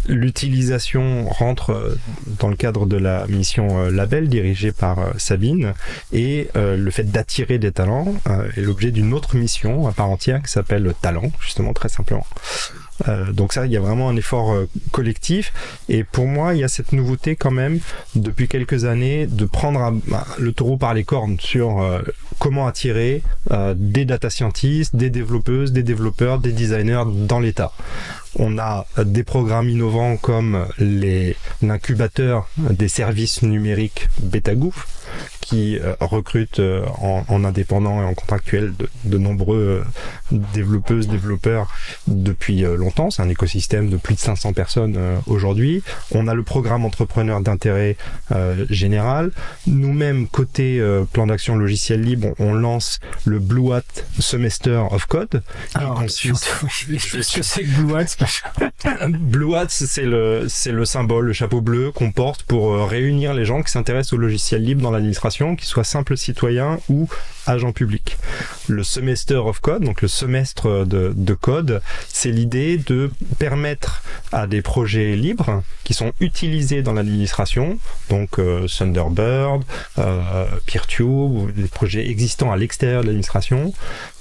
L'utilisation 0.08 1.28
rentre 1.30 1.98
dans 2.40 2.48
le 2.48 2.56
cadre 2.56 2.86
de 2.86 2.98
la 2.98 3.28
mission 3.28 3.90
Label 3.90 4.30
dirigée 4.30 4.72
par 4.72 4.98
Sabine 5.18 5.74
et 6.14 6.48
le 6.62 6.91
fait 6.91 7.04
d'attirer 7.04 7.58
des 7.60 7.71
talents 7.71 8.13
est 8.56 8.62
l'objet 8.62 8.91
d'une 8.91 9.13
autre 9.13 9.36
mission 9.36 9.88
à 9.88 9.91
part 9.91 10.10
entière 10.10 10.41
qui 10.41 10.52
s'appelle 10.52 10.93
talent, 11.02 11.32
justement, 11.41 11.74
très 11.74 11.89
simplement. 11.89 12.26
Euh, 13.08 13.32
donc 13.32 13.54
ça, 13.54 13.65
il 13.65 13.71
y 13.71 13.78
a 13.78 13.80
vraiment 13.80 14.10
un 14.10 14.15
effort 14.15 14.54
euh, 14.54 14.69
collectif. 14.91 15.54
Et 15.89 16.04
pour 16.04 16.28
moi, 16.28 16.54
il 16.54 16.60
y 16.60 16.63
a 16.63 16.67
cette 16.67 16.93
nouveauté 16.93 17.36
quand 17.36 17.52
même, 17.52 17.80
depuis 18.15 18.47
quelques 18.47 18.86
années, 18.86 19.28
de 19.28 19.45
prendre 19.45 20.00
le 20.38 20.52
taureau 20.54 20.78
par 20.78 20.93
les 20.93 21.04
cornes 21.04 21.38
sur 21.39 21.82
euh, 21.82 22.02
comment 22.42 22.66
attirer 22.66 23.22
des 23.76 24.04
data 24.06 24.32
scientists, 24.32 24.96
des 24.96 25.12
développeuses, 25.12 25.72
des 25.72 25.84
développeurs, 25.84 26.40
des 26.40 26.52
designers 26.52 27.04
dans 27.08 27.40
l'État. 27.40 27.72
On 28.40 28.58
a 28.58 28.88
des 28.98 29.24
programmes 29.24 29.70
innovants 29.70 30.18
comme 30.18 30.66
l'incubateur 31.62 32.50
des 32.58 32.88
services 32.88 33.44
numériques 33.44 34.08
BetaGoof, 34.24 34.88
qui 35.42 35.78
euh, 35.80 35.96
recrute 36.00 36.60
euh, 36.60 36.86
en, 37.02 37.26
en, 37.28 37.44
indépendant 37.44 38.02
et 38.02 38.06
en 38.06 38.14
contractuel 38.14 38.74
de, 39.04 39.18
nombreux 39.18 39.84
euh, 40.32 40.38
développeuses, 40.54 41.08
développeurs 41.10 41.68
depuis 42.08 42.62
longtemps. 42.62 43.12
C'est 43.12 43.22
un 43.22 43.30
écosystème 43.30 43.90
de 43.90 43.98
plus 43.98 44.16
de 44.16 44.20
500 44.20 44.54
personnes 44.54 44.98
aujourd'hui. 45.28 45.84
On 46.14 46.28
a 46.28 46.34
le 46.34 46.44
programme 46.44 46.86
entrepreneur 46.86 47.42
d'intérêt 47.42 47.98
général. 48.70 49.32
Nous-mêmes, 49.68 50.28
côté 50.28 50.82
plan 51.12 51.28
d'action 51.28 51.56
logiciel 51.58 52.02
libre, 52.02 52.31
on, 52.39 52.52
on, 52.52 52.54
lance 52.54 53.00
le 53.26 53.39
Blue 53.39 53.74
Hat 53.74 53.82
Semester 54.20 54.84
of 54.91 55.06
Code. 55.06 55.41
Alors, 55.74 56.00
ensuite, 56.00 56.36
qu'est-ce 56.88 57.36
que 57.36 57.41
c'est 57.41 57.63
que 57.63 57.82
Blue 57.82 57.96
Hat 57.96 59.08
Blue 59.10 59.56
Hat, 59.56 59.67
c'est 59.70 60.04
le, 60.04 60.46
c'est 60.50 60.72
le 60.72 60.86
symbole, 60.86 61.26
le 61.26 61.34
chapeau 61.34 61.62
bleu 61.62 61.91
qu'on 61.91 62.12
porte 62.12 62.44
pour 62.44 62.88
réunir 62.88 63.34
les 63.34 63.46
gens 63.46 63.62
qui 63.63 63.72
s'intéressent 63.72 64.13
au 64.13 64.17
logiciel 64.17 64.63
libre 64.63 64.82
dans 64.82 64.91
l'administration, 64.91 65.56
qu'ils 65.56 65.67
soient 65.67 65.84
simples 65.84 66.17
citoyens 66.17 66.80
ou 66.89 67.08
agents 67.48 67.72
publics. 67.72 68.18
Le 68.68 68.84
semester 68.84 69.36
of 69.36 69.60
code, 69.60 69.84
donc 69.84 70.02
le 70.02 70.08
semestre 70.08 70.86
de, 70.86 71.14
de 71.16 71.34
code, 71.34 71.82
c'est 72.08 72.32
l'idée 72.32 72.78
de 72.78 73.12
permettre 73.40 74.04
à 74.32 74.48
des 74.48 74.62
projets 74.62 75.16
libres 75.16 75.64
qui 75.84 75.94
sont 75.94 76.14
utilisés 76.20 76.82
dans 76.82 76.94
l'administration, 76.94 77.78
donc 78.10 78.40
euh, 78.40 78.68
Thunderbird, 78.68 79.64
euh, 79.98 80.46
PeerTube, 80.66 81.52
des 81.56 81.68
projets 81.68 82.10
existants 82.10 82.52
à 82.52 82.58
l'extérieur 82.58 83.02
de 83.02 83.08
l'administration, 83.08 83.74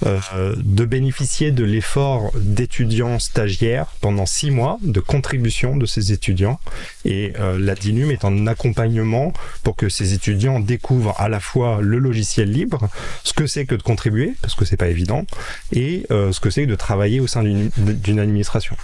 euh, 0.05 0.55
de 0.57 0.85
bénéficier 0.85 1.51
de 1.51 1.63
l'effort 1.63 2.31
d'étudiants 2.35 3.19
stagiaires 3.19 3.87
pendant 4.01 4.25
six 4.25 4.51
mois 4.51 4.77
de 4.81 4.99
contribution 4.99 5.77
de 5.77 5.85
ces 5.85 6.11
étudiants. 6.11 6.59
Et 7.05 7.33
euh, 7.39 7.57
la 7.59 7.75
DINUM 7.75 8.11
est 8.11 8.25
en 8.25 8.47
accompagnement 8.47 9.33
pour 9.63 9.75
que 9.75 9.89
ces 9.89 10.13
étudiants 10.13 10.59
découvrent 10.59 11.15
à 11.19 11.29
la 11.29 11.39
fois 11.39 11.79
le 11.81 11.99
logiciel 11.99 12.51
libre, 12.51 12.89
ce 13.23 13.33
que 13.33 13.47
c'est 13.47 13.65
que 13.65 13.75
de 13.75 13.83
contribuer, 13.83 14.33
parce 14.41 14.55
que 14.55 14.65
c'est 14.65 14.77
pas 14.77 14.87
évident, 14.87 15.25
et 15.71 16.05
euh, 16.11 16.31
ce 16.31 16.39
que 16.39 16.49
c'est 16.49 16.65
que 16.65 16.69
de 16.69 16.75
travailler 16.75 17.19
au 17.19 17.27
sein 17.27 17.43
d'une 17.43 18.19
administration. 18.19 18.75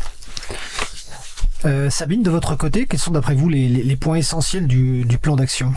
Euh, 1.65 1.89
Sabine, 1.89 2.21
de 2.21 2.29
votre 2.29 2.55
côté, 2.55 2.85
quels 2.85 2.99
sont 2.99 3.11
d'après 3.11 3.33
vous 3.33 3.49
les, 3.49 3.67
les, 3.67 3.83
les, 3.83 3.95
points 3.95 4.17
essentiels 4.17 4.67
du, 4.67 5.03
du 5.05 5.17
plan 5.17 5.35
d'action? 5.35 5.73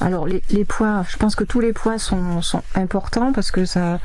Alors 0.00 0.26
les, 0.26 0.42
les, 0.50 0.64
points, 0.64 1.04
je 1.08 1.16
pense 1.16 1.34
que 1.34 1.44
tous 1.44 1.60
les 1.60 1.72
points 1.72 1.98
sont, 1.98 2.40
sont 2.42 2.62
importants 2.74 3.32
parce 3.32 3.50
que 3.50 3.64
ça, 3.64 4.00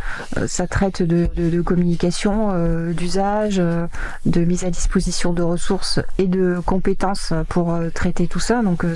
ça 0.48 0.68
traite 0.68 1.02
de, 1.02 1.28
de, 1.36 1.50
de 1.50 1.62
communication, 1.62 2.50
euh, 2.52 2.94
d'usage, 2.94 3.58
euh, 3.60 3.88
de 4.26 4.42
mise 4.42 4.64
à 4.64 4.70
disposition 4.70 5.34
de 5.34 5.42
ressources 5.42 6.00
et 6.18 6.28
de 6.28 6.60
compétences 6.66 7.34
pour 7.50 7.74
euh, 7.74 7.90
traiter 7.90 8.28
tout 8.28 8.40
ça. 8.40 8.62
Donc 8.62 8.84
le, 8.84 8.96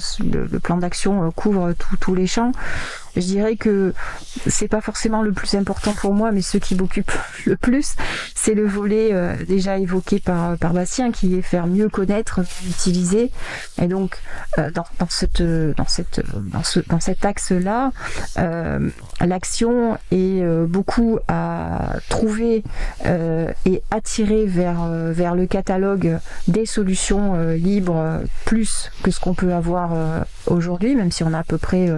le, 0.51 0.59
plan 0.59 0.77
d'action 0.77 1.31
couvre 1.31 1.73
tous 1.99 2.13
les 2.13 2.27
champs. 2.27 2.51
Je 3.15 3.21
dirais 3.21 3.55
que 3.55 3.93
c'est 4.47 4.67
pas 4.67 4.81
forcément 4.81 5.21
le 5.21 5.31
plus 5.31 5.55
important 5.55 5.93
pour 5.93 6.13
moi, 6.13 6.31
mais 6.31 6.41
ce 6.41 6.57
qui 6.57 6.75
m'occupe 6.75 7.11
le 7.45 7.55
plus, 7.55 7.95
c'est 8.35 8.53
le 8.53 8.65
volet 8.65 9.09
euh, 9.11 9.35
déjà 9.47 9.77
évoqué 9.77 10.19
par, 10.19 10.57
par 10.57 10.73
Bastien, 10.73 11.11
qui 11.11 11.35
est 11.35 11.41
faire 11.41 11.67
mieux 11.67 11.89
connaître, 11.89 12.39
utiliser. 12.67 13.31
Et 13.81 13.87
donc, 13.87 14.17
euh, 14.57 14.71
dans, 14.71 14.85
dans, 14.99 15.09
cette, 15.09 15.41
dans, 15.41 15.87
cette, 15.87 16.21
dans, 16.51 16.63
ce, 16.63 16.79
dans 16.87 16.99
cet 16.99 17.25
axe-là, 17.25 17.91
euh, 18.37 18.89
l'action 19.19 19.97
est 20.11 20.43
beaucoup 20.67 21.19
à 21.27 21.95
trouver 22.09 22.63
et 23.05 23.83
attirer 23.91 24.45
vers, 24.45 24.87
vers 24.87 25.35
le 25.35 25.45
catalogue 25.45 26.19
des 26.47 26.65
solutions 26.65 27.53
libres, 27.53 28.21
plus 28.45 28.91
que 29.03 29.11
ce 29.11 29.19
qu'on 29.19 29.33
peut 29.33 29.53
avoir 29.53 29.91
aujourd'hui, 30.47 30.95
même 30.95 31.11
si 31.11 31.23
on 31.23 31.33
a 31.33 31.39
à 31.39 31.43
peu 31.43 31.57
près 31.57 31.89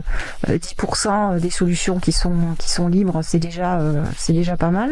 10% 0.48 1.03
des 1.40 1.50
solutions 1.50 2.00
qui 2.00 2.12
sont 2.12 2.88
libres, 2.88 3.22
c'est 3.24 3.40
déjà 3.40 3.80
euh, 3.80 4.04
pas 4.60 4.72
mal. 4.72 4.92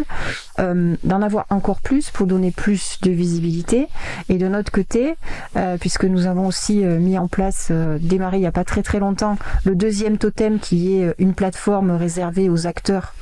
Euh, 0.60 0.96
D'en 1.04 1.22
avoir 1.22 1.46
encore 1.50 1.82
plus 1.82 2.10
pour 2.10 2.28
donner 2.28 2.52
plus 2.52 3.00
de 3.02 3.12
visibilité. 3.12 3.88
Et 4.30 4.38
de 4.38 4.48
notre 4.48 4.72
côté, 4.72 5.16
euh, 5.56 5.78
puisque 5.78 6.06
nous 6.06 6.28
avons 6.28 6.48
aussi 6.48 6.84
euh, 6.84 7.00
mis 7.00 7.18
en 7.18 7.28
place, 7.28 7.70
euh, 7.72 7.98
démarré 8.00 8.38
il 8.38 8.42
n'y 8.42 8.48
a 8.48 8.52
pas 8.52 8.64
très 8.64 8.84
très 8.84 9.00
longtemps, 9.00 9.38
le 9.66 9.76
deuxième 9.76 10.18
totem 10.18 10.60
qui 10.60 10.96
est 10.96 11.14
une 11.18 11.34
plateforme 11.34 11.92
réservée 11.92 12.50
aux 12.50 12.68
acteurs 12.68 13.14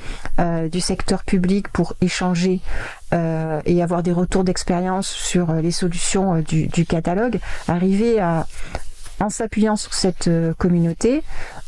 du 0.72 0.80
secteur 0.80 1.24
public 1.24 1.68
pour 1.68 1.94
échanger 2.00 2.60
euh, 3.12 3.60
et 3.66 3.82
avoir 3.82 4.02
des 4.02 4.12
retours 4.12 4.44
d'expérience 4.44 5.08
sur 5.08 5.52
les 5.52 5.70
solutions 5.70 6.40
du, 6.40 6.86
catalogue, 6.86 7.40
arriver 7.68 8.20
à 8.20 8.46
en 9.20 9.30
s'appuyant 9.30 9.76
sur 9.76 9.94
cette 9.94 10.28
euh, 10.28 10.54
communauté, 10.54 11.22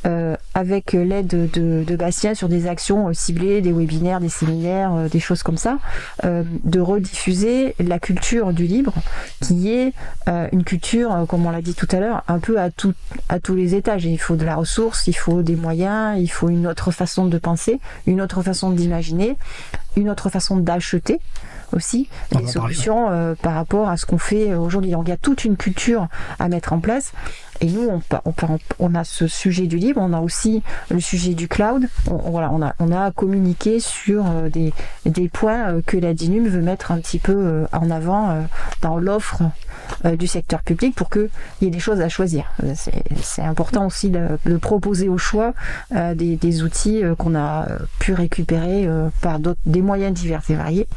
euh, 0.07 0.36
avec 0.55 0.92
l'aide 0.92 1.28
de, 1.28 1.96
Bastien 1.96 2.34
sur 2.34 2.48
des 2.48 2.66
actions 2.66 3.09
euh, 3.09 3.12
ciblées, 3.12 3.61
des 3.61 3.72
webinaires, 3.72 4.20
des 4.20 4.28
séminaires, 4.28 5.09
des 5.11 5.20
choses 5.20 5.42
comme 5.42 5.57
ça, 5.59 5.78
de 6.24 6.80
rediffuser 6.80 7.74
la 7.78 7.98
culture 7.98 8.53
du 8.53 8.64
libre, 8.64 8.94
qui 9.40 9.70
est 9.70 9.92
une 10.26 10.64
culture, 10.64 11.26
comme 11.28 11.46
on 11.46 11.50
l'a 11.50 11.61
dit 11.61 11.74
tout 11.74 11.88
à 11.92 12.00
l'heure, 12.00 12.22
un 12.28 12.38
peu 12.38 12.59
à, 12.59 12.70
tout, 12.70 12.94
à 13.28 13.38
tous 13.38 13.55
les 13.55 13.74
étages. 13.74 14.05
Il 14.05 14.18
faut 14.18 14.36
de 14.36 14.44
la 14.44 14.57
ressource, 14.57 15.07
il 15.07 15.12
faut 15.12 15.42
des 15.42 15.57
moyens, 15.57 16.18
il 16.18 16.28
faut 16.28 16.48
une 16.48 16.66
autre 16.66 16.90
façon 16.90 17.26
de 17.26 17.38
penser, 17.38 17.78
une 18.07 18.20
autre 18.20 18.42
façon 18.42 18.70
d'imaginer, 18.70 19.36
une 19.97 20.09
autre 20.11 20.28
façon 20.28 20.57
d'acheter 20.57 21.20
aussi 21.72 22.09
des 22.32 22.47
solutions 22.47 23.34
par 23.40 23.55
rapport 23.55 23.88
à 23.88 23.97
ce 23.97 24.05
qu'on 24.05 24.18
fait 24.18 24.55
aujourd'hui. 24.55 24.90
Donc 24.90 25.05
il 25.07 25.11
y 25.11 25.14
a 25.14 25.16
toute 25.16 25.47
une 25.47 25.57
culture 25.57 26.09
à 26.38 26.49
mettre 26.49 26.74
en 26.74 26.80
place 26.80 27.12
et 27.62 27.66
nous, 27.66 27.88
on, 27.88 28.34
on, 28.80 28.95
a 28.97 29.05
ce 29.05 29.28
sujet 29.28 29.68
du 29.68 29.76
libre, 29.76 30.01
on 30.03 30.12
a 30.12 30.20
aussi 30.20 30.64
le 30.90 30.99
sujet 30.99 31.32
du 31.34 31.47
cloud. 31.47 31.86
On, 32.11 32.16
voilà, 32.30 32.51
on 32.53 32.61
a, 32.61 32.74
on 32.80 32.90
a 32.90 33.12
communiqué 33.12 33.78
sur 33.78 34.24
euh, 34.26 34.49
des, 34.49 34.74
des 35.07 35.28
points 35.28 35.68
euh, 35.68 35.80
que 35.86 35.97
la 35.97 36.12
DINUM 36.12 36.49
veut 36.49 36.61
mettre 36.61 36.90
un 36.90 36.99
petit 36.99 37.20
peu 37.20 37.32
euh, 37.36 37.66
en 37.72 37.88
avant 37.90 38.36
dans 38.80 38.99
l'offre 38.99 39.43
du 40.04 40.26
secteur 40.26 40.62
public 40.62 40.94
pour 40.94 41.10
qu'il 41.10 41.28
y 41.60 41.66
ait 41.66 41.70
des 41.70 41.78
choses 41.78 42.00
à 42.00 42.08
choisir. 42.08 42.52
C'est 43.22 43.42
important 43.42 43.86
aussi 43.86 44.10
de, 44.10 44.56
proposer 44.56 45.08
au 45.08 45.18
choix 45.18 45.54
des, 45.92 46.36
des 46.36 46.62
outils 46.62 47.02
qu'on 47.18 47.34
a 47.34 47.66
pu 47.98 48.14
récupérer 48.14 48.88
par 49.20 49.38
des 49.66 49.82
moyens 49.82 50.12
divers 50.12 50.42
et 50.48 50.54
variés 50.54 50.88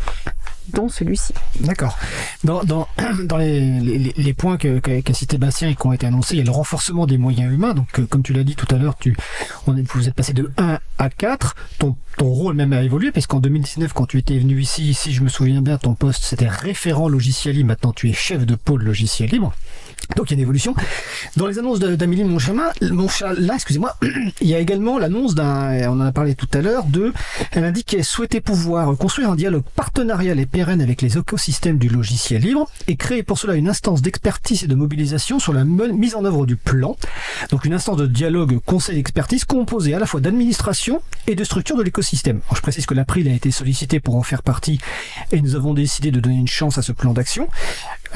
dont 0.74 0.89
celui-ci. 0.89 1.34
D'accord. 1.61 1.97
Dans, 2.43 2.63
dans, 2.63 2.88
dans 3.24 3.38
les, 3.38 4.13
les, 4.16 4.34
points 4.34 4.57
qu'a 4.57 4.80
qu 4.80 5.13
cité 5.13 5.38
Bastien 5.38 5.70
et 5.70 5.76
qui 5.76 5.86
ont 5.88 5.93
été 5.93 6.05
annoncés, 6.05 6.36
il 6.36 6.38
y 6.39 6.41
a 6.41 6.45
le 6.45 6.51
renforcement 6.51 7.05
des 7.05 7.18
moyens 7.18 7.53
humains. 7.53 7.74
Donc, 7.74 7.99
euh, 7.99 8.05
comme 8.05 8.24
tu 8.24 8.34
l'as 8.34 8.43
dit 8.43 8.55
tout 8.55 8.74
à 8.74 8.78
l'heure, 8.78 8.95
vous 9.66 10.07
êtes 10.07 10.13
passé 10.13 10.34
de 10.34 10.51
1 10.57 10.80
à 10.97 11.09
4. 11.09 11.55
Ton, 11.80 11.95
ton 12.18 12.28
rôle 12.28 12.55
même 12.55 12.74
a 12.74 12.82
évolué, 12.84 13.11
parce 13.11 13.28
qu'en 13.28 13.39
2019, 13.39 13.93
quand 13.93 14.05
tu 14.05 14.18
étais 14.18 14.38
venu 14.38 14.59
ici, 14.59 14.93
si 14.93 15.13
je 15.13 15.22
me 15.22 15.30
souviens 15.30 15.61
bien, 15.61 15.78
ton 15.78 15.93
poste 15.93 16.24
c'était 16.24 16.47
référent 16.47 17.07
logiciel 17.09 17.55
libre. 17.55 17.70
Maintenant, 17.70 17.93
tu 17.93 18.09
es 18.09 18.13
chef 18.13 18.45
de 18.45 18.55
pôle 18.55 18.84
logiciel 18.84 19.30
libre. 19.30 19.53
Donc 20.16 20.30
il 20.30 20.34
y 20.34 20.34
a 20.34 20.36
une 20.36 20.41
évolution. 20.41 20.76
Dans 21.36 21.48
les 21.48 21.60
annonces 21.60 21.80
d'Amélie 21.80 22.24
Monchala, 22.24 22.74
là, 22.82 23.56
excusez-moi, 23.56 23.98
il 24.41 24.48
y 24.48 24.54
a 24.54 24.60
également 24.60 24.98
l'annonce 24.98 25.36
d'un, 25.36 25.89
on 25.89 26.00
en 26.00 26.02
a 26.02 26.12
parlé 26.12 26.36
tout 26.36 26.48
à 26.54 26.62
l'heure, 26.62 26.86
de, 26.86 27.12
elle 27.52 27.66
indique 27.66 27.88
qu'elle 27.88 28.06
souhaitait 28.06 28.41
pouvoir 28.41 28.96
construire 28.98 29.32
un 29.32 29.36
dialogue 29.36 29.64
partenarial 29.76 30.39
et 30.39 30.46
pérenne 30.46 30.82
avec 30.82 31.02
les 31.02 31.18
écosystèmes 31.18 31.78
du 31.78 31.89
logiciel 31.89 32.41
libre 32.41 32.70
et 32.88 32.96
créer 32.96 33.24
pour 33.24 33.38
cela 33.38 33.56
une 33.56 33.68
instance 33.68 34.02
d'expertise 34.02 34.64
et 34.64 34.68
de 34.68 34.76
mobilisation 34.76 35.39
sur 35.39 35.54
la 35.54 35.66
mise 35.66 36.16
en 36.16 36.24
œuvre 36.24 36.46
du 36.46 36.56
plan. 36.56 36.96
Donc 37.50 37.66
une 37.66 37.74
instance 37.74 37.98
de 37.98 38.08
dialogue 38.08 38.60
conseil 38.66 38.96
d'expertise 38.96 39.43
composée 39.46 39.93
à 39.93 40.00
la 40.00 40.06
fois 40.06 40.22
d'administration 40.22 41.02
et 41.28 41.36
de 41.36 41.43
structure 41.43 41.78
de 41.78 41.84
l'écosystème. 41.84 42.41
Je 42.54 42.62
précise 42.62 42.86
que 42.86 42.93
l'April 42.93 43.28
a 43.28 43.34
été 43.34 43.52
sollicité 43.52 44.00
pour 44.00 44.16
en 44.16 44.24
faire 44.24 44.43
partie 44.43 44.80
et 45.32 45.41
nous 45.41 45.56
avons 45.56 45.74
décidé 45.74 46.12
de 46.12 46.20
donner 46.20 46.38
une 46.38 46.48
chance 46.48 46.78
à 46.78 46.82
ce 46.82 46.91
plan 46.91 47.14
d'action. 47.14 47.48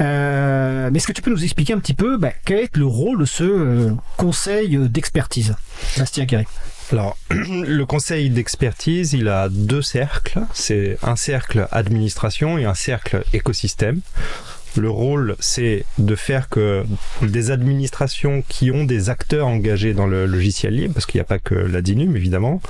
Euh, 0.00 0.88
mais 0.90 0.96
est-ce 0.96 1.06
que 1.06 1.12
tu 1.12 1.22
peux 1.22 1.30
nous 1.30 1.44
expliquer 1.44 1.72
un 1.72 1.78
petit 1.78 1.94
peu 1.94 2.16
bah, 2.16 2.32
quel 2.44 2.60
est 2.60 2.76
le 2.76 2.86
rôle 2.86 3.20
de 3.20 3.24
ce 3.24 3.44
euh, 3.44 3.90
conseil 4.16 4.76
d'expertise 4.88 5.54
Bastien 5.98 6.26
Carré. 6.26 6.46
Alors, 6.92 7.16
le 7.30 7.84
conseil 7.84 8.30
d'expertise, 8.30 9.12
il 9.12 9.28
a 9.28 9.48
deux 9.48 9.82
cercles. 9.82 10.40
C'est 10.52 10.98
un 11.02 11.16
cercle 11.16 11.68
administration 11.70 12.58
et 12.58 12.64
un 12.64 12.74
cercle 12.74 13.22
écosystème. 13.32 14.00
Le 14.76 14.90
rôle, 14.90 15.36
c'est 15.40 15.84
de 15.98 16.14
faire 16.14 16.48
que 16.48 16.84
des 17.22 17.50
administrations 17.50 18.42
qui 18.48 18.70
ont 18.70 18.84
des 18.84 19.10
acteurs 19.10 19.46
engagés 19.46 19.94
dans 19.94 20.06
le 20.06 20.26
logiciel 20.26 20.74
libre, 20.74 20.94
parce 20.94 21.06
qu'il 21.06 21.18
n'y 21.18 21.22
a 21.22 21.24
pas 21.24 21.38
que 21.38 21.54
la 21.54 21.82
DINUM 21.82 22.16
évidemment, 22.16 22.60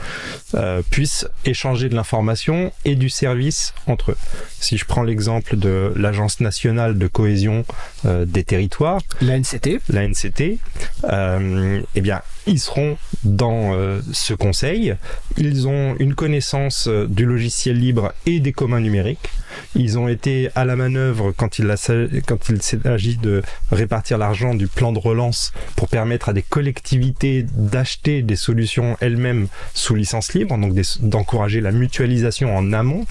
euh, 0.55 0.82
puissent 0.90 1.26
échanger 1.44 1.88
de 1.88 1.94
l'information 1.94 2.72
et 2.84 2.94
du 2.94 3.11
service 3.11 3.74
entre 3.86 4.12
eux. 4.12 4.16
Si 4.61 4.76
je 4.78 4.84
prends 4.84 5.03
l'exemple 5.03 5.57
de 5.57 5.92
l'Agence 5.96 6.40
nationale 6.40 6.98
de 6.98 7.07
cohésion 7.07 7.64
euh, 8.07 8.24
des 8.24 8.44
territoires, 8.44 9.01
l'ANCT, 9.20 9.80
l'ANCT, 9.88 10.59
euh, 11.05 11.80
eh 11.94 12.01
bien, 12.01 12.22
ils 12.47 12.61
seront 12.61 12.97
dans 13.24 13.74
euh, 13.74 14.01
ce 14.12 14.34
conseil. 14.34 14.95
Ils 15.36 15.68
ont 15.68 15.95
une 15.99 16.14
connaissance 16.14 16.86
euh, 16.88 17.07
du 17.07 17.26
logiciel 17.26 17.78
libre 17.78 18.12
et 18.26 18.41
des 18.41 18.53
communs 18.53 18.80
numériques. 18.80 19.30
Ils 19.74 19.99
ont 19.99 20.09
été 20.09 20.49
à 20.55 20.64
la 20.64 20.76
manœuvre 20.76 21.32
quand 21.36 21.59
il, 21.59 21.72
s'agit 21.76 23.16
de 23.16 23.43
répartir 23.70 24.18
l'argent 24.18 24.55
du 24.55 24.66
plan 24.68 24.93
de 24.93 24.99
relance 24.99 25.53
pour 25.76 25.88
permettre 25.88 26.28
à 26.28 26.32
des 26.32 26.43
collectivités 26.43 27.45
d'acheter 27.55 28.22
des 28.22 28.36
solutions 28.36 28.97
elles-mêmes 29.01 29.49
sous 29.74 29.95
licence 29.95 30.32
libre, 30.34 30.57
donc 30.57 30.74
d'encourager 31.01 31.61
la 31.61 31.72
mutualisation 31.72 32.57
en 32.57 32.72
amont. 32.72 33.07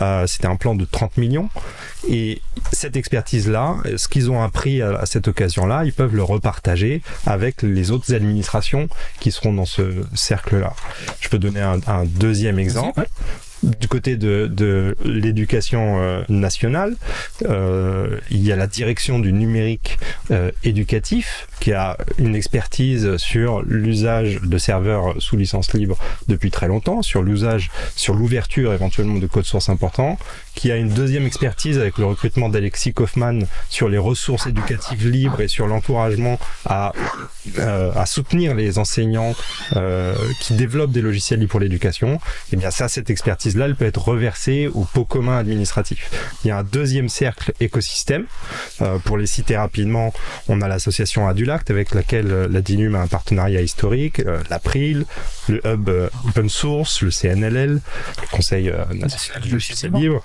Euh, 0.00 0.26
C'était 0.26 0.46
un 0.46 0.56
plan 0.56 0.74
de 0.74 0.84
30 0.84 1.16
millions. 1.18 1.48
Et 2.08 2.42
cette 2.72 2.96
expertise-là, 2.96 3.76
ce 3.96 4.08
qu'ils 4.08 4.30
ont 4.30 4.42
appris 4.42 4.82
à, 4.82 5.06
cette 5.06 5.28
occasion-là, 5.28 5.84
ils 5.84 5.92
peuvent 5.92 6.14
le 6.14 6.22
repartager 6.22 7.02
avec 7.26 7.62
les 7.62 7.90
autres 7.90 8.14
administrations 8.14 8.63
qui 9.20 9.32
seront 9.32 9.52
dans 9.52 9.64
ce 9.64 10.04
cercle-là. 10.14 10.74
Je 11.20 11.28
peux 11.28 11.38
donner 11.38 11.60
un, 11.60 11.80
un 11.86 12.04
deuxième 12.04 12.58
exemple 12.58 13.06
du 13.64 13.88
côté 13.88 14.16
de, 14.16 14.96
l'éducation 15.04 15.98
euh, 16.00 16.22
nationale, 16.28 16.96
euh, 17.42 18.18
il 18.30 18.44
y 18.44 18.52
a 18.52 18.56
la 18.56 18.66
direction 18.66 19.18
du 19.18 19.32
numérique 19.32 19.98
euh, 20.30 20.50
éducatif 20.62 21.46
qui 21.60 21.72
a 21.72 21.96
une 22.18 22.34
expertise 22.34 23.16
sur 23.16 23.62
l'usage 23.62 24.40
de 24.42 24.58
serveurs 24.58 25.14
sous 25.18 25.36
licence 25.36 25.72
libre 25.72 25.98
depuis 26.28 26.50
très 26.50 26.68
longtemps, 26.68 27.02
sur 27.02 27.22
l'usage, 27.22 27.70
sur 27.96 28.14
l'ouverture 28.14 28.72
éventuellement 28.72 29.18
de 29.18 29.26
codes 29.26 29.44
sources 29.44 29.68
importants, 29.68 30.18
qui 30.54 30.70
a 30.70 30.76
une 30.76 30.90
deuxième 30.90 31.26
expertise 31.26 31.78
avec 31.78 31.98
le 31.98 32.04
recrutement 32.04 32.48
d'Alexis 32.48 32.92
Kaufmann 32.92 33.46
sur 33.70 33.88
les 33.88 33.98
ressources 33.98 34.46
éducatives 34.46 35.08
libres 35.08 35.40
et 35.40 35.48
sur 35.48 35.66
l'encouragement 35.66 36.38
à, 36.66 36.92
à 37.58 38.06
soutenir 38.06 38.54
les 38.54 38.78
enseignants 38.78 39.34
qui 40.40 40.54
développent 40.54 40.92
des 40.92 41.02
logiciels 41.02 41.40
libres 41.40 41.52
pour 41.52 41.60
l'éducation. 41.60 42.14
Et 42.14 42.18
eh 42.54 42.56
bien 42.56 42.70
ça, 42.70 42.88
cette 42.88 43.10
expertise 43.10 43.53
là 43.58 43.66
elle 43.66 43.76
peut 43.76 43.84
être 43.84 44.08
reversée 44.08 44.68
au 44.72 44.84
pot 44.84 45.04
commun 45.04 45.38
administratif. 45.38 46.10
Il 46.44 46.48
y 46.48 46.50
a 46.50 46.58
un 46.58 46.62
deuxième 46.62 47.08
cercle 47.08 47.52
écosystème. 47.60 48.26
Euh, 48.82 48.98
pour 48.98 49.16
les 49.16 49.26
citer 49.26 49.56
rapidement, 49.56 50.12
on 50.48 50.60
a 50.60 50.68
l'association 50.68 51.28
Adulact 51.28 51.70
avec 51.70 51.94
laquelle 51.94 52.30
euh, 52.30 52.48
la 52.50 52.60
DINUM 52.60 52.94
a 52.94 53.00
un 53.00 53.06
partenariat 53.06 53.60
historique, 53.60 54.20
euh, 54.20 54.42
l'April, 54.50 55.06
le 55.48 55.60
Hub 55.66 55.90
Open 56.28 56.48
Source, 56.48 57.02
le 57.02 57.10
CNLL, 57.10 57.80
le 57.80 58.26
Conseil 58.30 58.72
national 58.94 59.42
du 59.42 59.52
logiciel 59.52 59.92
libre, 59.92 60.22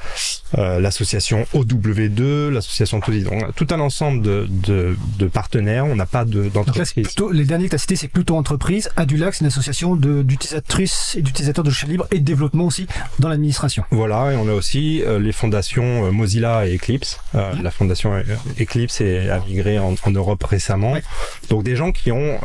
l'association 0.56 1.46
OW2, 1.54 2.50
l'association 2.50 3.02
TOSI. 3.02 3.24
Donc, 3.24 3.56
tout 3.56 3.68
un 3.72 3.80
ensemble 3.80 4.22
de, 4.22 4.48
de, 5.18 5.28
partenaires. 5.28 5.86
On 5.86 5.96
n'a 5.96 6.06
pas 6.06 6.26
d'entreprise. 6.26 6.94
les 7.32 7.46
derniers 7.46 7.66
que 7.66 7.72
tu 7.72 7.76
as 7.76 7.80
cités, 7.80 7.96
c'est 7.96 8.08
plutôt 8.08 8.38
entreprise. 8.38 8.90
Adulact, 8.96 9.36
c'est 9.38 9.42
une 9.42 9.48
association 9.48 9.96
d'utilisatrices 9.96 11.16
et 11.18 11.22
d'utilisateurs 11.22 11.64
de 11.64 11.70
logiciels 11.70 11.92
libres 11.92 12.08
et 12.12 12.20
de 12.20 12.26
développement 12.26 12.66
aussi 12.66 12.88
dans 13.20 13.30
l'administration. 13.30 13.84
Voilà, 13.92 14.34
et 14.34 14.36
on 14.36 14.48
a 14.48 14.54
aussi 14.54 15.04
euh, 15.04 15.20
les 15.20 15.32
fondations 15.32 16.06
euh, 16.06 16.12
Mozilla 16.12 16.66
et 16.68 16.76
Eclipse. 16.76 17.20
Euh, 17.36 17.54
la 17.62 17.72
fondation 17.72 18.14
Eclipse 18.60 19.02
est, 19.02 19.30
a 19.30 19.40
migré 19.42 19.78
en, 19.78 19.96
Europe 20.10 20.44
récemment. 20.44 20.96
Donc 21.50 21.64
des 21.64 21.76
gens 21.76 21.92
qui 21.92 22.12
ont 22.12 22.40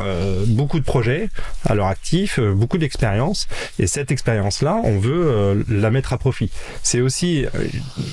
beaucoup 0.47 0.79
de 0.79 0.85
projets 0.85 1.29
à 1.65 1.73
leur 1.73 1.87
actif, 1.87 2.39
beaucoup 2.39 2.77
d'expérience, 2.77 3.47
et 3.79 3.87
cette 3.87 4.11
expérience-là, 4.11 4.79
on 4.83 4.99
veut 4.99 5.65
la 5.67 5.89
mettre 5.89 6.13
à 6.13 6.17
profit. 6.17 6.51
C'est 6.83 7.01
aussi, 7.01 7.45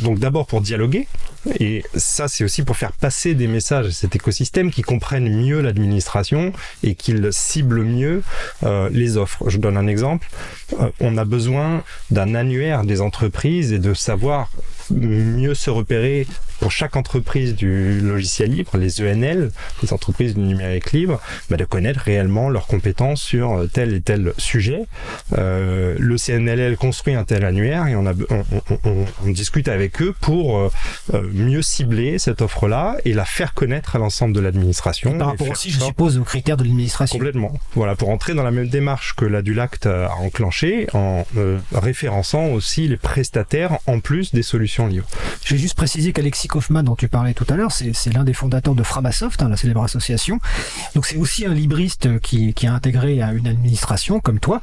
donc 0.02 0.18
d'abord 0.18 0.46
pour 0.46 0.62
dialoguer, 0.62 1.06
et 1.58 1.84
ça, 1.94 2.28
c'est 2.28 2.44
aussi 2.44 2.62
pour 2.62 2.76
faire 2.76 2.92
passer 2.92 3.34
des 3.34 3.46
messages 3.46 3.86
à 3.86 3.90
cet 3.90 4.14
écosystème 4.14 4.70
qui 4.70 4.82
comprennent 4.82 5.28
mieux 5.28 5.60
l'administration 5.60 6.52
et 6.82 6.94
qu'ils 6.94 7.28
ciblent 7.32 7.84
mieux 7.84 8.22
les 8.90 9.16
offres. 9.16 9.48
Je 9.48 9.58
donne 9.58 9.76
un 9.76 9.86
exemple. 9.86 10.28
on 11.00 11.18
a 11.18 11.24
besoin 11.24 11.82
d'un 12.10 12.34
annuaire 12.34 12.84
des 12.84 13.00
entreprises 13.00 13.72
et 13.72 13.78
de 13.78 13.94
savoir 13.94 14.50
mieux 14.90 15.54
se 15.54 15.70
repérer 15.70 16.26
pour 16.62 16.70
chaque 16.70 16.94
entreprise 16.94 17.56
du 17.56 18.00
logiciel 18.00 18.52
libre, 18.52 18.76
les 18.76 19.02
ENL, 19.02 19.50
les 19.82 19.92
entreprises 19.92 20.34
du 20.34 20.42
numérique 20.42 20.92
libre, 20.92 21.20
bah 21.50 21.56
de 21.56 21.64
connaître 21.64 21.98
réellement 21.98 22.50
leurs 22.50 22.68
compétences 22.68 23.20
sur 23.20 23.52
euh, 23.54 23.66
tel 23.66 23.92
et 23.94 24.00
tel 24.00 24.32
sujet. 24.38 24.84
Euh, 25.36 25.96
le 25.98 26.16
CNLL 26.16 26.76
construit 26.76 27.14
un 27.14 27.24
tel 27.24 27.44
annuaire 27.44 27.88
et 27.88 27.96
on, 27.96 28.06
a, 28.06 28.12
on, 28.30 28.44
on, 28.84 29.04
on 29.26 29.30
discute 29.32 29.66
avec 29.66 30.00
eux 30.02 30.14
pour 30.20 30.56
euh, 30.56 30.70
mieux 31.32 31.62
cibler 31.62 32.20
cette 32.20 32.42
offre-là 32.42 32.96
et 33.04 33.12
la 33.12 33.24
faire 33.24 33.54
connaître 33.54 33.96
à 33.96 33.98
l'ensemble 33.98 34.32
de 34.32 34.38
l'administration. 34.38 35.18
Par 35.18 35.30
rapport 35.30 35.50
aussi, 35.50 35.72
je 35.72 35.80
suppose, 35.80 36.16
aux 36.16 36.22
critères 36.22 36.56
de 36.56 36.62
l'administration. 36.62 37.18
Complètement. 37.18 37.52
Voilà, 37.74 37.96
pour 37.96 38.08
entrer 38.08 38.34
dans 38.34 38.44
la 38.44 38.52
même 38.52 38.68
démarche 38.68 39.14
que 39.16 39.24
l'Adulact 39.24 39.86
a 39.86 40.14
enclenché 40.20 40.86
en 40.94 41.24
référençant 41.74 42.46
aussi 42.46 42.86
les 42.86 42.96
prestataires 42.96 43.78
en 43.88 43.98
plus 43.98 44.32
des 44.32 44.44
solutions 44.44 44.86
libres. 44.86 45.08
Je 45.44 45.54
vais 45.54 45.60
juste 45.60 45.74
préciser 45.74 46.12
qu'Alexis 46.12 46.51
Hoffman 46.54 46.82
dont 46.82 46.96
tu 46.96 47.08
parlais 47.08 47.34
tout 47.34 47.46
à 47.48 47.56
l'heure, 47.56 47.72
c'est 47.72 48.12
l'un 48.12 48.24
des 48.24 48.32
fondateurs 48.32 48.74
de 48.74 48.82
Framasoft, 48.82 49.42
hein, 49.42 49.48
la 49.48 49.56
célèbre 49.56 49.82
association. 49.82 50.40
Donc 50.94 51.06
c'est 51.06 51.16
aussi 51.16 51.46
un 51.46 51.54
libriste 51.54 52.20
qui, 52.20 52.54
qui 52.54 52.66
a 52.66 52.74
intégré 52.74 53.22
à 53.22 53.32
une 53.32 53.46
administration 53.46 54.20
comme 54.20 54.40
toi. 54.40 54.60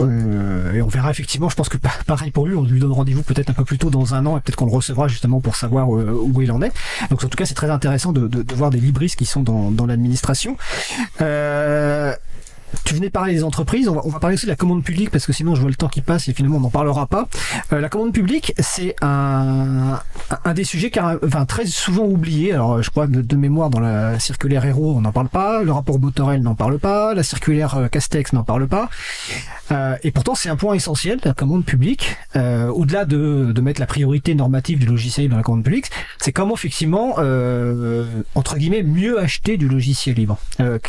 Euh, 0.00 0.74
et 0.74 0.82
on 0.82 0.88
verra 0.88 1.10
effectivement, 1.10 1.48
je 1.48 1.56
pense 1.56 1.68
que 1.68 1.78
pareil 2.06 2.30
pour 2.30 2.46
lui, 2.46 2.54
on 2.54 2.64
lui 2.64 2.80
donne 2.80 2.92
rendez-vous 2.92 3.22
peut-être 3.22 3.50
un 3.50 3.54
peu 3.54 3.64
plus 3.64 3.78
tôt 3.78 3.90
dans 3.90 4.14
un 4.14 4.26
an 4.26 4.36
et 4.36 4.40
peut-être 4.40 4.56
qu'on 4.56 4.66
le 4.66 4.72
recevra 4.72 5.08
justement 5.08 5.40
pour 5.40 5.56
savoir 5.56 5.94
euh, 5.94 6.12
où 6.12 6.42
il 6.42 6.52
en 6.52 6.62
est. 6.62 6.72
Donc 7.10 7.24
en 7.24 7.28
tout 7.28 7.36
cas, 7.36 7.46
c'est 7.46 7.54
très 7.54 7.70
intéressant 7.70 8.12
de, 8.12 8.44
voir 8.54 8.70
des 8.70 8.80
libristes 8.80 9.16
qui 9.16 9.26
sont 9.26 9.42
dans, 9.42 9.70
dans 9.70 9.86
l'administration. 9.86 10.56
Euh, 11.20 12.14
tu 12.84 12.94
venais 12.94 13.10
parler 13.10 13.34
des 13.34 13.44
entreprises, 13.44 13.88
on 13.88 13.94
va, 13.94 14.18
parler 14.18 14.34
aussi 14.34 14.46
de 14.46 14.50
la 14.50 14.56
commande 14.56 14.82
publique 14.82 15.10
parce 15.10 15.26
que 15.26 15.32
sinon 15.32 15.54
je 15.54 15.60
vois 15.60 15.70
le 15.70 15.76
temps 15.76 15.88
qui 15.88 16.00
passe 16.00 16.28
et 16.28 16.32
finalement 16.32 16.58
on 16.58 16.60
n'en 16.60 16.70
parlera 16.70 17.06
pas. 17.06 17.28
Euh, 17.72 17.80
la 17.80 17.88
commande 17.88 18.12
publique, 18.12 18.54
c'est 18.58 18.94
un, 19.02 20.00
des 20.54 20.64
sujets 20.64 20.90
car, 20.90 21.16
enfin, 21.24 21.44
très 21.44 21.66
souvent 21.66 22.04
oublié. 22.04 22.52
Alors 22.52 22.82
je 22.82 22.90
crois 22.90 23.06
de, 23.06 23.22
de 23.22 23.36
mémoire 23.36 23.70
dans 23.70 23.80
la 23.80 24.18
circulaire 24.18 24.64
Héros 24.64 24.94
on 24.96 25.00
n'en 25.00 25.12
parle 25.12 25.28
pas, 25.28 25.62
le 25.62 25.72
rapport 25.72 25.98
Botorel 25.98 26.42
n'en 26.42 26.54
parle 26.54 26.78
pas, 26.78 27.14
la 27.14 27.22
circulaire 27.22 27.76
euh, 27.76 27.88
Castex 27.88 28.32
n'en 28.32 28.44
parle 28.44 28.66
pas. 28.66 28.88
Euh, 29.72 29.96
et 30.02 30.10
pourtant 30.10 30.34
c'est 30.34 30.48
un 30.48 30.56
point 30.56 30.74
essentiel, 30.74 31.18
la 31.24 31.34
commande 31.34 31.64
publique. 31.64 32.16
Au-delà 32.34 33.04
de, 33.04 33.52
de 33.52 33.60
mettre 33.60 33.80
la 33.80 33.86
priorité 33.86 34.34
normative 34.34 34.78
du 34.78 34.86
logiciel 34.86 35.28
dans 35.28 35.36
la 35.36 35.42
commande 35.42 35.64
publique, 35.64 35.86
c'est 36.18 36.32
comment 36.32 36.54
effectivement, 36.54 37.16
entre 38.34 38.56
guillemets, 38.56 38.82
mieux 38.82 39.18
acheter 39.18 39.56
du 39.56 39.68
logiciel 39.68 40.16
libre. 40.16 40.38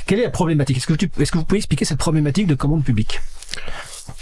Quelle 0.05 0.19
est 0.19 0.23
la 0.23 0.29
problématique? 0.29 0.77
Est-ce 0.77 0.87
que, 0.87 0.93
tu, 0.93 1.09
est-ce 1.19 1.31
que 1.31 1.37
vous 1.37 1.45
pouvez 1.45 1.59
expliquer 1.67 1.83
cette 1.83 1.97
problématique 1.97 2.47
de 2.47 2.55
commande 2.55 2.85
publique 2.85 3.19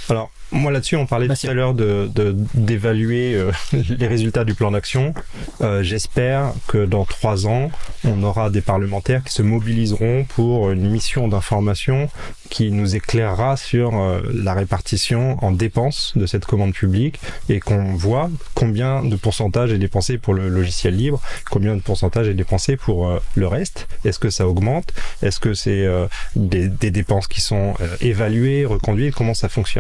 alors, 0.10 0.30
moi 0.52 0.72
là-dessus, 0.72 0.96
on 0.96 1.06
parlait 1.06 1.28
tout 1.28 1.48
à 1.48 1.54
l'heure 1.54 1.74
de, 1.74 2.10
d'évaluer 2.54 3.34
euh, 3.36 3.52
les 3.74 4.08
résultats 4.08 4.44
du 4.44 4.54
plan 4.54 4.72
d'action. 4.72 5.14
Euh, 5.62 5.84
j'espère 5.84 6.54
que 6.68 6.86
dans 6.86 7.04
trois 7.04 7.48
ans, 7.48 7.72
on 8.04 8.22
aura 8.24 8.50
des 8.50 8.62
parlementaires 8.62 9.24
qui 9.24 9.34
se 9.34 9.42
mobiliseront 9.42 10.24
pour 10.24 10.72
une 10.72 10.90
mission 10.90 11.28
d'information 11.28 12.10
qui 12.50 12.72
nous 12.72 12.96
éclairera 12.96 13.58
sur 13.58 13.98
euh, 14.00 14.22
la 14.34 14.54
répartition 14.54 15.44
en 15.44 15.52
dépenses 15.52 16.14
de 16.16 16.26
cette 16.26 16.46
commande 16.46 16.74
publique 16.74 17.20
et 17.50 17.60
qu'on 17.60 17.96
voit 17.96 18.30
combien 18.54 19.04
de 19.04 19.16
pourcentage 19.16 19.72
est 19.72 19.80
dépensé 19.80 20.18
pour 20.20 20.34
le 20.36 20.48
logiciel 20.48 20.96
libre, 20.96 21.20
combien 21.50 21.76
de 21.76 21.82
pourcentage 21.82 22.28
est 22.28 22.34
dépensé 22.34 22.78
pour 22.78 23.20
le 23.34 23.48
reste. 23.48 23.88
Est-ce 24.06 24.20
que 24.20 24.30
ça 24.30 24.48
augmente? 24.48 24.94
Est-ce 25.24 25.40
que 25.40 25.54
c'est 25.54 25.88
des, 26.36 26.68
des, 26.68 26.92
dépenses 26.92 27.28
qui 27.28 27.42
sont 27.42 27.74
évaluées, 28.00 28.66
reconduites? 28.66 29.16
Comment 29.16 29.34
ça 29.34 29.50
fonctionne? 29.50 29.75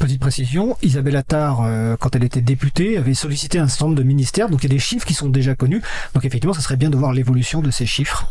Petite 0.00 0.20
précision, 0.20 0.78
Isabelle 0.80 1.16
Attard, 1.16 1.60
euh, 1.62 1.94
quand 2.00 2.16
elle 2.16 2.24
était 2.24 2.40
députée, 2.40 2.96
avait 2.96 3.12
sollicité 3.12 3.58
un 3.58 3.68
certain 3.68 3.84
nombre 3.84 3.98
de 3.98 4.02
ministères, 4.02 4.48
donc 4.48 4.64
il 4.64 4.70
y 4.70 4.72
a 4.72 4.74
des 4.74 4.78
chiffres 4.78 5.06
qui 5.06 5.12
sont 5.12 5.28
déjà 5.28 5.54
connus. 5.54 5.82
Donc 6.14 6.24
effectivement, 6.24 6.54
ça 6.54 6.62
serait 6.62 6.76
bien 6.76 6.88
de 6.88 6.96
voir 6.96 7.12
l'évolution 7.12 7.60
de 7.60 7.70
ces 7.70 7.84
chiffres. 7.84 8.26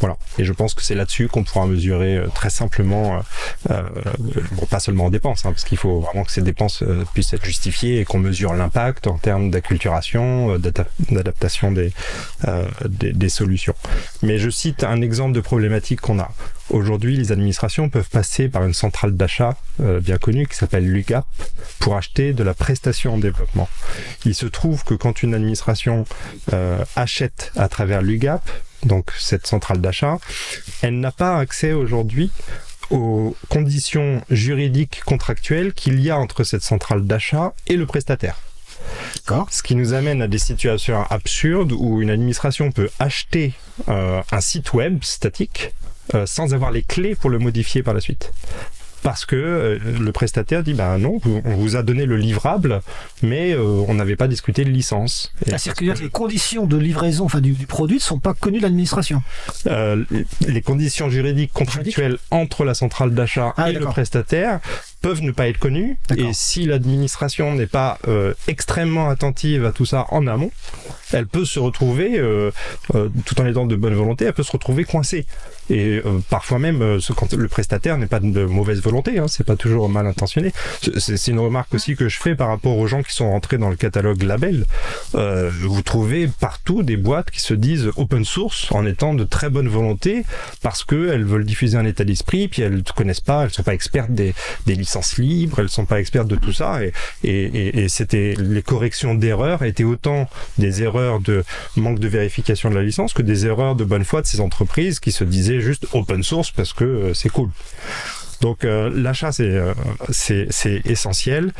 Voilà. 0.00 0.16
Et 0.38 0.44
je 0.44 0.52
pense 0.52 0.74
que 0.74 0.82
c'est 0.82 0.94
là-dessus 0.94 1.28
qu'on 1.28 1.44
pourra 1.44 1.66
mesurer 1.66 2.16
euh, 2.16 2.26
très 2.34 2.50
simplement, 2.50 3.20
euh, 3.70 3.82
bon, 4.52 4.66
pas 4.66 4.80
seulement 4.80 5.06
en 5.06 5.10
dépenses, 5.10 5.44
hein, 5.44 5.52
parce 5.52 5.64
qu'il 5.64 5.78
faut 5.78 6.00
vraiment 6.00 6.24
que 6.24 6.32
ces 6.32 6.42
dépenses 6.42 6.82
euh, 6.82 7.04
puissent 7.14 7.32
être 7.32 7.44
justifiées 7.44 8.00
et 8.00 8.04
qu'on 8.04 8.18
mesure 8.18 8.54
l'impact 8.54 9.06
en 9.06 9.18
termes 9.18 9.50
d'acculturation, 9.50 10.58
d'adaptation 10.58 11.72
des, 11.72 11.92
des, 12.86 13.12
des 13.12 13.28
solutions. 13.28 13.74
Mais 14.22 14.38
je 14.38 14.50
cite 14.50 14.84
un 14.84 15.00
exemple 15.00 15.32
de 15.32 15.40
problématique 15.40 16.00
qu'on 16.00 16.18
a. 16.18 16.30
Aujourd'hui, 16.70 17.16
les 17.16 17.30
administrations 17.30 17.90
peuvent 17.90 18.08
passer 18.08 18.48
par 18.48 18.64
une 18.64 18.72
centrale 18.72 19.14
d'achat 19.14 19.56
euh, 19.80 20.00
bien 20.00 20.16
connue 20.16 20.46
qui 20.46 20.56
s'appelle 20.56 20.86
l'UGAP 20.86 21.26
pour 21.78 21.96
acheter 21.96 22.32
de 22.32 22.42
la 22.42 22.54
prestation 22.54 23.14
en 23.14 23.18
développement. 23.18 23.68
Il 24.24 24.34
se 24.34 24.46
trouve 24.46 24.82
que 24.84 24.94
quand 24.94 25.22
une 25.22 25.34
administration 25.34 26.06
euh, 26.52 26.82
achète 26.96 27.52
à 27.56 27.68
travers 27.68 28.00
l'UGAP, 28.00 28.48
donc 28.84 29.10
cette 29.18 29.46
centrale 29.46 29.80
d'achat, 29.80 30.18
elle 30.82 31.00
n'a 31.00 31.12
pas 31.12 31.38
accès 31.38 31.72
aujourd'hui 31.72 32.30
aux 32.90 33.36
conditions 33.48 34.22
juridiques 34.30 35.02
contractuelles 35.04 35.72
qu'il 35.72 36.00
y 36.00 36.10
a 36.10 36.18
entre 36.18 36.44
cette 36.44 36.62
centrale 36.62 37.04
d'achat 37.04 37.54
et 37.66 37.76
le 37.76 37.86
prestataire. 37.86 38.36
Ce 39.50 39.62
qui 39.62 39.74
nous 39.74 39.94
amène 39.94 40.20
à 40.20 40.28
des 40.28 40.38
situations 40.38 41.04
absurdes 41.08 41.72
où 41.72 42.02
une 42.02 42.10
administration 42.10 42.70
peut 42.70 42.90
acheter 42.98 43.54
euh, 43.88 44.22
un 44.30 44.40
site 44.40 44.74
web 44.74 45.02
statique 45.02 45.72
euh, 46.14 46.26
sans 46.26 46.52
avoir 46.52 46.70
les 46.70 46.82
clés 46.82 47.14
pour 47.14 47.30
le 47.30 47.38
modifier 47.38 47.82
par 47.82 47.94
la 47.94 48.00
suite 48.00 48.32
parce 49.04 49.26
que 49.26 49.36
euh, 49.36 49.78
le 50.00 50.12
prestataire 50.12 50.62
dit 50.62 50.72
bah 50.72 50.96
non, 50.96 51.20
on 51.44 51.54
vous 51.54 51.76
a 51.76 51.82
donné 51.82 52.06
le 52.06 52.16
livrable, 52.16 52.80
mais 53.22 53.52
euh, 53.52 53.84
on 53.86 53.94
n'avait 53.94 54.16
pas 54.16 54.28
discuté 54.28 54.64
de 54.64 54.70
licence. 54.70 55.30
C'est-à-dire 55.44 55.74
que 55.74 56.02
les 56.02 56.08
conditions 56.08 56.66
de 56.66 56.78
livraison, 56.78 57.26
enfin 57.26 57.42
du, 57.42 57.52
du 57.52 57.66
produit, 57.66 57.96
ne 57.96 58.00
sont 58.00 58.18
pas 58.18 58.32
connues 58.32 58.58
de 58.58 58.62
l'administration. 58.62 59.22
Euh, 59.66 60.04
les 60.48 60.62
conditions 60.62 61.10
juridiques 61.10 61.52
contractuelles 61.52 62.16
entre 62.30 62.64
la 62.64 62.72
centrale 62.72 63.12
d'achat 63.12 63.52
ah, 63.58 63.70
et 63.70 63.74
le 63.74 63.84
prestataire 63.84 64.60
peuvent 65.04 65.20
ne 65.20 65.32
pas 65.32 65.48
être 65.48 65.58
connues. 65.58 65.98
Et 66.16 66.32
si 66.32 66.64
l'administration 66.64 67.54
n'est 67.54 67.66
pas 67.66 67.98
euh, 68.08 68.32
extrêmement 68.48 69.10
attentive 69.10 69.66
à 69.66 69.72
tout 69.72 69.84
ça 69.84 70.06
en 70.08 70.26
amont, 70.26 70.50
elle 71.12 71.26
peut 71.26 71.44
se 71.44 71.58
retrouver, 71.58 72.18
euh, 72.18 72.50
euh, 72.94 73.10
tout 73.26 73.38
en 73.38 73.44
étant 73.44 73.66
de 73.66 73.76
bonne 73.76 73.92
volonté, 73.92 74.24
elle 74.24 74.32
peut 74.32 74.42
se 74.42 74.52
retrouver 74.52 74.84
coincée. 74.84 75.26
Et 75.70 76.02
euh, 76.04 76.20
parfois 76.28 76.58
même, 76.58 76.82
euh, 76.82 76.98
quand 77.16 77.32
le 77.32 77.48
prestataire 77.48 77.96
n'est 77.98 78.06
pas 78.06 78.20
de 78.20 78.44
mauvaise 78.44 78.80
volonté, 78.80 79.18
hein, 79.18 79.26
c'est 79.28 79.44
pas 79.44 79.56
toujours 79.56 79.88
mal 79.88 80.06
intentionné. 80.06 80.52
C'est 80.98 81.30
une 81.30 81.38
remarque 81.38 81.74
aussi 81.74 81.96
que 81.96 82.08
je 82.08 82.18
fais 82.18 82.34
par 82.34 82.48
rapport 82.48 82.76
aux 82.76 82.86
gens 82.86 83.02
qui 83.02 83.12
sont 83.12 83.30
rentrés 83.30 83.58
dans 83.58 83.70
le 83.70 83.76
catalogue 83.76 84.22
label. 84.22 84.66
Euh, 85.14 85.50
vous 85.62 85.82
trouvez 85.82 86.28
partout 86.28 86.82
des 86.82 86.96
boîtes 86.96 87.30
qui 87.30 87.40
se 87.40 87.54
disent 87.54 87.90
open 87.96 88.24
source 88.24 88.70
en 88.72 88.84
étant 88.86 89.14
de 89.14 89.24
très 89.24 89.50
bonne 89.50 89.68
volonté 89.68 90.24
parce 90.62 90.84
que 90.84 91.10
elles 91.12 91.24
veulent 91.24 91.44
diffuser 91.44 91.78
un 91.78 91.84
état 91.84 92.04
d'esprit, 92.04 92.48
puis 92.48 92.62
elles 92.62 92.76
ne 92.76 92.82
connaissent 92.82 93.20
pas, 93.20 93.44
elles 93.44 93.50
sont 93.50 93.62
pas 93.62 93.74
expertes 93.74 94.10
des, 94.10 94.34
des 94.66 94.74
licences 94.74 95.18
libres, 95.18 95.60
elles 95.60 95.68
sont 95.68 95.86
pas 95.86 96.00
expertes 96.00 96.28
de 96.28 96.36
tout 96.36 96.52
ça. 96.52 96.82
Et, 96.82 96.92
et, 97.22 97.44
et, 97.44 97.84
et 97.84 97.88
c'était 97.88 98.34
les 98.38 98.62
corrections 98.62 99.14
d'erreurs 99.14 99.62
étaient 99.62 99.84
autant 99.84 100.28
des 100.58 100.82
erreurs 100.82 101.20
de 101.20 101.44
manque 101.76 101.98
de 101.98 102.08
vérification 102.08 102.70
de 102.70 102.74
la 102.74 102.82
licence 102.82 103.12
que 103.12 103.22
des 103.22 103.46
erreurs 103.46 103.76
de 103.76 103.84
bonne 103.84 104.04
foi 104.04 104.22
de 104.22 104.26
ces 104.26 104.40
entreprises 104.40 105.00
qui 105.00 105.12
se 105.12 105.24
disaient 105.24 105.53
juste 105.60 105.86
open 105.92 106.22
source 106.22 106.50
parce 106.50 106.72
que 106.72 106.84
euh, 106.84 107.14
c'est 107.14 107.28
cool. 107.28 107.50
Donc 108.40 108.64
euh, 108.64 108.90
l'achat 108.92 109.32
c'est 109.32 109.48
euh, 109.48 109.72
essentiel 110.84 111.52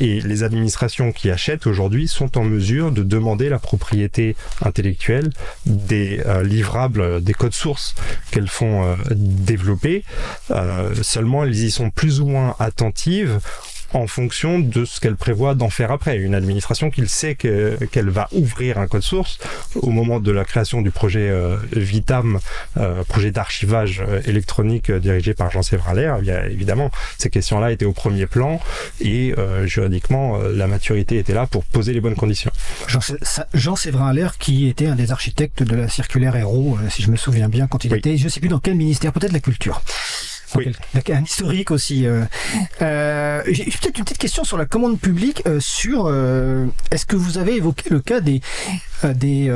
et 0.00 0.20
les 0.20 0.42
administrations 0.42 1.12
qui 1.12 1.30
achètent 1.30 1.66
aujourd'hui 1.66 2.08
sont 2.08 2.36
en 2.36 2.42
mesure 2.42 2.90
de 2.90 3.02
demander 3.04 3.48
la 3.48 3.58
propriété 3.58 4.34
intellectuelle 4.62 5.30
des 5.66 6.20
livrables, 6.42 7.22
des 7.22 7.34
codes 7.34 7.54
sources 7.54 7.94
qu'elles 8.32 8.48
font 8.48 8.96
développer. 9.12 10.04
seulement 11.02 11.44
elles 11.44 11.54
y 11.54 11.70
sont 11.70 11.90
plus 11.90 12.20
ou 12.20 12.26
moins 12.26 12.56
attentives 12.58 13.38
en 13.94 14.06
fonction 14.06 14.58
de 14.58 14.84
ce 14.84 15.00
qu'elle 15.00 15.16
prévoit 15.16 15.54
d'en 15.54 15.70
faire 15.70 15.90
après. 15.90 16.16
Une 16.16 16.34
administration 16.34 16.90
qui 16.90 17.06
sait 17.08 17.34
qu'elle 17.34 17.78
qu 17.90 18.00
va 18.00 18.28
ouvrir 18.32 18.78
un 18.78 18.86
code 18.86 19.02
source 19.02 19.38
au 19.76 19.90
moment 19.90 20.20
de 20.20 20.30
la 20.30 20.44
création 20.44 20.82
du 20.82 20.90
projet 20.90 21.28
euh, 21.30 21.56
Vitam, 21.72 22.38
euh, 22.76 23.04
projet 23.04 23.30
d'archivage 23.30 24.02
euh, 24.06 24.20
électronique 24.26 24.90
euh, 24.90 24.98
dirigé 25.00 25.34
par 25.34 25.50
Jean-Séverin 25.50 25.92
Allaire, 25.92 26.18
eh 26.22 26.52
évidemment, 26.52 26.90
ces 27.18 27.30
questions-là 27.30 27.72
étaient 27.72 27.84
au 27.84 27.92
premier 27.92 28.26
plan 28.26 28.60
et 29.00 29.34
euh, 29.38 29.66
juridiquement, 29.66 30.40
euh, 30.40 30.52
la 30.54 30.66
maturité 30.66 31.18
était 31.18 31.34
là 31.34 31.46
pour 31.46 31.64
poser 31.64 31.92
les 31.92 32.00
bonnes 32.00 32.14
conditions. 32.14 32.50
Jean-Séverin 33.54 34.08
Allaire, 34.08 34.38
qui 34.38 34.68
était 34.68 34.86
un 34.86 34.96
des 34.96 35.12
architectes 35.12 35.62
de 35.62 35.76
la 35.76 35.88
circulaire 35.88 36.36
Héros, 36.36 36.78
si 36.90 37.02
je 37.02 37.10
me 37.10 37.16
souviens 37.16 37.48
bien, 37.48 37.66
quand 37.66 37.84
il 37.84 37.92
oui. 37.92 37.98
était, 37.98 38.16
je 38.16 38.24
ne 38.24 38.28
sais 38.28 38.40
plus 38.40 38.48
dans 38.48 38.58
quel 38.58 38.74
ministère, 38.74 39.12
peut-être 39.12 39.32
la 39.32 39.40
culture. 39.40 39.82
Oui. 40.56 40.72
Un 41.12 41.22
historique 41.22 41.70
aussi. 41.70 42.06
Euh, 42.06 42.24
euh, 42.82 43.42
J'ai 43.46 43.64
peut-être 43.64 43.98
une 43.98 44.04
petite 44.04 44.18
question 44.18 44.44
sur 44.44 44.56
la 44.56 44.66
commande 44.66 44.98
publique. 44.98 45.42
Euh, 45.46 45.58
sur 45.60 46.06
euh, 46.06 46.66
est-ce 46.90 47.06
que 47.06 47.16
vous 47.16 47.38
avez 47.38 47.56
évoqué 47.56 47.90
le 47.90 48.00
cas 48.00 48.20
des 48.20 48.40
euh, 49.04 49.12
des, 49.12 49.52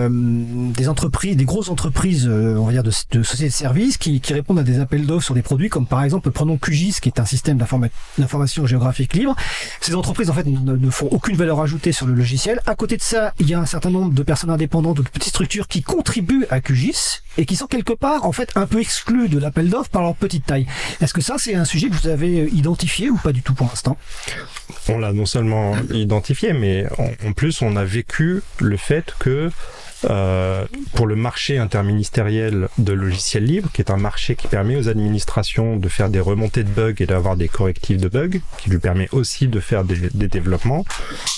des 0.76 0.88
entreprises, 0.88 1.36
des 1.36 1.44
grosses 1.44 1.70
entreprises, 1.70 2.28
on 2.28 2.64
va 2.64 2.72
dire 2.72 2.82
de, 2.82 2.92
de 3.12 3.22
sociétés 3.22 3.48
de 3.48 3.54
services 3.54 3.96
qui, 3.96 4.20
qui 4.20 4.34
répondent 4.34 4.58
à 4.58 4.62
des 4.62 4.78
appels 4.78 5.06
d'offres 5.06 5.24
sur 5.24 5.34
des 5.34 5.42
produits 5.42 5.68
comme 5.68 5.86
par 5.86 6.02
exemple 6.02 6.30
prenons 6.30 6.58
QGIS 6.58 6.98
qui 7.00 7.08
est 7.08 7.18
un 7.18 7.24
système 7.24 7.56
d'information 7.56 8.66
géographique 8.66 9.14
libre. 9.14 9.34
Ces 9.80 9.94
entreprises 9.94 10.28
en 10.28 10.34
fait 10.34 10.46
ne, 10.46 10.76
ne, 10.76 10.90
font 10.90 11.08
aucune 11.10 11.36
valeur 11.36 11.60
ajoutée 11.60 11.92
sur 11.92 12.06
le 12.06 12.14
logiciel. 12.14 12.60
À 12.66 12.74
côté 12.74 12.96
de 12.96 13.02
ça, 13.02 13.32
il 13.38 13.48
y 13.48 13.54
a 13.54 13.60
un 13.60 13.66
certain 13.66 13.90
nombre 13.90 14.12
de 14.12 14.22
personnes 14.22 14.50
indépendantes 14.50 14.98
ou 14.98 15.02
de 15.02 15.08
petites 15.08 15.30
structures 15.30 15.68
qui 15.68 15.82
contribuent 15.82 16.46
à 16.50 16.60
QGIS 16.60 17.22
et 17.38 17.46
qui 17.46 17.56
sont 17.56 17.66
quelque 17.66 17.92
part 17.92 18.26
en 18.26 18.32
fait 18.32 18.50
un 18.56 18.66
peu 18.66 18.80
exclus 18.80 19.28
de 19.28 19.38
l'appel 19.38 19.70
d'offres 19.70 19.90
par 19.90 20.02
leur 20.02 20.14
petite 20.14 20.44
taille. 20.44 20.66
Est-ce 21.00 21.14
que 21.14 21.20
ça, 21.20 21.36
c'est 21.38 21.54
un 21.54 21.64
sujet 21.64 21.88
que 21.88 21.94
vous 21.94 22.08
avez 22.08 22.48
identifié 22.52 23.10
ou 23.10 23.16
pas 23.16 23.32
du 23.32 23.42
tout 23.42 23.54
pour 23.54 23.66
l'instant? 23.68 23.96
On 24.88 24.98
l'a 24.98 25.12
non 25.12 25.26
seulement 25.26 25.74
identifié, 25.92 26.52
mais 26.52 26.86
en, 27.24 27.32
plus, 27.32 27.62
on 27.62 27.76
a 27.76 27.84
vécu 27.84 28.42
le 28.60 28.76
fait 28.76 29.14
que 29.18 29.50
euh, 30.04 30.64
pour 30.94 31.06
le 31.06 31.16
marché 31.16 31.58
interministériel 31.58 32.68
de 32.78 32.92
logiciels 32.92 33.44
libres, 33.44 33.70
qui 33.72 33.82
est 33.82 33.90
un 33.90 33.96
marché 33.96 34.36
qui 34.36 34.46
permet 34.46 34.76
aux 34.76 34.88
administrations 34.88 35.76
de 35.76 35.88
faire 35.88 36.08
des 36.08 36.20
remontées 36.20 36.64
de 36.64 36.70
bugs 36.70 36.94
et 36.98 37.06
d'avoir 37.06 37.36
des 37.36 37.48
correctifs 37.48 37.98
de 37.98 38.08
bugs, 38.08 38.40
qui 38.58 38.70
lui 38.70 38.78
permet 38.78 39.08
aussi 39.12 39.48
de 39.48 39.60
faire 39.60 39.84
des, 39.84 40.08
des 40.12 40.28
développements. 40.28 40.84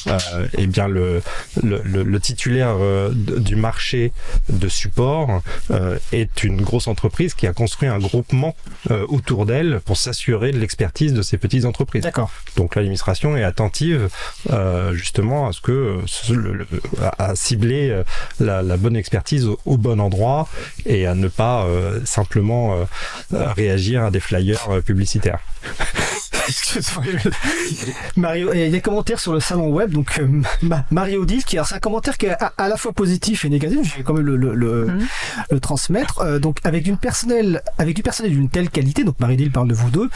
Euh, 0.07 0.47
et 0.57 0.67
bien 0.67 0.89
le, 0.89 1.23
le, 1.63 1.81
le 1.85 2.21
titulaire 2.21 2.77
euh, 2.79 3.11
du 3.15 3.57
marché 3.57 4.13
de 4.49 4.69
support 4.69 5.43
euh, 5.71 5.99
est 6.13 6.45
une 6.45 6.63
grosse 6.63 6.89
entreprise 6.89 7.35
qui 7.35 7.47
a 7.47 7.53
construit 7.53 7.89
un 7.89 7.99
groupement 7.99 8.55
euh, 8.91 9.05
autour 9.09 9.47
d'elle 9.47 9.81
pour 9.85 9.97
s'assurer 9.97 10.53
de 10.53 10.59
l'expertise 10.59 11.13
de 11.13 11.23
ces 11.23 11.39
petites 11.39 11.65
entreprises. 11.65 12.03
D'accord. 12.03 12.31
Donc 12.57 12.77
l'administration 12.77 13.37
est 13.37 13.45
attentive 13.45 14.09
euh, 14.51 14.93
justement 14.93 15.49
à 15.49 15.53
ce 15.53 15.61
que 15.61 15.99
à, 17.19 17.35
cibler 17.35 18.03
la, 18.63 18.77
bonne 18.77 18.97
expertise 18.97 19.49
au, 19.65 19.77
bon 19.77 20.01
endroit 20.01 20.49
et 20.87 21.07
à 21.07 21.15
ne 21.15 21.29
pas 21.29 21.65
euh, 21.65 22.01
simplement 22.05 22.75
euh, 22.75 22.85
réagir 23.53 24.05
à 24.05 24.11
des 24.11 24.21
flyers 24.21 24.69
euh, 24.71 24.81
publicitaires. 24.81 25.41
Excuse-moi, 26.51 27.05
Mario, 28.17 28.51
il 28.53 28.61
y 28.61 28.65
a 28.65 28.69
des 28.71 28.81
commentaires 28.81 29.21
sur 29.21 29.33
le 29.33 29.41
salon 29.41 29.69
web, 29.71 29.91
donc 29.93 30.19
euh, 30.19 30.27
Ma- 30.63 30.85
Mario 30.91 31.25
dit 31.25 31.43
qui 31.45 31.57
alors 31.57 31.67
c'est 31.69 31.77
un 31.77 31.81
commentaire 31.81 32.19
qui 32.19 32.27
est 32.27 32.31
à, 32.43 32.53
à 32.59 32.69
la 32.69 32.77
fois 32.77 32.93
positif 32.93 33.45
et 33.45 33.49
négatif. 33.49 33.79
Je 33.85 33.97
vais 33.99 34.03
quand 34.03 34.15
même 34.15 34.25
le, 34.27 34.37
le, 34.37 34.55
le, 34.55 34.87
Mhm. 34.87 35.07
le 35.51 35.61
transmettre. 35.61 36.21
Euh, 36.21 36.39
donc 36.39 36.59
avec 36.65 36.87
une 36.87 36.97
personnel, 36.97 37.63
avec 37.79 37.95
du 37.97 38.03
personnel 38.03 38.33
d'une 38.33 38.49
telle 38.49 38.71
qualité, 38.71 39.05
donc 39.05 39.19
Marie 39.21 39.37
Dil 39.37 39.51
parle 39.51 39.69
de 39.69 39.75
vous 39.75 39.91
deux, 39.91 40.09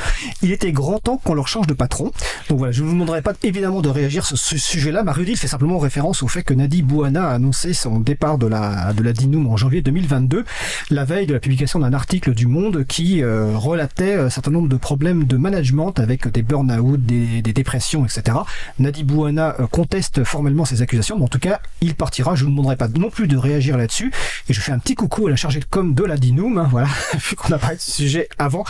il 0.42 0.50
était 0.52 0.72
grand 0.72 0.98
temps 0.98 1.16
qu'on 1.18 1.34
leur 1.34 1.48
change 1.48 1.66
de 1.66 1.74
patron. 1.74 2.10
Donc 2.48 2.58
voilà, 2.58 2.72
je 2.72 2.82
ne 2.82 2.86
vous 2.88 2.92
demanderai 2.94 3.22
pas 3.22 3.32
évidemment 3.42 3.80
de 3.82 3.88
réagir 3.88 4.26
sur 4.26 4.38
ce 4.38 4.58
sujet-là. 4.58 5.02
Marie 5.04 5.24
Dil 5.24 5.36
fait 5.36 5.46
simplement 5.48 5.78
référence 5.78 6.22
au 6.22 6.28
fait 6.28 6.42
que 6.42 6.54
Nadi 6.54 6.82
Bouana 6.82 7.28
a 7.28 7.34
annoncé 7.34 7.72
son 7.74 8.00
départ 8.00 8.38
de 8.38 8.46
la 8.46 8.92
de 8.92 9.02
la 9.02 9.12
Dinoum 9.12 9.46
en 9.46 9.56
janvier 9.56 9.82
2022, 9.82 10.44
la 10.90 11.04
veille 11.04 11.26
de 11.26 11.32
la 11.34 11.40
publication 11.40 11.78
d'un 11.78 11.92
article 11.92 12.34
du 12.34 12.46
Monde 12.46 12.84
qui 12.86 13.22
euh, 13.22 13.52
relatait 13.56 14.14
un 14.14 14.30
certain 14.30 14.50
nombre 14.50 14.68
de 14.68 14.76
problèmes 14.76 15.24
de 15.24 15.36
management 15.36 15.98
avec 15.98 16.23
des 16.28 16.42
burn-out, 16.42 17.00
des, 17.00 17.42
dépressions, 17.42 18.04
etc. 18.04 18.38
Nadi 18.78 19.04
Bouana 19.04 19.54
euh, 19.60 19.66
conteste 19.66 20.24
formellement 20.24 20.64
ces 20.64 20.82
accusations, 20.82 21.16
mais 21.16 21.24
en 21.24 21.28
tout 21.28 21.38
cas, 21.38 21.60
il 21.80 21.94
partira. 21.94 22.34
Je 22.34 22.44
ne 22.44 22.46
vous 22.46 22.56
demanderai 22.56 22.76
pas 22.76 22.88
non 22.88 23.10
plus 23.10 23.28
de 23.28 23.36
réagir 23.36 23.76
là-dessus. 23.76 24.12
Et 24.48 24.52
je 24.52 24.60
fais 24.60 24.72
un 24.72 24.78
petit 24.78 24.94
coucou 24.94 25.26
à 25.26 25.30
la 25.30 25.36
chargée 25.36 25.60
de 25.60 25.64
com 25.64 25.94
de 25.94 26.04
la 26.04 26.16
Dinoum, 26.16 26.58
hein, 26.58 26.68
voilà, 26.70 26.88
vu 27.14 27.36
qu'on 27.36 27.52
a 27.52 27.58
parlé 27.58 27.76
de 27.76 27.80
ce 27.80 27.90
sujet 27.90 28.28
avant. 28.38 28.64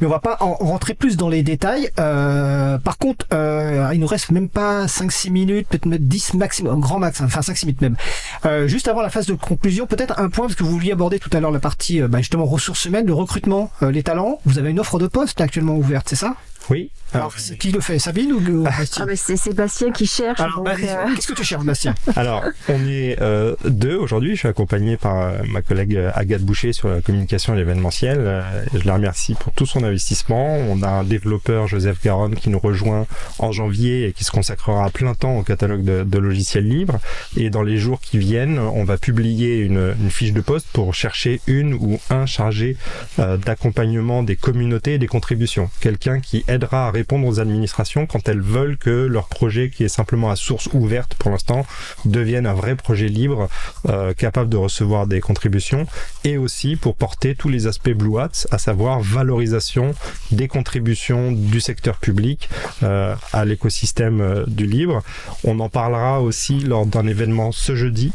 Mais 0.00 0.06
on 0.06 0.10
va 0.10 0.18
pas 0.18 0.36
en 0.40 0.54
rentrer 0.54 0.94
plus 0.94 1.16
dans 1.16 1.28
les 1.28 1.42
détails. 1.42 1.90
Euh, 1.98 2.78
par 2.78 2.98
contre, 2.98 3.26
euh, 3.32 3.90
il 3.92 4.00
nous 4.00 4.06
reste 4.06 4.30
même 4.30 4.48
pas 4.48 4.86
5-6 4.86 5.30
minutes, 5.30 5.68
peut-être 5.68 5.86
mettre 5.86 6.04
10 6.04 6.34
maximum, 6.34 6.80
grand 6.80 6.98
max, 6.98 7.20
hein, 7.20 7.26
enfin 7.26 7.40
5-6 7.40 7.66
minutes 7.66 7.80
même. 7.80 7.96
Euh, 8.44 8.66
juste 8.66 8.88
avant 8.88 9.02
la 9.02 9.10
phase 9.10 9.26
de 9.26 9.34
conclusion, 9.34 9.86
peut-être 9.86 10.18
un 10.18 10.28
point, 10.28 10.46
parce 10.46 10.56
que 10.56 10.64
vous 10.64 10.70
vouliez 10.70 10.92
aborder 10.92 11.18
tout 11.18 11.30
à 11.32 11.40
l'heure 11.40 11.50
la 11.50 11.60
partie 11.60 12.00
bah, 12.02 12.18
justement 12.18 12.44
ressources 12.44 12.84
humaines, 12.84 13.06
le 13.06 13.14
recrutement, 13.14 13.70
les 13.82 14.02
talents. 14.02 14.40
Vous 14.44 14.58
avez 14.58 14.70
une 14.70 14.80
offre 14.80 14.98
de 14.98 15.06
poste 15.06 15.40
actuellement 15.40 15.76
ouverte, 15.76 16.08
c'est 16.08 16.16
ça? 16.16 16.36
Oui. 16.68 16.90
Alors, 17.12 17.34
qui 17.34 17.72
le 17.72 17.80
fait 17.80 17.98
Sabine 17.98 18.32
ou, 18.32 18.62
Bastien 18.64 19.04
Ah, 19.04 19.06
mais 19.06 19.16
c'est 19.16 19.36
Sébastien 19.36 19.90
qui 19.90 20.06
cherche. 20.06 20.38
Bah, 20.38 20.74
euh, 20.80 21.14
qu'est-ce 21.14 21.26
que 21.26 21.32
tu 21.32 21.44
cherches, 21.44 21.64
Bastien 21.64 21.94
Alors, 22.16 22.44
on 22.68 22.86
est 22.86 23.20
euh, 23.20 23.56
deux 23.64 23.96
aujourd'hui. 23.96 24.34
Je 24.34 24.40
suis 24.40 24.48
accompagné 24.48 24.96
par 24.96 25.20
euh, 25.20 25.38
ma 25.48 25.62
collègue 25.62 25.96
euh, 25.96 26.10
Agathe 26.14 26.42
Boucher 26.42 26.72
sur 26.72 26.88
la 26.88 27.00
communication 27.00 27.54
et 27.54 27.56
l'événementiel. 27.56 28.18
Euh, 28.20 28.42
je 28.74 28.86
la 28.86 28.94
remercie 28.94 29.34
pour 29.34 29.52
tout 29.52 29.66
son 29.66 29.82
investissement. 29.82 30.56
On 30.56 30.82
a 30.82 30.88
un 30.88 31.04
développeur, 31.04 31.66
Joseph 31.66 32.00
Garonne, 32.04 32.36
qui 32.36 32.50
nous 32.50 32.60
rejoint 32.60 33.06
en 33.38 33.50
janvier 33.50 34.06
et 34.06 34.12
qui 34.12 34.24
se 34.24 34.30
consacrera 34.30 34.84
à 34.84 34.90
plein 34.90 35.14
temps 35.14 35.36
au 35.36 35.42
catalogue 35.42 35.82
de, 35.82 36.04
de 36.04 36.18
logiciels 36.18 36.68
libres. 36.68 36.98
Et 37.36 37.50
dans 37.50 37.62
les 37.62 37.78
jours 37.78 38.00
qui 38.00 38.18
viennent, 38.18 38.58
on 38.58 38.84
va 38.84 38.98
publier 38.98 39.58
une, 39.58 39.94
une 40.00 40.10
fiche 40.10 40.32
de 40.32 40.40
poste 40.40 40.68
pour 40.72 40.94
chercher 40.94 41.40
une 41.46 41.74
ou 41.74 41.98
un 42.10 42.26
chargé 42.26 42.76
euh, 43.18 43.36
d'accompagnement 43.36 44.22
des 44.22 44.36
communautés 44.36 44.94
et 44.94 44.98
des 44.98 45.06
contributions. 45.06 45.70
Quelqu'un 45.80 46.20
qui 46.20 46.44
aidera 46.50 46.88
à 46.88 46.90
répondre 46.90 47.26
aux 47.26 47.40
administrations 47.40 48.06
quand 48.06 48.28
elles 48.28 48.40
veulent 48.40 48.76
que 48.76 49.06
leur 49.06 49.28
projet, 49.28 49.70
qui 49.70 49.84
est 49.84 49.88
simplement 49.88 50.30
à 50.30 50.36
source 50.36 50.68
ouverte 50.72 51.14
pour 51.14 51.30
l'instant, 51.30 51.64
devienne 52.04 52.46
un 52.46 52.54
vrai 52.54 52.74
projet 52.76 53.08
libre, 53.08 53.48
euh, 53.88 54.12
capable 54.14 54.50
de 54.50 54.56
recevoir 54.56 55.06
des 55.06 55.20
contributions, 55.20 55.86
et 56.24 56.36
aussi 56.36 56.76
pour 56.76 56.96
porter 56.96 57.34
tous 57.34 57.48
les 57.48 57.66
aspects 57.66 57.90
Blue 57.90 58.18
Hats, 58.18 58.46
à 58.50 58.58
savoir 58.58 59.00
valorisation 59.00 59.94
des 60.30 60.48
contributions 60.48 61.32
du 61.32 61.60
secteur 61.60 61.98
public 61.98 62.48
euh, 62.82 63.14
à 63.32 63.44
l'écosystème 63.44 64.20
euh, 64.20 64.44
du 64.46 64.66
libre. 64.66 65.02
On 65.44 65.60
en 65.60 65.68
parlera 65.68 66.20
aussi 66.20 66.60
lors 66.60 66.86
d'un 66.86 67.06
événement 67.06 67.52
ce 67.52 67.74
jeudi. 67.74 68.12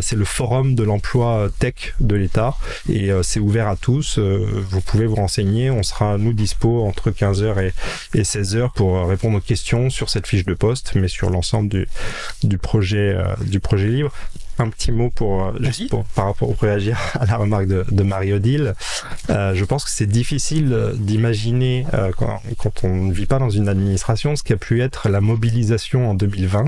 C'est 0.00 0.16
le 0.16 0.24
forum 0.24 0.74
de 0.74 0.82
l'emploi 0.82 1.48
tech 1.58 1.94
de 2.00 2.16
l'État 2.16 2.54
et 2.88 3.10
c'est 3.22 3.40
ouvert 3.40 3.68
à 3.68 3.76
tous. 3.76 4.18
Vous 4.18 4.80
pouvez 4.80 5.06
vous 5.06 5.16
renseigner. 5.16 5.70
On 5.70 5.82
sera 5.82 6.18
nous 6.18 6.32
dispo 6.32 6.84
entre 6.84 7.10
15h 7.10 7.62
et, 7.62 7.67
et 8.14 8.22
16h 8.22 8.72
pour 8.74 8.96
euh, 8.96 9.04
répondre 9.04 9.38
aux 9.38 9.40
questions 9.40 9.90
sur 9.90 10.10
cette 10.10 10.26
fiche 10.26 10.44
de 10.44 10.54
poste, 10.54 10.92
mais 10.94 11.08
sur 11.08 11.30
l'ensemble 11.30 11.86
du, 12.42 12.58
projet 12.58 13.14
euh, 13.14 13.34
du 13.46 13.60
projet 13.60 13.88
libre. 13.88 14.12
Un 14.60 14.70
petit 14.70 14.90
mot 14.90 15.10
pour, 15.10 15.44
euh, 15.46 15.52
juste 15.60 15.90
pour 15.90 16.04
par 16.04 16.26
rapport 16.26 16.48
pour 16.52 16.60
réagir 16.62 16.98
à 17.14 17.26
la 17.26 17.36
remarque 17.36 17.66
de, 17.66 17.84
de 17.90 18.02
Marie-Odile. 18.02 18.74
Euh, 19.30 19.54
je 19.54 19.64
pense 19.64 19.84
que 19.84 19.90
c'est 19.90 20.06
difficile 20.06 20.72
euh, 20.72 20.92
d'imaginer 20.94 21.86
euh, 21.94 22.10
quand, 22.16 22.40
quand 22.58 22.82
on 22.84 22.94
ne 23.06 23.12
vit 23.12 23.26
pas 23.26 23.38
dans 23.38 23.50
une 23.50 23.68
administration 23.68 24.34
ce 24.34 24.42
qu'a 24.42 24.56
pu 24.56 24.82
être 24.82 25.08
la 25.08 25.20
mobilisation 25.20 26.10
en 26.10 26.14
2020 26.14 26.64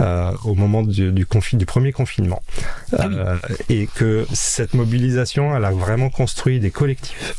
euh, 0.00 0.32
au 0.44 0.54
moment 0.54 0.82
du, 0.82 1.12
du, 1.12 1.24
confi- 1.26 1.56
du 1.56 1.66
premier 1.66 1.92
confinement. 1.92 2.42
Euh, 2.98 3.36
et 3.68 3.88
que 3.94 4.26
cette 4.32 4.72
mobilisation, 4.74 5.54
elle 5.54 5.64
a 5.64 5.70
vraiment 5.72 6.08
construit 6.10 6.60
des 6.60 6.70
collectifs 6.70 7.34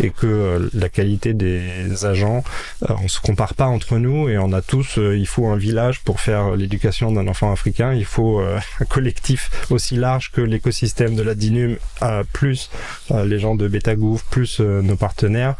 et 0.00 0.10
que 0.10 0.70
la 0.74 0.88
qualité 0.88 1.34
des 1.34 2.04
agents, 2.06 2.44
on 2.88 3.08
se 3.08 3.20
compare 3.20 3.54
pas 3.54 3.66
entre 3.66 3.98
nous 3.98 4.28
et 4.28 4.38
on 4.38 4.52
a 4.52 4.62
tous, 4.62 4.96
il 4.96 5.26
faut 5.26 5.48
un 5.48 5.56
village 5.56 6.00
pour 6.04 6.20
faire 6.20 6.54
l'éducation 6.54 7.10
d'un 7.10 7.26
enfant 7.26 7.50
africain, 7.50 7.92
il 7.94 8.04
faut 8.04 8.38
un 8.80 8.84
collectif 8.84 9.27
aussi 9.70 9.96
large 9.96 10.30
que 10.32 10.40
l'écosystème 10.40 11.14
de 11.14 11.22
la 11.22 11.34
DINUM, 11.34 11.76
plus 12.32 12.70
euh, 13.10 13.24
les 13.24 13.38
gens 13.38 13.54
de 13.54 13.68
Betagouv, 13.68 14.22
plus 14.30 14.60
euh, 14.60 14.82
nos 14.82 14.96
partenaires, 14.96 15.54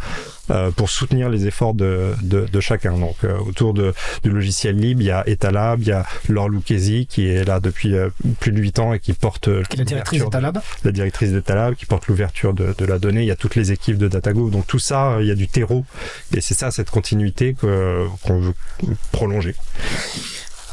euh, 0.50 0.70
pour 0.70 0.88
soutenir 0.88 1.28
les 1.28 1.46
efforts 1.46 1.74
de, 1.74 2.14
de, 2.22 2.46
de 2.46 2.60
chacun. 2.60 2.96
Donc 2.96 3.16
autour 3.46 3.74
de, 3.74 3.92
du 4.22 4.30
logiciel 4.30 4.76
libre, 4.76 5.02
il 5.02 5.06
y 5.06 5.10
a 5.10 5.28
Etalab, 5.28 5.80
il 5.82 5.88
y 5.88 5.92
a 5.92 6.06
Laure 6.28 6.48
Lucchesi 6.48 7.06
qui 7.06 7.28
est 7.28 7.44
là 7.44 7.60
depuis 7.60 7.94
plus 8.40 8.52
de 8.52 8.60
8 8.60 8.78
ans 8.78 8.92
et 8.94 9.00
qui 9.00 9.12
porte 9.12 9.50
Qui 9.68 9.76
est 9.76 9.78
la 9.78 9.84
directrice 9.84 10.22
d'Etalab 10.22 10.58
la 10.84 10.92
directrice 10.92 11.32
d'Etalab 11.32 11.74
qui 11.74 11.86
porte 11.86 12.06
l'ouverture 12.06 12.54
de, 12.54 12.74
de 12.76 12.84
la 12.84 12.98
donnée. 12.98 13.22
Il 13.22 13.26
y 13.26 13.30
a 13.30 13.36
toutes 13.36 13.56
les 13.56 13.72
équipes 13.72 13.98
de 13.98 14.08
DataGo. 14.08 14.50
Donc 14.50 14.66
tout 14.66 14.78
ça, 14.78 15.18
il 15.20 15.26
y 15.26 15.30
a 15.30 15.34
du 15.34 15.48
terreau. 15.48 15.84
Et 16.34 16.40
c'est 16.40 16.54
ça, 16.54 16.70
cette 16.70 16.90
continuité 16.90 17.54
qu'on 17.54 18.40
veut 18.40 18.54
prolonger. 19.12 19.54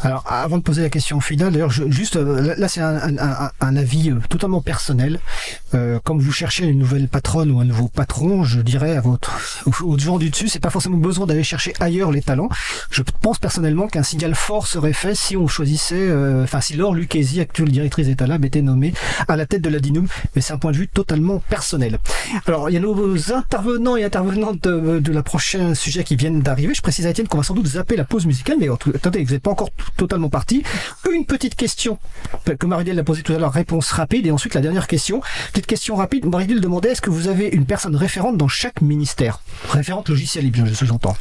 Alors, 0.06 0.24
avant 0.28 0.58
de 0.60 0.62
poser 0.62 0.84
la 0.84 0.90
question 0.92 1.20
finale, 1.20 1.52
d'ailleurs, 1.52 1.72
juste 1.72 2.16
euh, 2.16 2.54
là, 2.58 2.68
c'est 2.68 2.80
un, 2.80 3.18
un- 3.18 3.50
un- 3.60 3.76
avis 3.76 4.12
euh, 4.12 4.20
totalement 4.30 4.62
personnel. 4.62 5.20
Euh, 5.74 6.00
comme 6.04 6.20
vous 6.20 6.32
cherchez 6.32 6.64
une 6.66 6.78
nouvelle 6.78 7.08
patronne 7.10 7.50
ou 7.50 7.60
un 7.60 7.66
nouveau 7.66 7.88
patron, 7.88 8.44
je 8.44 8.62
dirais 8.62 8.96
à 8.96 9.02
votre 9.02 9.32
aux, 9.84 9.98
gens 9.98 10.20
du 10.20 10.30
dessus, 10.30 10.48
c'est 10.48 10.60
pas 10.60 10.70
forcément 10.70 10.98
besoin 10.98 11.26
d'aller 11.26 11.44
chercher 11.44 11.74
ailleurs 11.80 12.12
les 12.12 12.22
talents. 12.22 12.50
Je 12.92 13.02
pense 13.20 13.40
personnellement 13.40 13.88
qu'un 13.88 14.04
signal 14.04 14.36
fort 14.36 14.68
serait 14.68 14.94
fait 14.94 15.16
si 15.16 15.36
on 15.36 15.48
choisissait, 15.48 15.96
euh, 15.98 16.44
enfin, 16.44 16.62
si 16.62 16.76
Laure 16.76 16.94
Lucchesi, 16.94 17.42
actuelle 17.42 17.70
directrice 17.72 18.06
d'Etalab, 18.06 18.46
était 18.46 18.62
nommée 18.62 18.94
à 19.28 19.36
la 19.36 19.48
tête 19.48 19.64
de 19.64 19.70
la 19.70 19.80
Dinum. 19.80 20.08
Mais 20.36 20.42
c'est 20.42 20.54
un 20.54 20.58
point 20.60 20.72
de 20.72 20.78
vue 20.78 20.88
totalement 20.88 21.40
personnel. 21.50 21.98
Alors, 22.46 22.70
il 22.70 22.74
y 22.74 22.78
a 22.78 22.80
nos 22.80 23.34
intervenants 23.34 23.98
et 23.98 24.04
intervenantes 24.04 24.62
de, 24.68 25.00
de 25.00 25.12
la 25.12 25.24
prochain 25.24 25.74
sujet 25.74 26.04
qui 26.04 26.16
viennent 26.16 26.42
d'arriver. 26.42 26.76
Je 26.76 26.82
précise 26.84 27.08
à 27.08 27.10
Étienne 27.10 27.28
qu'on 27.28 27.38
va 27.38 27.44
sans 27.44 27.56
doute 27.56 27.66
zapper 27.68 27.96
la 27.96 28.06
pause 28.06 28.28
musicale, 28.28 28.58
mais 28.60 28.70
attendez, 28.94 29.24
vous 29.24 29.34
n'êtes 29.34 29.42
pas 29.42 29.52
encore 29.52 29.72
tout- 29.72 29.86
totalement 29.96 30.30
parti. 30.30 30.64
Une 31.12 31.26
petite 31.26 31.56
question 31.56 31.98
que 32.60 32.66
Marie-Dile 32.66 33.00
a 33.00 33.04
posée 33.04 33.22
tout 33.24 33.34
à 33.34 33.38
l'heure, 33.38 33.52
réponse 33.54 33.92
rapide, 33.92 34.28
et 34.28 34.32
ensuite 34.32 34.54
la 34.56 34.62
dernière 34.62 34.88
question. 34.88 35.22
Petite 35.52 35.68
question 35.68 35.96
rapide, 35.96 36.26
Marie-Dile 36.26 36.62
demandait 36.62 36.90
est-ce 36.92 37.02
que 37.02 37.10
vous 37.10 37.28
avez 37.28 37.48
une 37.48 37.66
personne 37.66 37.96
référente 37.96 38.38
dans 38.38 38.48
chaque 38.48 38.82
ministère? 38.82 39.42
Référente 39.70 40.10
logiciel 40.10 40.46
libre, 40.46 40.66
je- 40.66 40.74
ce 40.74 40.80
que 40.82 40.86
j'entends. 40.86 41.16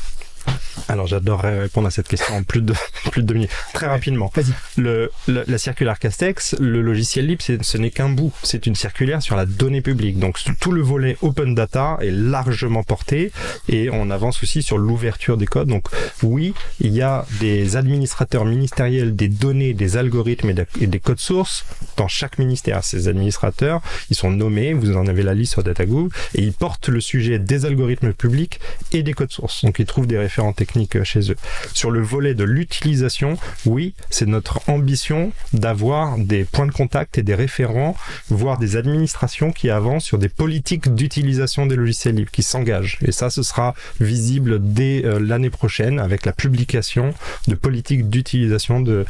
Alors 0.88 1.06
j'adorerais 1.06 1.60
répondre 1.60 1.86
à 1.86 1.90
cette 1.90 2.08
question 2.08 2.34
en 2.34 2.42
plus 2.42 2.60
de, 2.62 2.74
plus 3.10 3.22
de 3.22 3.26
deux 3.26 3.34
minutes. 3.34 3.50
Très 3.72 3.86
rapidement. 3.86 4.30
Vas-y. 4.34 4.52
Le, 4.76 5.10
le- 5.28 5.44
la 5.46 5.58
circulaire 5.58 5.98
Castex, 5.98 6.56
le 6.60 6.82
logiciel 6.82 7.26
libre, 7.26 7.42
ce 7.42 7.78
n'est 7.78 7.90
qu'un 7.90 8.08
bout. 8.10 8.32
C'est 8.42 8.66
une 8.66 8.74
circulaire 8.74 9.22
sur 9.22 9.36
la 9.36 9.46
donnée 9.46 9.80
publique. 9.80 10.18
Donc 10.18 10.38
tout 10.60 10.72
le 10.72 10.82
volet 10.82 11.16
open 11.22 11.54
data 11.54 11.98
est 12.02 12.10
largement 12.10 12.82
porté 12.82 13.32
et 13.68 13.88
on 13.90 14.10
avance 14.10 14.42
aussi 14.42 14.62
sur 14.62 14.76
l'ouverture 14.78 15.36
des 15.36 15.46
codes. 15.46 15.68
Donc 15.68 15.84
oui, 16.22 16.52
il 16.80 16.92
y 16.92 17.02
a 17.02 17.24
des 17.40 17.76
administrateurs 17.76 18.44
ministériels 18.44 19.16
des 19.16 19.28
données, 19.28 19.72
des 19.74 19.96
algorithmes 19.96 20.50
et, 20.50 20.54
de- 20.54 20.66
et 20.80 20.86
des 20.86 21.00
codes 21.00 21.20
sources 21.20 21.64
dans 21.96 22.08
chaque 22.08 22.38
ministère. 22.38 22.84
Ces 22.84 23.08
administrateurs, 23.08 23.80
ils 24.10 24.16
sont 24.16 24.30
nommés, 24.30 24.74
vous 24.74 24.96
en 24.96 25.06
avez 25.06 25.22
la 25.22 25.34
liste 25.34 25.52
sur 25.52 25.62
DataGo, 25.62 26.10
et 26.34 26.42
ils 26.42 26.52
portent 26.52 26.88
le 26.88 27.00
sujet 27.00 27.38
des 27.38 27.64
algorithmes 27.64 28.12
publics 28.12 28.60
et 28.92 29.02
des 29.02 29.14
codes 29.14 29.32
sources. 29.32 29.64
Donc 29.64 29.78
ils 29.78 29.86
trouvent 29.86 30.06
des 30.06 30.18
référents 30.18 30.52
techniques 30.52 30.73
chez 31.04 31.30
eux. 31.30 31.36
Sur 31.72 31.90
le 31.90 32.02
volet 32.02 32.34
de 32.34 32.44
l'utilisation, 32.44 33.36
oui, 33.66 33.94
c'est 34.10 34.26
notre 34.26 34.68
ambition 34.68 35.32
d'avoir 35.52 36.18
des 36.18 36.44
points 36.44 36.66
de 36.66 36.72
contact 36.72 37.18
et 37.18 37.22
des 37.22 37.34
référents, 37.34 37.96
voire 38.28 38.58
des 38.58 38.76
administrations 38.76 39.52
qui 39.52 39.70
avancent 39.70 40.04
sur 40.04 40.18
des 40.18 40.28
politiques 40.28 40.94
d'utilisation 40.94 41.66
des 41.66 41.76
logiciels 41.76 42.14
libres, 42.14 42.30
qui 42.30 42.42
s'engagent. 42.42 42.98
Et 43.02 43.12
ça, 43.12 43.30
ce 43.30 43.42
sera 43.42 43.74
visible 44.00 44.58
dès 44.60 45.02
l'année 45.20 45.50
prochaine 45.50 45.98
avec 45.98 46.26
la 46.26 46.32
publication 46.32 47.14
de 47.48 47.54
politiques 47.54 48.08
d'utilisation 48.10 48.80
de, 48.80 49.04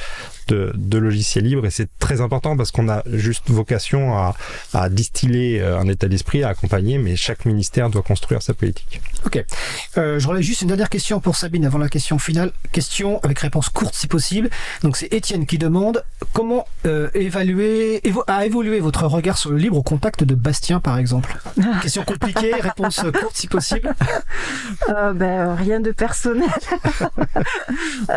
de, 0.48 0.98
logiciels 0.98 1.44
libres 1.44 1.66
et 1.66 1.70
c'est 1.70 1.88
très 1.98 2.20
important 2.20 2.56
parce 2.56 2.70
qu'on 2.70 2.88
a 2.88 3.02
juste 3.12 3.50
vocation 3.50 4.16
à, 4.16 4.34
à 4.72 4.88
distiller 4.88 5.60
euh, 5.60 5.78
un 5.78 5.88
état 5.88 6.08
d'esprit, 6.08 6.42
à 6.42 6.48
accompagner, 6.48 6.98
mais 6.98 7.16
chaque 7.16 7.44
ministère 7.44 7.90
doit 7.90 8.02
construire 8.02 8.42
sa 8.42 8.54
politique. 8.54 9.00
Ok. 9.26 9.44
Euh, 9.98 10.18
je 10.18 10.28
relève 10.28 10.42
juste 10.42 10.62
une 10.62 10.68
dernière 10.68 10.88
question 10.88 11.20
pour 11.20 11.36
Sabine 11.36 11.53
avant 11.62 11.78
la 11.78 11.88
question 11.88 12.18
finale. 12.18 12.50
Question 12.72 13.20
avec 13.22 13.38
réponse 13.38 13.68
courte 13.68 13.94
si 13.94 14.08
possible. 14.08 14.50
Donc 14.82 14.96
c'est 14.96 15.12
Étienne 15.12 15.46
qui 15.46 15.58
demande 15.58 16.02
comment 16.32 16.66
euh, 16.86 17.08
évaluer, 17.14 18.02
a 18.26 18.46
évolué 18.46 18.80
votre 18.80 19.06
regard 19.06 19.38
sur 19.38 19.50
le 19.50 19.58
libre 19.58 19.76
au 19.76 19.82
contact 19.82 20.24
de 20.24 20.34
Bastien 20.34 20.80
par 20.80 20.98
exemple? 20.98 21.38
question 21.82 22.02
compliquée, 22.02 22.54
réponse 22.54 23.00
courte 23.20 23.36
si 23.36 23.46
possible. 23.46 23.94
Euh, 24.88 25.12
ben, 25.12 25.54
rien 25.54 25.80
de 25.80 25.92
personnel. 25.92 26.48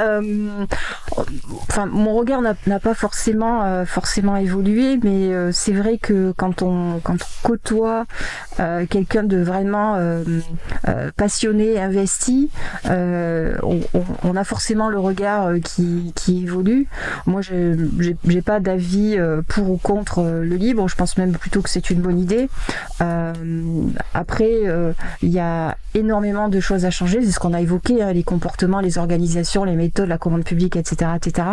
enfin, 1.69 1.85
mon 1.85 2.15
regard 2.15 2.41
n'a 2.41 2.79
pas 2.79 2.93
forcément 2.93 3.63
euh, 3.63 3.85
forcément 3.85 4.37
évolué, 4.37 4.97
mais 5.03 5.33
euh, 5.33 5.51
c'est 5.51 5.73
vrai 5.73 5.97
que 5.97 6.33
quand 6.37 6.61
on 6.61 6.99
quand 7.03 7.15
on 7.15 7.47
côtoie 7.47 8.05
euh, 8.59 8.85
quelqu'un 8.85 9.23
de 9.23 9.37
vraiment 9.37 9.97
passionné, 11.15 11.79
investi, 11.79 12.49
on, 13.63 14.35
a 14.35 14.43
forcément 14.43 14.89
le 14.89 14.99
regard 14.99 15.53
qui, 15.63 16.13
qui 16.15 16.43
évolue. 16.43 16.87
Moi, 17.25 17.41
je 17.41 17.87
j'ai 18.27 18.41
pas 18.41 18.59
d'avis 18.59 19.17
pour 19.47 19.69
ou 19.69 19.77
contre 19.77 20.23
le 20.23 20.55
libre. 20.55 20.87
Je 20.87 20.95
pense 20.95 21.17
même 21.17 21.31
plutôt 21.31 21.61
que 21.61 21.69
c'est 21.69 21.89
une 21.89 22.01
bonne 22.01 22.19
idée. 22.19 22.49
après, 24.13 24.53
il 25.21 25.29
y 25.29 25.39
a 25.39 25.75
énormément 25.97 26.49
de 26.49 26.59
choses 26.59 26.85
à 26.85 26.91
changer. 26.91 27.21
C'est 27.23 27.31
ce 27.31 27.39
qu'on 27.39 27.53
a 27.53 27.61
évoqué, 27.61 28.01
hein, 28.01 28.13
les 28.13 28.23
comportements, 28.23 28.79
les 28.79 28.97
organisations, 28.97 29.63
les 29.63 29.75
méthodes, 29.75 30.07
la 30.07 30.17
commande 30.17 30.43
publique, 30.43 30.75
etc., 30.75 31.11
etc. 31.15 31.47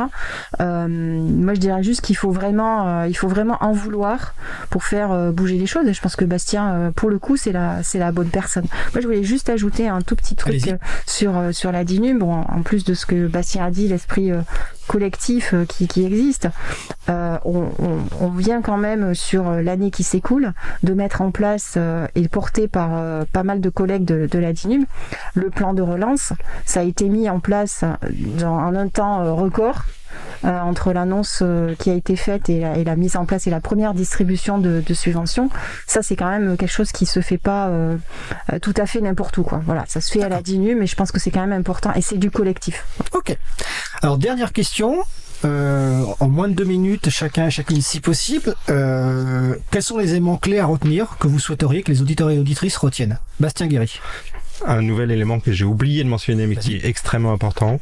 Euh, 0.60 0.88
moi, 0.88 1.54
je 1.54 1.60
dirais 1.60 1.82
juste 1.82 2.02
qu'il 2.02 2.16
faut 2.16 2.30
vraiment, 2.30 2.86
euh, 2.86 3.08
il 3.08 3.14
faut 3.14 3.28
vraiment 3.28 3.58
en 3.60 3.72
vouloir 3.72 4.34
pour 4.70 4.84
faire 4.84 5.12
euh, 5.12 5.30
bouger 5.30 5.58
les 5.58 5.66
choses. 5.66 5.86
Et 5.88 5.94
je 5.94 6.00
pense 6.00 6.16
que 6.16 6.24
Bastien, 6.24 6.92
pour 6.94 7.10
le 7.10 7.18
coup, 7.18 7.36
c'est 7.36 7.52
la, 7.52 7.82
c'est 7.82 7.98
la 7.98 8.12
bonne 8.12 8.28
personne. 8.28 8.66
Moi, 8.92 9.00
je 9.00 9.06
voulais 9.06 9.24
juste 9.24 9.48
ajouter 9.48 9.88
un 9.88 10.02
tout 10.02 10.16
petit 10.16 10.36
truc 10.36 10.74
sur 11.06 11.34
sur 11.52 11.63
la 11.72 11.84
DINUM. 11.84 12.18
Bon, 12.18 12.32
en 12.32 12.62
plus 12.62 12.84
de 12.84 12.94
ce 12.94 13.06
que 13.06 13.26
Bastien 13.26 13.64
a 13.64 13.70
dit, 13.70 13.88
l'esprit 13.88 14.30
collectif 14.86 15.54
qui, 15.68 15.88
qui 15.88 16.04
existe, 16.04 16.48
on, 17.08 17.68
on, 18.20 18.28
vient 18.28 18.62
quand 18.62 18.76
même 18.76 19.14
sur 19.14 19.50
l'année 19.50 19.90
qui 19.90 20.02
s'écoule 20.02 20.52
de 20.82 20.94
mettre 20.94 21.22
en 21.22 21.30
place 21.30 21.78
et 22.14 22.28
porté 22.28 22.68
par 22.68 23.26
pas 23.26 23.42
mal 23.42 23.60
de 23.60 23.70
collègues 23.70 24.04
de, 24.04 24.38
la 24.38 24.52
DINUM 24.52 24.86
le 25.34 25.50
plan 25.50 25.74
de 25.74 25.82
relance. 25.82 26.32
Ça 26.66 26.80
a 26.80 26.82
été 26.82 27.08
mis 27.08 27.28
en 27.28 27.40
place 27.40 27.84
en 28.42 28.74
un 28.74 28.88
temps 28.88 29.34
record. 29.34 29.84
Euh, 30.44 30.60
entre 30.60 30.92
l'annonce 30.92 31.38
euh, 31.40 31.74
qui 31.78 31.88
a 31.88 31.94
été 31.94 32.16
faite 32.16 32.50
et 32.50 32.60
la, 32.60 32.96
mise 32.96 33.16
en 33.16 33.24
place 33.24 33.46
et 33.46 33.50
la 33.50 33.60
première 33.60 33.94
distribution 33.94 34.58
de, 34.58 34.82
subventions. 34.92 35.48
Ça, 35.86 36.02
c'est 36.02 36.16
quand 36.16 36.28
même 36.28 36.56
quelque 36.58 36.70
chose 36.70 36.92
qui 36.92 37.06
se 37.06 37.20
fait 37.20 37.38
pas 37.38 37.68
euh, 37.68 37.96
tout 38.60 38.74
à 38.76 38.84
fait 38.84 39.00
n'importe 39.00 39.38
où. 39.38 39.42
Quoi. 39.42 39.62
Voilà, 39.64 39.84
ça 39.88 40.02
se 40.02 40.12
fait 40.12 40.22
à 40.22 40.28
la 40.28 40.42
DINU, 40.42 40.74
mais 40.74 40.86
je 40.86 40.96
pense 40.96 41.12
que 41.12 41.18
c'est 41.18 41.30
quand 41.30 41.40
même 41.40 41.58
important 41.58 41.92
et 41.94 42.02
c'est 42.02 42.18
du 42.18 42.30
collectif. 42.30 42.84
Ok. 43.12 43.36
Alors, 44.02 44.18
dernière 44.18 44.52
question. 44.52 45.02
en 45.44 46.28
moins 46.28 46.48
de 46.48 46.54
deux 46.54 46.64
minutes, 46.64 47.08
chacun, 47.08 47.48
chacune 47.48 47.80
si 47.80 48.00
possible. 48.00 48.54
quels 48.66 49.82
sont 49.82 49.96
les 49.96 50.10
éléments 50.10 50.36
clés 50.36 50.58
à 50.58 50.66
retenir 50.66 51.16
que 51.18 51.26
vous 51.26 51.38
souhaiteriez 51.38 51.82
que 51.82 51.90
les 51.90 52.02
auditeurs 52.02 52.30
et 52.30 52.38
auditrices 52.38 52.76
retiennent? 52.76 53.18
Bastien 53.40 53.66
Guéry 53.66 53.98
un 54.66 54.82
nouvel 54.82 55.10
élément 55.10 55.40
que 55.40 55.52
j'ai 55.52 55.64
oublié 55.64 56.04
de 56.04 56.08
mentionner 56.08 56.46
mais 56.46 56.56
qui 56.56 56.76
est 56.76 56.84
extrêmement 56.84 57.32
important. 57.32 57.80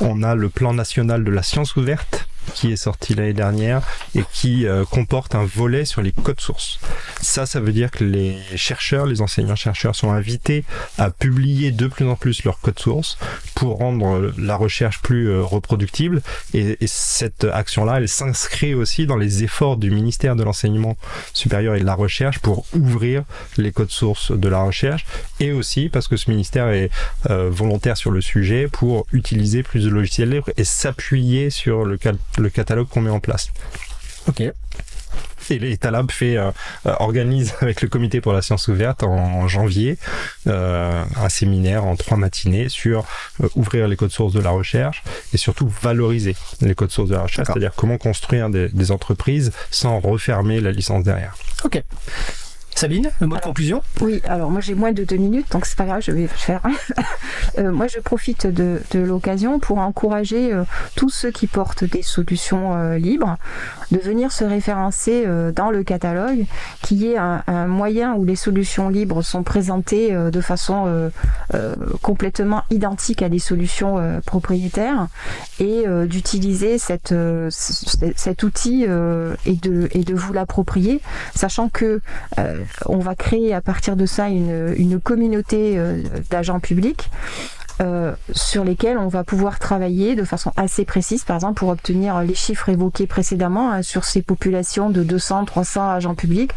On 0.00 0.22
a 0.22 0.34
le 0.34 0.48
plan 0.48 0.72
national 0.72 1.24
de 1.24 1.30
la 1.30 1.42
science 1.42 1.76
ouverte 1.76 2.28
qui 2.54 2.72
est 2.72 2.76
sorti 2.76 3.14
l'année 3.14 3.32
dernière 3.32 3.82
et 4.14 4.24
qui 4.32 4.66
euh, 4.66 4.84
comporte 4.84 5.34
un 5.34 5.44
volet 5.44 5.84
sur 5.84 6.02
les 6.02 6.12
codes 6.12 6.40
sources. 6.40 6.78
Ça, 7.20 7.46
ça 7.46 7.60
veut 7.60 7.72
dire 7.72 7.90
que 7.90 8.04
les 8.04 8.36
chercheurs, 8.56 9.06
les 9.06 9.20
enseignants-chercheurs 9.20 9.94
sont 9.94 10.10
invités 10.10 10.64
à 10.98 11.10
publier 11.10 11.70
de 11.70 11.86
plus 11.86 12.06
en 12.06 12.16
plus 12.16 12.44
leurs 12.44 12.60
codes 12.60 12.78
sources 12.78 13.18
pour 13.54 13.78
rendre 13.78 14.32
la 14.38 14.56
recherche 14.56 15.00
plus 15.02 15.28
euh, 15.28 15.42
reproductible. 15.42 16.22
Et, 16.54 16.76
et 16.80 16.86
cette 16.86 17.44
action-là, 17.44 17.98
elle 17.98 18.08
s'inscrit 18.08 18.74
aussi 18.74 19.06
dans 19.06 19.16
les 19.16 19.44
efforts 19.44 19.76
du 19.76 19.90
ministère 19.90 20.36
de 20.36 20.42
l'enseignement 20.42 20.96
supérieur 21.32 21.74
et 21.74 21.80
de 21.80 21.86
la 21.86 21.94
recherche 21.94 22.38
pour 22.38 22.64
ouvrir 22.74 23.24
les 23.56 23.72
codes 23.72 23.90
sources 23.90 24.32
de 24.32 24.48
la 24.48 24.62
recherche 24.62 25.04
et 25.40 25.52
aussi 25.52 25.88
parce 25.88 26.08
que 26.08 26.16
ce 26.16 26.30
ministère 26.30 26.68
est 26.68 26.90
euh, 27.30 27.50
volontaire 27.50 27.96
sur 27.96 28.10
le 28.10 28.20
sujet 28.20 28.68
pour 28.70 29.06
utiliser 29.12 29.62
plus 29.62 29.84
de 29.84 29.90
logiciels 29.90 30.30
libres 30.30 30.50
et 30.56 30.64
s'appuyer 30.64 31.50
sur 31.50 31.84
le 31.84 31.96
le 32.38 32.50
catalogue 32.50 32.88
qu'on 32.88 33.02
met 33.02 33.10
en 33.10 33.20
place. 33.20 33.50
Ok. 34.28 34.42
Et 35.50 35.58
l'Etalab 35.58 36.10
fait 36.10 36.36
euh, 36.36 36.50
euh, 36.86 36.94
organise 37.00 37.54
avec 37.60 37.82
le 37.82 37.88
comité 37.88 38.20
pour 38.20 38.32
la 38.32 38.42
science 38.42 38.68
ouverte 38.68 39.02
en, 39.02 39.48
janvier 39.48 39.98
euh, 40.46 41.04
un 41.20 41.28
séminaire 41.28 41.84
en 41.84 41.96
trois 41.96 42.16
matinées 42.16 42.68
sur 42.68 43.04
ouvrir 43.56 43.88
les 43.88 43.96
codes 43.96 44.12
sources 44.12 44.32
de 44.32 44.40
la 44.40 44.50
recherche 44.50 45.02
et 45.32 45.36
surtout 45.36 45.68
valoriser 45.82 46.36
les 46.60 46.74
codes 46.74 46.90
sources 46.90 47.10
de 47.10 47.16
la 47.16 47.22
recherche, 47.22 47.48
c'est-à-dire 47.48 47.72
comment 47.76 47.98
construire 47.98 48.50
des, 48.50 48.68
des 48.68 48.90
entreprises 48.92 49.52
sans 49.70 49.98
refermer 49.98 50.60
la 50.60 50.70
licence 50.70 51.02
derrière. 51.02 51.34
Ok. 51.64 51.82
Sabine, 52.74 53.10
le 53.20 53.26
mot 53.26 53.36
de 53.36 53.40
conclusion 53.40 53.82
Oui, 54.00 54.20
alors 54.26 54.50
moi 54.50 54.60
j'ai 54.60 54.74
moins 54.74 54.92
de 54.92 55.04
deux 55.04 55.16
minutes, 55.16 55.52
donc 55.52 55.66
c'est 55.66 55.76
pas 55.76 55.84
grave, 55.84 56.02
je 56.02 56.10
vais 56.10 56.26
faire. 56.26 56.62
euh, 57.58 57.70
moi 57.70 57.86
je 57.86 58.00
profite 58.00 58.46
de, 58.46 58.80
de 58.90 59.00
l'occasion 59.00 59.60
pour 59.60 59.78
encourager 59.78 60.52
euh, 60.52 60.64
tous 60.96 61.10
ceux 61.10 61.30
qui 61.30 61.46
portent 61.46 61.84
des 61.84 62.02
solutions 62.02 62.74
euh, 62.74 62.98
libres 62.98 63.36
de 63.90 63.98
venir 63.98 64.32
se 64.32 64.44
référencer 64.44 65.26
dans 65.54 65.70
le 65.70 65.84
catalogue, 65.84 66.46
qui 66.80 67.08
est 67.08 67.18
un, 67.18 67.42
un, 67.46 67.66
moyen 67.66 68.14
où 68.14 68.24
les 68.24 68.36
solutions 68.36 68.88
libres 68.88 69.20
sont 69.20 69.42
présentées 69.42 70.12
de 70.14 70.40
façon 70.40 71.10
complètement 72.00 72.62
identique 72.70 73.20
à 73.20 73.28
des 73.28 73.38
solutions 73.38 74.20
propriétaires 74.24 75.08
et 75.60 75.84
d'utiliser 76.06 76.78
cette, 76.78 77.14
cet 77.50 78.42
outil 78.42 78.84
et, 78.84 79.56
de, 79.56 79.88
et 79.92 80.04
de 80.04 80.14
vous 80.14 80.32
l'approprier, 80.32 81.02
sachant 81.34 81.68
que 81.68 82.00
on 82.86 82.98
va 82.98 83.14
créer 83.14 83.54
à 83.54 83.60
partir 83.60 83.96
de 83.96 84.06
ça 84.06 84.28
une, 84.28 85.00
communauté 85.02 85.78
euh, 85.78 86.02
d'agents 86.30 86.60
publics 86.60 87.10
euh, 87.80 88.12
sur 88.32 88.64
lesquels 88.64 88.98
on 88.98 89.08
va 89.08 89.24
pouvoir 89.24 89.58
travailler 89.58 90.14
de 90.14 90.24
façon 90.24 90.52
assez 90.56 90.84
précise, 90.84 91.24
par 91.24 91.36
exemple 91.36 91.58
pour 91.58 91.70
obtenir 91.70 92.20
les 92.20 92.34
chiffres 92.34 92.68
évoqués 92.68 93.06
précédemment 93.06 93.72
hein, 93.72 93.82
sur 93.82 94.04
ces 94.04 94.20
populations 94.22 94.90
de 94.90 95.02
200, 95.02 95.46
300 95.46 95.90
agents 95.90 96.14
publics. 96.14 96.52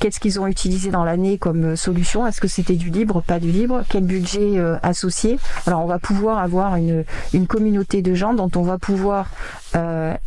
Qu'est-ce 0.00 0.20
qu'ils 0.20 0.40
ont 0.40 0.46
utilisé 0.46 0.90
dans 0.90 1.04
l'année 1.04 1.36
comme 1.36 1.76
solution? 1.76 2.26
Est-ce 2.26 2.40
que 2.40 2.48
c'était 2.48 2.76
du 2.76 2.90
libre, 2.90 3.22
pas 3.22 3.40
du 3.40 3.50
libre? 3.50 3.82
Quel 3.88 4.04
budget 4.04 4.58
euh, 4.58 4.76
associé? 4.82 5.38
Alors 5.66 5.82
on 5.82 5.86
va 5.86 5.98
pouvoir 5.98 6.38
avoir 6.38 6.76
une, 6.76 7.04
communauté 7.48 8.00
de 8.00 8.14
gens 8.14 8.32
dont 8.32 8.50
on 8.54 8.62
va 8.62 8.78
pouvoir 8.78 9.26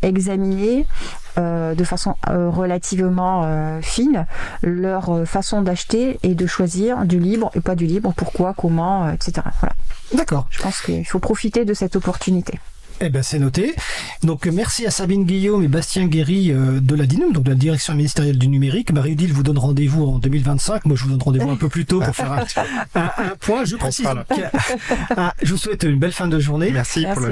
examiner 0.02 0.86
euh, 1.38 1.76
de 1.76 1.84
façon 1.84 2.16
euh, 2.30 2.50
relativement 2.50 3.44
euh, 3.44 3.82
fine 3.82 4.26
leur 4.62 5.28
façon 5.28 5.62
d'acheter 5.62 6.18
et 6.24 6.34
de 6.34 6.48
choisir 6.48 7.04
du 7.04 7.20
libre 7.20 7.52
et 7.56 7.60
pas 7.60 7.76
du 7.76 7.86
libre, 7.86 8.14
pourquoi, 8.16 8.54
comment, 8.54 9.10
etc. 9.10 9.42
Voilà. 9.60 9.76
D'accord. 10.14 10.48
Je 10.50 10.62
pense 10.62 10.82
qu'il 10.82 11.06
faut 11.06 11.20
profiter 11.20 11.66
de 11.66 11.74
cette 11.74 11.98
opportunité. 11.98 12.58
Eh 13.02 13.10
ben 13.10 13.22
c'est 13.22 13.40
noté. 13.40 13.76
Donc 14.24 14.46
merci 14.46 14.86
à 14.86 14.92
Sabine 14.92 15.26
Guillaume 15.26 15.62
et 15.62 15.68
Bastien 15.68 16.06
Guéry 16.06 16.54
de 16.54 16.96
la 16.96 17.06
DINUM, 17.06 17.34
donc 17.34 17.44
de 17.44 17.50
la 17.50 17.58
Direction 17.58 17.94
ministérielle 17.94 18.40
du 18.40 18.48
numérique. 18.48 18.94
Marie-Odile 18.94 19.34
vous 19.34 19.44
donne 19.44 19.58
rendez-vous 19.58 20.06
en 20.06 20.20
2025. 20.20 20.86
Moi 20.86 20.96
je 20.96 21.04
vous 21.04 21.10
donne 21.10 21.22
rendez-vous 21.22 21.50
un 21.50 21.58
peu 21.58 21.68
plus 21.68 21.84
tôt 21.86 22.00
pour 22.00 22.16
faire 22.16 22.32
un, 22.32 23.36
point. 23.42 23.66
Je 23.66 23.76
précise. 23.76 24.08
Ah, 25.18 25.34
je 25.42 25.52
vous 25.52 25.58
souhaite 25.58 25.84
une 25.84 26.00
belle 26.00 26.14
fin 26.14 26.28
de 26.28 26.40
journée. 26.40 26.72
Merci, 26.72 27.06
pour 27.14 27.26